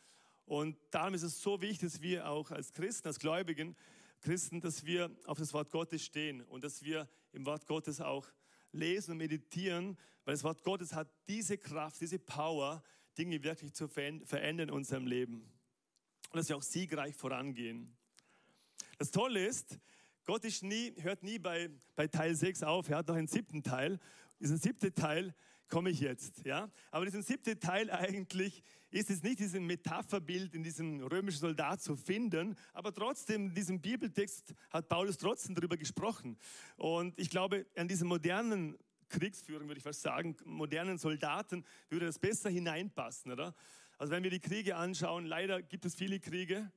Und 0.47 0.77
darum 0.91 1.15
ist 1.15 1.23
es 1.23 1.41
so 1.41 1.61
wichtig, 1.61 1.91
dass 1.91 2.03
wir 2.03 2.29
auch 2.29 2.51
als 2.51 2.73
Christen, 2.73 3.09
als 3.09 3.19
Gläubigen 3.19 3.77
Christen, 4.21 4.61
dass 4.61 4.85
wir 4.85 5.11
auf 5.27 5.39
das 5.39 5.53
Wort 5.53 5.71
Gottes 5.71 6.03
stehen 6.03 6.43
und 6.43 6.65
dass 6.65 6.83
wir 6.83 7.09
im 7.33 7.45
Wort 7.45 7.67
Gottes 7.67 8.01
auch 8.01 8.27
lesen 8.73 9.13
und 9.13 9.19
meditieren, 9.19 9.99
weil 10.25 10.35
das 10.35 10.45
Wort 10.45 10.63
Gottes 10.63 10.95
hat 10.95 11.09
diese 11.29 11.59
Kraft, 11.59 12.01
diese 12.01 12.19
Power, 12.19 12.83
Dinge 13.19 13.43
wirklich 13.45 13.73
zu 13.75 13.87
verändern 13.87 14.69
in 14.69 14.75
unserem 14.75 15.07
Leben. 15.07 15.53
Und 16.31 16.39
dass 16.39 16.49
wir 16.49 16.57
auch 16.57 16.63
siegreich 16.63 17.15
vorangehen. 17.15 17.97
Das 18.99 19.11
Tolle 19.11 19.47
ist, 19.47 19.79
Gott 20.25 20.45
ist 20.45 20.63
nie, 20.63 20.95
hört 21.01 21.23
nie 21.23 21.39
bei, 21.39 21.71
bei 21.95 22.09
Teil 22.09 22.35
6 22.35 22.63
auf, 22.63 22.89
er 22.89 22.99
hat 22.99 23.09
noch 23.09 23.15
einen 23.15 23.29
siebten 23.29 23.63
Teil. 23.63 24.01
Diesen 24.41 24.59
siebten 24.59 24.95
Teil 24.95 25.35
komme 25.69 25.91
ich 25.91 26.01
jetzt. 26.01 26.45
Ja? 26.45 26.71
Aber 26.91 27.05
diesen 27.05 27.23
siebten 27.23 27.59
Teil 27.59 27.91
eigentlich 27.91 28.63
ist 28.91 29.11
es 29.11 29.23
nicht 29.23 29.41
diesem 29.41 29.67
Metapherbild 29.67 30.55
in 30.55 30.63
diesem 30.63 31.03
römischen 31.03 31.41
Soldat 31.41 31.83
zu 31.83 31.97
finden, 31.97 32.57
aber 32.73 32.93
trotzdem, 32.93 33.49
in 33.49 33.55
diesem 33.55 33.81
Bibeltext 33.81 34.55
hat 34.71 34.89
Paulus 34.89 35.19
trotzdem 35.19 35.55
darüber 35.55 35.77
gesprochen. 35.77 36.39
Und 36.77 37.19
ich 37.19 37.29
glaube, 37.29 37.67
an 37.75 37.89
diese 37.89 38.05
modernen 38.05 38.79
Kriegsführung, 39.09 39.69
würde 39.69 39.79
ich 39.79 39.85
fast 39.85 40.03
sagen, 40.03 40.37
modernen 40.45 40.99
Soldaten, 40.99 41.65
würde 41.89 42.07
das 42.07 42.19
besser 42.19 42.51
hineinpassen, 42.51 43.33
oder? 43.33 43.55
Also 43.99 44.13
wenn 44.13 44.23
wir 44.23 44.31
die 44.31 44.41
Kriege 44.41 44.77
anschauen, 44.77 45.25
leider 45.25 45.63
gibt 45.63 45.85
es 45.85 45.95
viele 45.95 46.21
Kriege. 46.21 46.71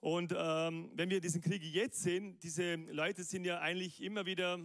Und 0.00 0.34
ähm, 0.36 0.90
wenn 0.94 1.10
wir 1.10 1.20
diesen 1.20 1.40
Krieg 1.40 1.62
jetzt 1.62 2.02
sehen, 2.02 2.38
diese 2.40 2.74
Leute 2.74 3.22
sind 3.22 3.44
ja 3.44 3.60
eigentlich 3.60 4.02
immer 4.02 4.26
wieder 4.26 4.58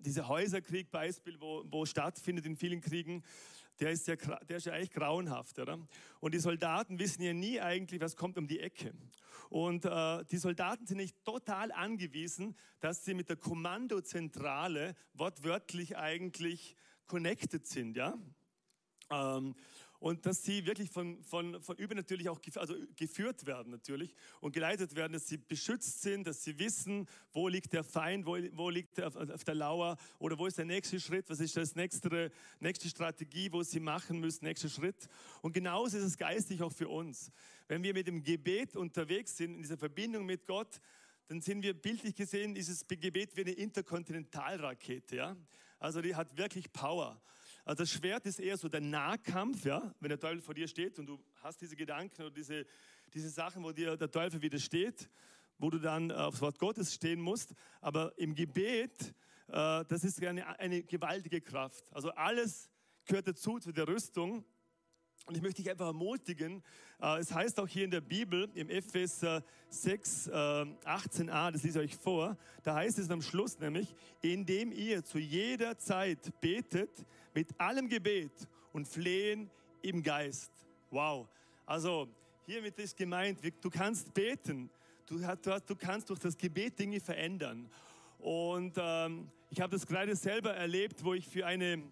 dieser 0.00 0.28
Häuserkrieg 0.28 0.90
Beispiel, 0.90 1.40
wo, 1.40 1.64
wo 1.70 1.84
stattfindet 1.86 2.46
in 2.46 2.56
vielen 2.56 2.80
Kriegen, 2.80 3.22
der 3.80 3.90
ist, 3.90 4.06
ja, 4.08 4.16
der 4.16 4.56
ist 4.56 4.66
ja 4.66 4.72
eigentlich 4.72 4.90
grauenhaft. 4.90 5.58
Oder? 5.58 5.78
Und 6.20 6.34
die 6.34 6.38
Soldaten 6.38 6.98
wissen 6.98 7.22
ja 7.22 7.32
nie 7.32 7.60
eigentlich, 7.60 8.00
was 8.00 8.16
kommt 8.16 8.38
um 8.38 8.46
die 8.46 8.60
Ecke. 8.60 8.92
Und 9.48 9.84
äh, 9.84 10.24
die 10.24 10.38
Soldaten 10.38 10.86
sind 10.86 10.96
nicht 10.96 11.24
total 11.24 11.70
angewiesen, 11.72 12.56
dass 12.80 13.04
sie 13.04 13.14
mit 13.14 13.28
der 13.28 13.36
Kommandozentrale 13.36 14.96
wortwörtlich 15.12 15.96
eigentlich 15.96 16.76
connected 17.06 17.66
sind. 17.66 17.96
Ja? 17.96 18.18
Ähm, 19.10 19.54
und 20.00 20.26
dass 20.26 20.42
sie 20.42 20.66
wirklich 20.66 20.90
von, 20.90 21.22
von, 21.24 21.60
von 21.62 21.76
übernatürlich 21.76 22.28
auch 22.28 22.40
also 22.56 22.74
geführt 22.96 23.46
werden 23.46 23.70
natürlich 23.70 24.14
und 24.40 24.52
geleitet 24.52 24.94
werden, 24.94 25.14
dass 25.14 25.28
sie 25.28 25.38
beschützt 25.38 26.02
sind, 26.02 26.26
dass 26.26 26.44
sie 26.44 26.58
wissen, 26.58 27.06
wo 27.32 27.48
liegt 27.48 27.72
der 27.72 27.84
Feind, 27.84 28.26
wo, 28.26 28.36
wo 28.52 28.70
liegt 28.70 28.98
er 28.98 29.08
auf, 29.08 29.16
auf, 29.16 29.44
der 29.44 29.54
Lauer 29.54 29.96
oder 30.18 30.38
wo 30.38 30.46
ist 30.46 30.58
der 30.58 30.64
nächste 30.64 31.00
Schritt, 31.00 31.28
was 31.30 31.40
ist 31.40 31.56
das 31.56 31.74
nächste, 31.74 32.30
nächste 32.60 32.88
Strategie, 32.88 33.50
wo 33.52 33.62
sie 33.62 33.80
machen 33.80 34.20
müssen, 34.20 34.44
nächster 34.44 34.68
Schritt. 34.68 35.08
Und 35.42 35.52
genauso 35.52 35.96
ist 35.96 36.04
es 36.04 36.18
geistig 36.18 36.62
auch 36.62 36.72
für 36.72 36.88
uns. 36.88 37.30
Wenn 37.68 37.82
wir 37.82 37.94
mit 37.94 38.06
dem 38.06 38.22
Gebet 38.22 38.76
unterwegs 38.76 39.36
sind, 39.36 39.54
in 39.54 39.62
dieser 39.62 39.78
Verbindung 39.78 40.26
mit 40.26 40.46
Gott, 40.46 40.80
dann 41.28 41.40
sind 41.40 41.62
wir 41.62 41.74
bildlich 41.74 42.14
gesehen, 42.14 42.54
ist 42.54 42.68
das 42.68 42.86
Gebet 42.86 43.36
wie 43.36 43.40
eine 43.40 43.52
Interkontinentalrakete. 43.52 45.16
Ja? 45.16 45.36
Also 45.78 46.00
die 46.00 46.14
hat 46.14 46.36
wirklich 46.36 46.72
Power. 46.72 47.20
Also 47.66 47.82
das 47.82 47.90
Schwert 47.90 48.24
ist 48.26 48.38
eher 48.38 48.56
so 48.56 48.68
der 48.68 48.80
Nahkampf, 48.80 49.64
ja, 49.64 49.92
wenn 49.98 50.08
der 50.08 50.20
Teufel 50.20 50.40
vor 50.40 50.54
dir 50.54 50.68
steht 50.68 51.00
und 51.00 51.06
du 51.06 51.18
hast 51.42 51.60
diese 51.60 51.74
Gedanken 51.74 52.22
oder 52.22 52.30
diese, 52.30 52.64
diese 53.12 53.28
Sachen, 53.28 53.64
wo 53.64 53.72
dir 53.72 53.96
der 53.96 54.08
Teufel 54.08 54.40
widersteht, 54.40 55.10
wo 55.58 55.68
du 55.68 55.80
dann 55.80 56.12
aufs 56.12 56.40
Wort 56.40 56.60
Gottes 56.60 56.94
stehen 56.94 57.20
musst. 57.20 57.54
Aber 57.80 58.16
im 58.18 58.36
Gebet, 58.36 59.12
äh, 59.48 59.84
das 59.84 60.04
ist 60.04 60.22
eine, 60.22 60.46
eine 60.60 60.84
gewaltige 60.84 61.40
Kraft. 61.40 61.92
Also 61.92 62.10
alles 62.12 62.70
gehört 63.04 63.26
dazu 63.26 63.58
zu 63.58 63.72
der 63.72 63.88
Rüstung. 63.88 64.44
Und 65.26 65.36
ich 65.36 65.42
möchte 65.42 65.60
dich 65.60 65.70
einfach 65.70 65.86
ermutigen, 65.86 66.62
äh, 67.02 67.18
es 67.18 67.34
heißt 67.34 67.58
auch 67.58 67.66
hier 67.66 67.84
in 67.84 67.90
der 67.90 68.00
Bibel, 68.00 68.48
im 68.54 68.70
Epheser 68.70 69.42
6, 69.70 70.30
18a, 70.30 71.48
äh, 71.48 71.52
das 71.52 71.64
lese 71.64 71.82
ich 71.82 71.92
euch 71.92 71.96
vor, 71.96 72.36
da 72.62 72.76
heißt 72.76 72.98
es 73.00 73.10
am 73.10 73.20
Schluss 73.20 73.58
nämlich, 73.58 73.92
indem 74.22 74.70
ihr 74.70 75.04
zu 75.04 75.18
jeder 75.18 75.76
Zeit 75.78 76.32
betet, 76.40 77.04
mit 77.34 77.60
allem 77.60 77.88
Gebet 77.88 78.30
und 78.72 78.86
Flehen 78.86 79.50
im 79.82 80.00
Geist. 80.02 80.52
Wow. 80.90 81.26
Also 81.66 82.08
hiermit 82.46 82.78
ist 82.78 82.96
gemeint, 82.96 83.40
du 83.60 83.70
kannst 83.70 84.14
beten, 84.14 84.70
du, 85.06 85.18
du 85.18 85.76
kannst 85.76 86.08
durch 86.08 86.20
das 86.20 86.38
Gebet 86.38 86.78
Dinge 86.78 87.00
verändern. 87.00 87.68
Und 88.20 88.74
ähm, 88.76 89.28
ich 89.50 89.60
habe 89.60 89.72
das 89.72 89.86
gerade 89.86 90.14
selber 90.14 90.54
erlebt, 90.54 91.02
wo 91.04 91.14
ich 91.14 91.26
für 91.26 91.44
eine 91.44 91.82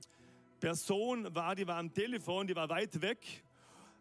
Person 0.64 1.34
war, 1.34 1.54
die 1.54 1.66
war 1.66 1.76
am 1.76 1.92
Telefon, 1.92 2.46
die 2.46 2.56
war 2.56 2.70
weit 2.70 3.02
weg, 3.02 3.18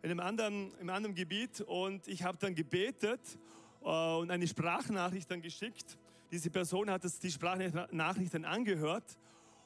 in 0.02 0.12
einem 0.12 0.22
anderen, 0.22 0.74
im 0.80 0.90
anderen 0.90 1.14
Gebiet. 1.14 1.60
Und 1.60 2.08
ich 2.08 2.24
habe 2.24 2.38
dann 2.38 2.56
gebetet 2.56 3.20
äh, 3.82 3.86
und 3.86 4.32
eine 4.32 4.48
Sprachnachricht 4.48 5.30
dann 5.30 5.42
geschickt. 5.42 5.98
Diese 6.32 6.50
Person 6.50 6.90
hat 6.90 7.04
das, 7.04 7.20
die 7.20 7.32
Sprachnachricht 7.32 8.34
dann 8.34 8.46
angehört 8.46 9.04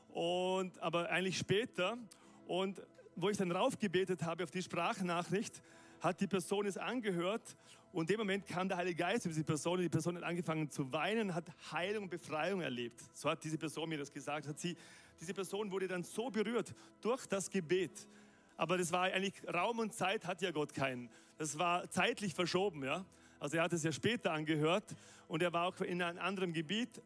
und 0.09 0.79
aber 0.79 1.07
eigentlich 1.11 1.37
später. 1.37 1.99
Und 2.47 2.81
wo 3.15 3.29
ich 3.29 3.37
dann 3.37 3.51
raufgebetet 3.51 4.23
habe 4.23 4.45
auf 4.45 4.49
die 4.49 4.63
Sprachnachricht, 4.63 5.61
hat 5.99 6.19
die 6.19 6.27
Person 6.27 6.65
es 6.65 6.77
angehört 6.77 7.55
und 7.91 8.09
in 8.09 8.15
dem 8.15 8.21
Moment 8.21 8.47
kam 8.47 8.67
der 8.69 8.77
Heilige 8.77 8.95
Geist 8.95 9.25
über 9.25 9.33
diese 9.33 9.43
Person 9.43 9.77
und 9.77 9.83
die 9.83 9.89
Person 9.89 10.15
hat 10.15 10.23
angefangen 10.23 10.71
zu 10.71 10.91
weinen, 10.91 11.35
hat 11.35 11.45
Heilung 11.71 12.05
und 12.05 12.09
Befreiung 12.09 12.61
erlebt. 12.61 13.01
So 13.13 13.29
hat 13.29 13.43
diese 13.43 13.59
Person 13.59 13.87
mir 13.87 13.99
das 13.99 14.11
gesagt. 14.11 14.47
Hat 14.47 14.59
sie, 14.59 14.75
diese 15.19 15.33
Person 15.33 15.71
wurde 15.71 15.87
dann 15.87 16.03
so 16.03 16.29
berührt 16.29 16.73
durch 17.01 17.25
das 17.25 17.49
Gebet. 17.49 18.07
Aber 18.55 18.77
das 18.77 18.91
war 18.91 19.03
eigentlich 19.03 19.33
Raum 19.51 19.79
und 19.79 19.93
Zeit 19.93 20.25
hat 20.25 20.41
ja 20.41 20.51
Gott 20.51 20.73
keinen. 20.73 21.09
Das 21.37 21.57
war 21.59 21.89
zeitlich 21.89 22.33
verschoben, 22.33 22.83
ja. 22.83 23.05
Also 23.39 23.57
er 23.57 23.63
hat 23.63 23.73
es 23.73 23.83
ja 23.83 23.91
später 23.91 24.31
angehört 24.31 24.95
und 25.27 25.43
er 25.43 25.53
war 25.53 25.67
auch 25.67 25.79
in 25.81 26.01
einem 26.01 26.17
anderen 26.19 26.53
Gebiet. 26.53 27.01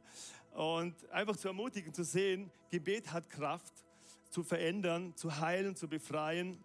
Und 0.54 1.10
einfach 1.12 1.36
zu 1.36 1.48
ermutigen, 1.48 1.94
zu 1.94 2.04
sehen, 2.04 2.52
Gebet 2.70 3.12
hat 3.12 3.30
Kraft 3.30 3.74
zu 4.30 4.44
verändern, 4.44 5.16
zu 5.16 5.40
heilen, 5.40 5.76
zu 5.76 5.88
befreien. 5.88 6.64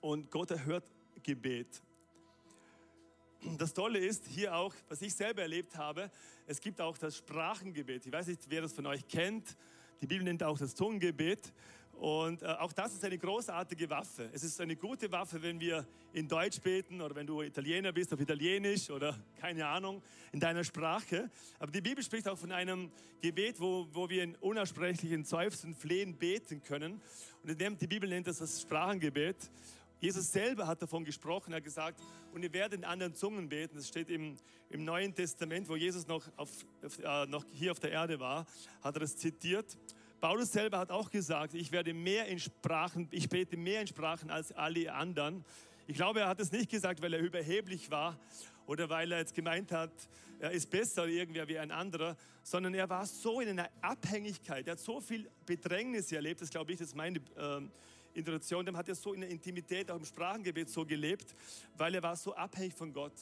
Und 0.00 0.30
Gott 0.30 0.50
erhört 0.50 0.90
Gebet. 1.22 1.82
Das 3.58 3.72
Tolle 3.72 3.98
ist 3.98 4.26
hier 4.26 4.54
auch, 4.54 4.74
was 4.88 5.00
ich 5.00 5.14
selber 5.14 5.42
erlebt 5.42 5.76
habe, 5.76 6.10
es 6.46 6.60
gibt 6.60 6.80
auch 6.80 6.98
das 6.98 7.16
Sprachengebet. 7.16 8.04
Ich 8.06 8.12
weiß 8.12 8.26
nicht, 8.26 8.42
wer 8.48 8.62
das 8.62 8.72
von 8.72 8.86
euch 8.86 9.06
kennt. 9.08 9.56
Die 10.00 10.06
Bibel 10.06 10.24
nennt 10.24 10.42
auch 10.42 10.58
das 10.58 10.74
Zungengebet. 10.74 11.52
Und 12.00 12.42
äh, 12.42 12.46
auch 12.46 12.72
das 12.72 12.94
ist 12.94 13.04
eine 13.04 13.18
großartige 13.18 13.90
Waffe. 13.90 14.30
Es 14.32 14.42
ist 14.42 14.58
eine 14.62 14.74
gute 14.74 15.12
Waffe, 15.12 15.42
wenn 15.42 15.60
wir 15.60 15.86
in 16.14 16.26
Deutsch 16.26 16.58
beten 16.60 17.02
oder 17.02 17.14
wenn 17.14 17.26
du 17.26 17.42
Italiener 17.42 17.92
bist, 17.92 18.14
auf 18.14 18.20
Italienisch 18.20 18.88
oder 18.88 19.14
keine 19.38 19.66
Ahnung, 19.66 20.02
in 20.32 20.40
deiner 20.40 20.64
Sprache. 20.64 21.30
Aber 21.58 21.70
die 21.70 21.82
Bibel 21.82 22.02
spricht 22.02 22.26
auch 22.26 22.38
von 22.38 22.52
einem 22.52 22.90
Gebet, 23.20 23.60
wo, 23.60 23.86
wo 23.92 24.08
wir 24.08 24.24
in 24.24 24.34
unaussprechlichen 24.36 25.24
Seufzen, 25.24 25.74
Flehen 25.74 26.16
beten 26.16 26.62
können. 26.62 27.02
Und 27.42 27.60
die 27.60 27.86
Bibel 27.86 28.08
nennt 28.08 28.26
das 28.26 28.38
das 28.38 28.62
Sprachengebet. 28.62 29.36
Jesus 30.00 30.32
selber 30.32 30.66
hat 30.66 30.80
davon 30.80 31.04
gesprochen, 31.04 31.52
er 31.52 31.58
hat 31.58 31.64
gesagt, 31.64 32.00
und 32.32 32.42
ihr 32.42 32.52
werdet 32.54 32.80
in 32.80 32.84
anderen 32.86 33.14
Zungen 33.14 33.50
beten. 33.50 33.76
Das 33.76 33.86
steht 33.86 34.08
im, 34.08 34.38
im 34.70 34.84
Neuen 34.84 35.14
Testament, 35.14 35.68
wo 35.68 35.76
Jesus 35.76 36.06
noch, 36.06 36.24
auf, 36.38 36.48
äh, 37.04 37.26
noch 37.26 37.44
hier 37.52 37.70
auf 37.70 37.80
der 37.80 37.92
Erde 37.92 38.18
war, 38.18 38.46
hat 38.80 38.96
er 38.96 39.00
das 39.00 39.16
zitiert. 39.18 39.76
Paulus 40.18 40.52
selber 40.52 40.78
hat 40.78 40.90
auch 40.90 41.10
gesagt, 41.10 41.52
ich 41.52 41.70
werde 41.70 41.92
mehr 41.92 42.26
in 42.26 42.38
Sprachen, 42.38 43.08
ich 43.10 43.28
bete 43.28 43.58
mehr 43.58 43.82
in 43.82 43.86
Sprachen 43.86 44.30
als 44.30 44.52
alle 44.52 44.92
anderen. 44.92 45.44
Ich 45.86 45.96
glaube, 45.96 46.20
er 46.20 46.28
hat 46.28 46.40
es 46.40 46.50
nicht 46.50 46.70
gesagt, 46.70 47.02
weil 47.02 47.12
er 47.12 47.20
überheblich 47.20 47.90
war 47.90 48.18
oder 48.66 48.88
weil 48.88 49.12
er 49.12 49.18
jetzt 49.18 49.34
gemeint 49.34 49.70
hat, 49.70 49.92
er 50.38 50.52
ist 50.52 50.70
besser 50.70 51.06
irgendwer 51.06 51.46
wie 51.48 51.58
ein 51.58 51.70
anderer, 51.70 52.16
sondern 52.42 52.72
er 52.72 52.88
war 52.88 53.04
so 53.04 53.40
in 53.42 53.50
einer 53.50 53.68
Abhängigkeit, 53.82 54.66
er 54.66 54.72
hat 54.72 54.80
so 54.80 55.00
viel 55.00 55.30
Bedrängnis 55.44 56.10
erlebt, 56.10 56.40
das 56.40 56.48
glaube 56.48 56.72
ich, 56.72 56.78
das 56.78 56.88
ist 56.88 56.96
meine 56.96 57.18
äh, 57.36 57.60
Intuition, 58.14 58.66
dem 58.66 58.76
hat 58.76 58.88
er 58.88 58.94
so 58.94 59.12
in 59.14 59.20
der 59.20 59.30
Intimität 59.30 59.90
auch 59.90 59.96
im 59.96 60.04
Sprachengebet 60.04 60.68
so 60.68 60.84
gelebt, 60.84 61.34
weil 61.76 61.94
er 61.94 62.02
war 62.02 62.16
so 62.16 62.34
abhängig 62.34 62.74
von 62.74 62.92
Gott. 62.92 63.12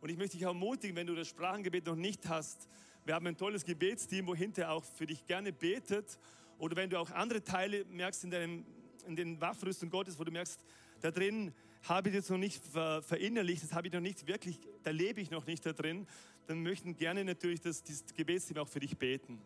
Und 0.00 0.10
ich 0.10 0.16
möchte 0.16 0.36
dich 0.36 0.46
ermutigen, 0.46 0.96
wenn 0.96 1.06
du 1.06 1.14
das 1.14 1.28
Sprachengebet 1.28 1.86
noch 1.86 1.96
nicht 1.96 2.28
hast, 2.28 2.68
wir 3.06 3.14
haben 3.14 3.26
ein 3.26 3.36
tolles 3.36 3.64
Gebetsteam, 3.64 4.26
wo 4.26 4.34
hinterher 4.34 4.72
auch 4.72 4.84
für 4.84 5.06
dich 5.06 5.26
gerne 5.26 5.52
betet 5.52 6.18
oder 6.58 6.76
wenn 6.76 6.88
du 6.88 6.98
auch 6.98 7.10
andere 7.10 7.42
Teile 7.42 7.84
merkst 7.86 8.24
in, 8.24 8.30
deinem, 8.30 8.64
in 9.06 9.16
den 9.16 9.40
Waffenrüstung 9.40 9.90
Gottes, 9.90 10.18
wo 10.18 10.24
du 10.24 10.32
merkst, 10.32 10.64
da 11.00 11.10
drin 11.10 11.52
habe 11.82 12.08
ich 12.08 12.14
jetzt 12.14 12.30
noch 12.30 12.38
nicht 12.38 12.62
verinnerlicht, 12.64 13.62
das 13.62 13.72
habe 13.74 13.88
ich 13.88 13.92
noch 13.92 14.00
nicht 14.00 14.26
wirklich, 14.26 14.58
da 14.82 14.90
lebe 14.90 15.20
ich 15.20 15.30
noch 15.30 15.46
nicht 15.46 15.66
da 15.66 15.74
drin, 15.74 16.06
dann 16.46 16.62
möchten 16.62 16.96
gerne 16.96 17.24
natürlich 17.24 17.60
das, 17.60 17.82
das 17.82 18.04
Gebetsteam 18.14 18.58
auch 18.58 18.68
für 18.68 18.80
dich 18.80 18.96
beten. 18.96 19.40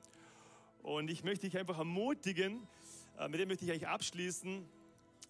Und 0.83 1.11
ich 1.11 1.25
möchte 1.25 1.47
dich 1.47 1.59
einfach 1.59 1.79
ermutigen, 1.79 2.67
äh, 3.19 3.29
mit 3.29 3.41
dem 3.41 3.49
möchte 3.49 3.65
ich 3.65 3.73
eigentlich 3.73 3.89
abschließen, 3.89 4.65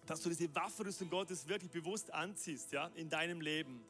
dass 0.09 0.21
du 0.21 0.29
diese 0.29 0.53
Waffenrüstung 0.55 1.09
Gottes 1.09 1.47
wirklich 1.47 1.71
bewusst 1.71 2.13
anziehst 2.13 2.71
ja, 2.71 2.89
in 2.95 3.09
deinem 3.09 3.41
Leben. 3.41 3.83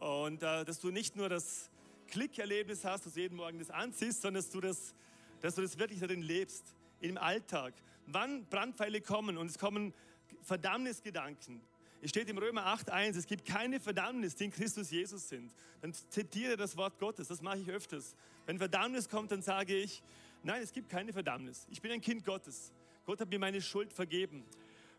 Und 0.00 0.42
äh, 0.42 0.64
dass 0.64 0.80
du 0.80 0.90
nicht 0.90 1.16
nur 1.16 1.28
das 1.28 1.70
Klickerlebnis 2.08 2.84
hast, 2.84 3.06
dass 3.06 3.14
du 3.14 3.20
jeden 3.20 3.36
Morgen 3.36 3.58
das 3.58 3.70
anziehst, 3.70 4.22
sondern 4.22 4.42
dass 4.42 4.50
du 4.50 4.60
das, 4.60 4.94
dass 5.40 5.54
du 5.54 5.62
das 5.62 5.78
wirklich 5.78 6.00
darin 6.00 6.20
lebst 6.20 6.74
im 7.00 7.16
Alltag. 7.16 7.74
Wann 8.06 8.44
Brandpfeile 8.46 9.00
kommen 9.00 9.38
und 9.38 9.46
es 9.46 9.58
kommen 9.58 9.94
Verdammnisgedanken. 10.42 11.60
Es 12.02 12.10
steht 12.10 12.28
im 12.28 12.36
Römer 12.36 12.66
8,1, 12.66 13.16
es 13.16 13.26
gibt 13.26 13.46
keine 13.46 13.78
Verdammnis, 13.78 14.34
die 14.34 14.46
in 14.46 14.50
Christus 14.50 14.90
Jesus 14.90 15.28
sind. 15.28 15.52
Dann 15.80 15.94
zitiere 15.94 16.56
das 16.56 16.76
Wort 16.76 16.98
Gottes, 16.98 17.28
das 17.28 17.40
mache 17.40 17.58
ich 17.58 17.70
öfters. 17.70 18.16
Wenn 18.44 18.58
Verdammnis 18.58 19.08
kommt, 19.08 19.30
dann 19.30 19.40
sage 19.40 19.76
ich, 19.76 20.02
nein, 20.42 20.60
es 20.62 20.72
gibt 20.72 20.90
keine 20.90 21.12
Verdammnis. 21.12 21.66
Ich 21.70 21.80
bin 21.80 21.92
ein 21.92 22.00
Kind 22.00 22.24
Gottes. 22.24 22.72
Gott 23.04 23.20
hat 23.20 23.30
mir 23.30 23.38
meine 23.38 23.62
Schuld 23.62 23.92
vergeben. 23.92 24.44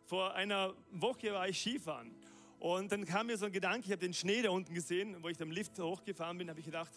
Vor 0.05 0.33
einer 0.33 0.73
Woche 0.91 1.31
war 1.31 1.47
ich 1.47 1.59
Skifahren 1.59 2.13
und 2.59 2.91
dann 2.91 3.05
kam 3.05 3.27
mir 3.27 3.37
so 3.37 3.45
ein 3.45 3.51
Gedanke, 3.51 3.85
ich 3.85 3.91
habe 3.91 4.01
den 4.01 4.13
Schnee 4.13 4.41
da 4.41 4.49
unten 4.49 4.73
gesehen, 4.73 5.15
wo 5.21 5.29
ich 5.29 5.41
am 5.41 5.51
Lift 5.51 5.79
hochgefahren 5.79 6.37
bin, 6.37 6.49
habe 6.49 6.59
ich 6.59 6.65
gedacht, 6.65 6.91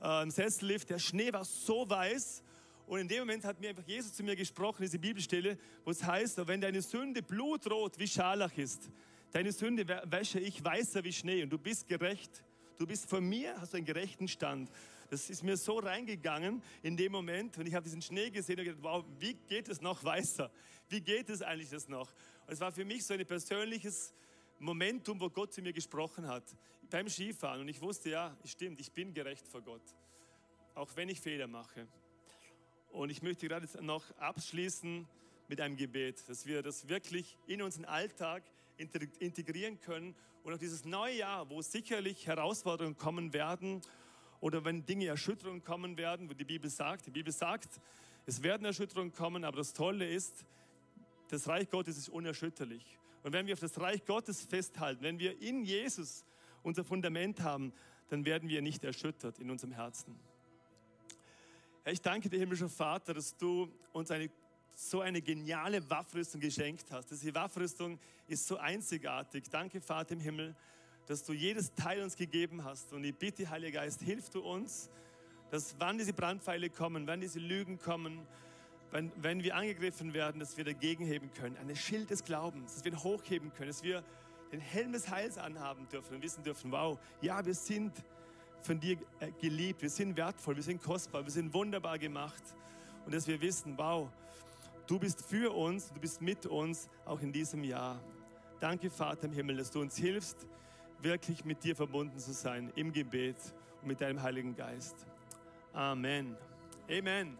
äh, 0.00 0.22
im 0.22 0.30
Sessellift, 0.30 0.90
der 0.90 0.98
Schnee 0.98 1.32
war 1.32 1.44
so 1.44 1.88
weiß 1.88 2.42
und 2.86 3.00
in 3.00 3.08
dem 3.08 3.20
Moment 3.20 3.44
hat 3.44 3.60
mir 3.60 3.70
einfach 3.70 3.86
Jesus 3.86 4.12
zu 4.12 4.22
mir 4.22 4.36
gesprochen, 4.36 4.82
diese 4.82 4.98
Bibelstelle, 4.98 5.58
wo 5.84 5.90
es 5.90 6.04
heißt, 6.04 6.46
wenn 6.46 6.60
deine 6.60 6.82
Sünde 6.82 7.22
blutrot 7.22 7.98
wie 7.98 8.06
Scharlach 8.06 8.56
ist, 8.56 8.90
deine 9.32 9.50
Sünde 9.50 9.86
wäsche 10.04 10.38
ich 10.38 10.64
weißer 10.64 11.02
wie 11.02 11.12
Schnee 11.12 11.42
und 11.42 11.50
du 11.50 11.58
bist 11.58 11.88
gerecht. 11.88 12.44
Du 12.78 12.86
bist 12.86 13.08
von 13.08 13.24
mir, 13.24 13.60
hast 13.60 13.74
einen 13.74 13.84
gerechten 13.84 14.26
Stand. 14.26 14.70
Das 15.12 15.28
ist 15.28 15.42
mir 15.42 15.58
so 15.58 15.78
reingegangen 15.78 16.62
in 16.82 16.96
dem 16.96 17.12
Moment 17.12 17.58
und 17.58 17.66
ich 17.68 17.74
habe 17.74 17.84
diesen 17.84 18.00
Schnee 18.00 18.30
gesehen 18.30 18.58
und 18.58 18.64
gedacht, 18.64 18.82
wow, 18.82 19.04
wie 19.18 19.34
geht 19.34 19.68
es 19.68 19.82
noch 19.82 20.02
weißer? 20.02 20.50
Wie 20.88 21.02
geht 21.02 21.28
es 21.28 21.42
eigentlich 21.42 21.68
das 21.68 21.86
noch? 21.86 22.10
Und 22.46 22.54
es 22.54 22.60
war 22.60 22.72
für 22.72 22.86
mich 22.86 23.04
so 23.04 23.12
ein 23.12 23.26
persönliches 23.26 24.14
Momentum, 24.58 25.20
wo 25.20 25.28
Gott 25.28 25.52
zu 25.52 25.60
mir 25.60 25.74
gesprochen 25.74 26.26
hat 26.26 26.44
beim 26.88 27.10
Skifahren 27.10 27.60
und 27.60 27.68
ich 27.68 27.82
wusste, 27.82 28.08
ja, 28.08 28.34
stimmt, 28.46 28.80
ich 28.80 28.90
bin 28.90 29.12
gerecht 29.12 29.46
vor 29.46 29.60
Gott, 29.60 29.82
auch 30.74 30.96
wenn 30.96 31.10
ich 31.10 31.20
Fehler 31.20 31.46
mache. 31.46 31.86
Und 32.88 33.10
ich 33.10 33.20
möchte 33.20 33.48
gerade 33.48 33.68
noch 33.84 34.16
abschließen 34.16 35.06
mit 35.46 35.60
einem 35.60 35.76
Gebet, 35.76 36.26
dass 36.26 36.46
wir 36.46 36.62
das 36.62 36.88
wirklich 36.88 37.36
in 37.46 37.60
unseren 37.60 37.84
Alltag 37.84 38.44
integrieren 38.78 39.78
können 39.78 40.16
und 40.42 40.54
auch 40.54 40.58
dieses 40.58 40.86
neue 40.86 41.18
Jahr, 41.18 41.50
wo 41.50 41.60
sicherlich 41.60 42.26
Herausforderungen 42.26 42.96
kommen 42.96 43.34
werden 43.34 43.82
oder 44.42 44.64
wenn 44.64 44.84
Dinge 44.84 45.06
Erschütterungen 45.06 45.62
kommen 45.62 45.96
werden, 45.96 46.28
wo 46.28 46.34
die 46.34 46.44
Bibel 46.44 46.68
sagt, 46.68 47.06
die 47.06 47.12
Bibel 47.12 47.32
sagt, 47.32 47.80
es 48.26 48.42
werden 48.42 48.64
Erschütterungen 48.64 49.12
kommen, 49.12 49.44
aber 49.44 49.58
das 49.58 49.72
Tolle 49.72 50.06
ist, 50.06 50.44
das 51.28 51.46
Reich 51.46 51.70
Gottes 51.70 51.96
ist 51.96 52.08
unerschütterlich. 52.08 52.98
Und 53.22 53.32
wenn 53.32 53.46
wir 53.46 53.54
auf 53.54 53.60
das 53.60 53.80
Reich 53.80 54.04
Gottes 54.04 54.42
festhalten, 54.42 55.04
wenn 55.04 55.20
wir 55.20 55.40
in 55.40 55.64
Jesus 55.64 56.24
unser 56.64 56.82
Fundament 56.82 57.40
haben, 57.40 57.72
dann 58.08 58.24
werden 58.24 58.48
wir 58.48 58.62
nicht 58.62 58.82
erschüttert 58.82 59.38
in 59.38 59.48
unserem 59.48 59.72
Herzen. 59.72 60.18
Herr, 61.84 61.92
ich 61.92 62.00
danke 62.00 62.28
dir, 62.28 62.40
himmlischer 62.40 62.68
Vater, 62.68 63.14
dass 63.14 63.36
du 63.36 63.72
uns 63.92 64.10
eine, 64.10 64.28
so 64.74 65.02
eine 65.02 65.22
geniale 65.22 65.88
Waffrüstung 65.88 66.40
geschenkt 66.40 66.90
hast. 66.90 67.12
Diese 67.12 67.32
Waffrüstung 67.32 67.96
ist 68.26 68.44
so 68.44 68.56
einzigartig. 68.56 69.44
Danke, 69.50 69.80
Vater 69.80 70.14
im 70.14 70.20
Himmel, 70.20 70.56
dass 71.06 71.24
du 71.24 71.32
jedes 71.32 71.74
Teil 71.74 72.02
uns 72.02 72.16
gegeben 72.16 72.64
hast. 72.64 72.92
Und 72.92 73.04
ich 73.04 73.14
bitte, 73.14 73.48
Heiliger 73.50 73.80
Geist, 73.80 74.02
hilf 74.02 74.30
du 74.30 74.40
uns, 74.40 74.90
dass 75.50 75.76
wann 75.78 75.98
diese 75.98 76.12
Brandpfeile 76.12 76.70
kommen, 76.70 77.06
wann 77.06 77.20
diese 77.20 77.38
Lügen 77.38 77.78
kommen, 77.78 78.26
wenn, 78.90 79.10
wenn 79.16 79.42
wir 79.42 79.56
angegriffen 79.56 80.14
werden, 80.14 80.38
dass 80.38 80.56
wir 80.56 80.64
dagegen 80.64 81.04
heben 81.04 81.32
können. 81.32 81.56
Ein 81.56 81.74
Schild 81.76 82.10
des 82.10 82.24
Glaubens, 82.24 82.74
dass 82.74 82.84
wir 82.84 82.92
ihn 82.92 83.02
hochheben 83.02 83.52
können, 83.54 83.68
dass 83.68 83.82
wir 83.82 84.02
den 84.52 84.60
Helm 84.60 84.92
des 84.92 85.10
Heils 85.10 85.38
anhaben 85.38 85.88
dürfen 85.88 86.16
und 86.16 86.22
wissen 86.22 86.42
dürfen, 86.42 86.70
wow, 86.70 86.98
ja, 87.22 87.44
wir 87.44 87.54
sind 87.54 87.92
von 88.60 88.78
dir 88.78 88.98
äh, 89.18 89.30
geliebt, 89.40 89.82
wir 89.82 89.90
sind 89.90 90.16
wertvoll, 90.16 90.56
wir 90.56 90.62
sind 90.62 90.82
kostbar, 90.82 91.24
wir 91.24 91.30
sind 91.30 91.52
wunderbar 91.52 91.98
gemacht. 91.98 92.42
Und 93.04 93.14
dass 93.14 93.26
wir 93.26 93.40
wissen, 93.40 93.76
wow, 93.76 94.08
du 94.86 94.98
bist 94.98 95.24
für 95.24 95.52
uns, 95.52 95.92
du 95.92 96.00
bist 96.00 96.20
mit 96.20 96.46
uns, 96.46 96.88
auch 97.04 97.20
in 97.20 97.32
diesem 97.32 97.64
Jahr. 97.64 97.98
Danke, 98.60 98.90
Vater 98.90 99.24
im 99.24 99.32
Himmel, 99.32 99.56
dass 99.56 99.70
du 99.70 99.80
uns 99.80 99.96
hilfst, 99.96 100.46
wirklich 101.02 101.44
mit 101.44 101.64
dir 101.64 101.76
verbunden 101.76 102.18
zu 102.18 102.32
sein 102.32 102.72
im 102.76 102.92
Gebet 102.92 103.36
und 103.80 103.88
mit 103.88 104.00
deinem 104.00 104.22
Heiligen 104.22 104.54
Geist. 104.56 104.94
Amen. 105.72 106.36
Amen. 106.90 107.38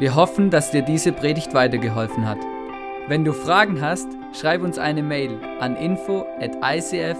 Wir 0.00 0.14
hoffen, 0.14 0.50
dass 0.50 0.70
dir 0.70 0.82
diese 0.82 1.12
Predigt 1.12 1.54
weitergeholfen 1.54 2.26
hat. 2.26 2.38
Wenn 3.08 3.24
du 3.24 3.32
Fragen 3.32 3.80
hast, 3.80 4.06
schreib 4.32 4.62
uns 4.62 4.78
eine 4.78 5.02
Mail 5.02 5.40
an 5.60 5.74
info 5.76 6.26
at 6.40 6.54
icf-vlbg.at. 6.62 7.18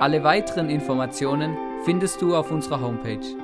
Alle 0.00 0.24
weiteren 0.24 0.68
Informationen 0.68 1.56
findest 1.84 2.20
du 2.20 2.36
auf 2.36 2.50
unserer 2.50 2.80
Homepage 2.80 3.43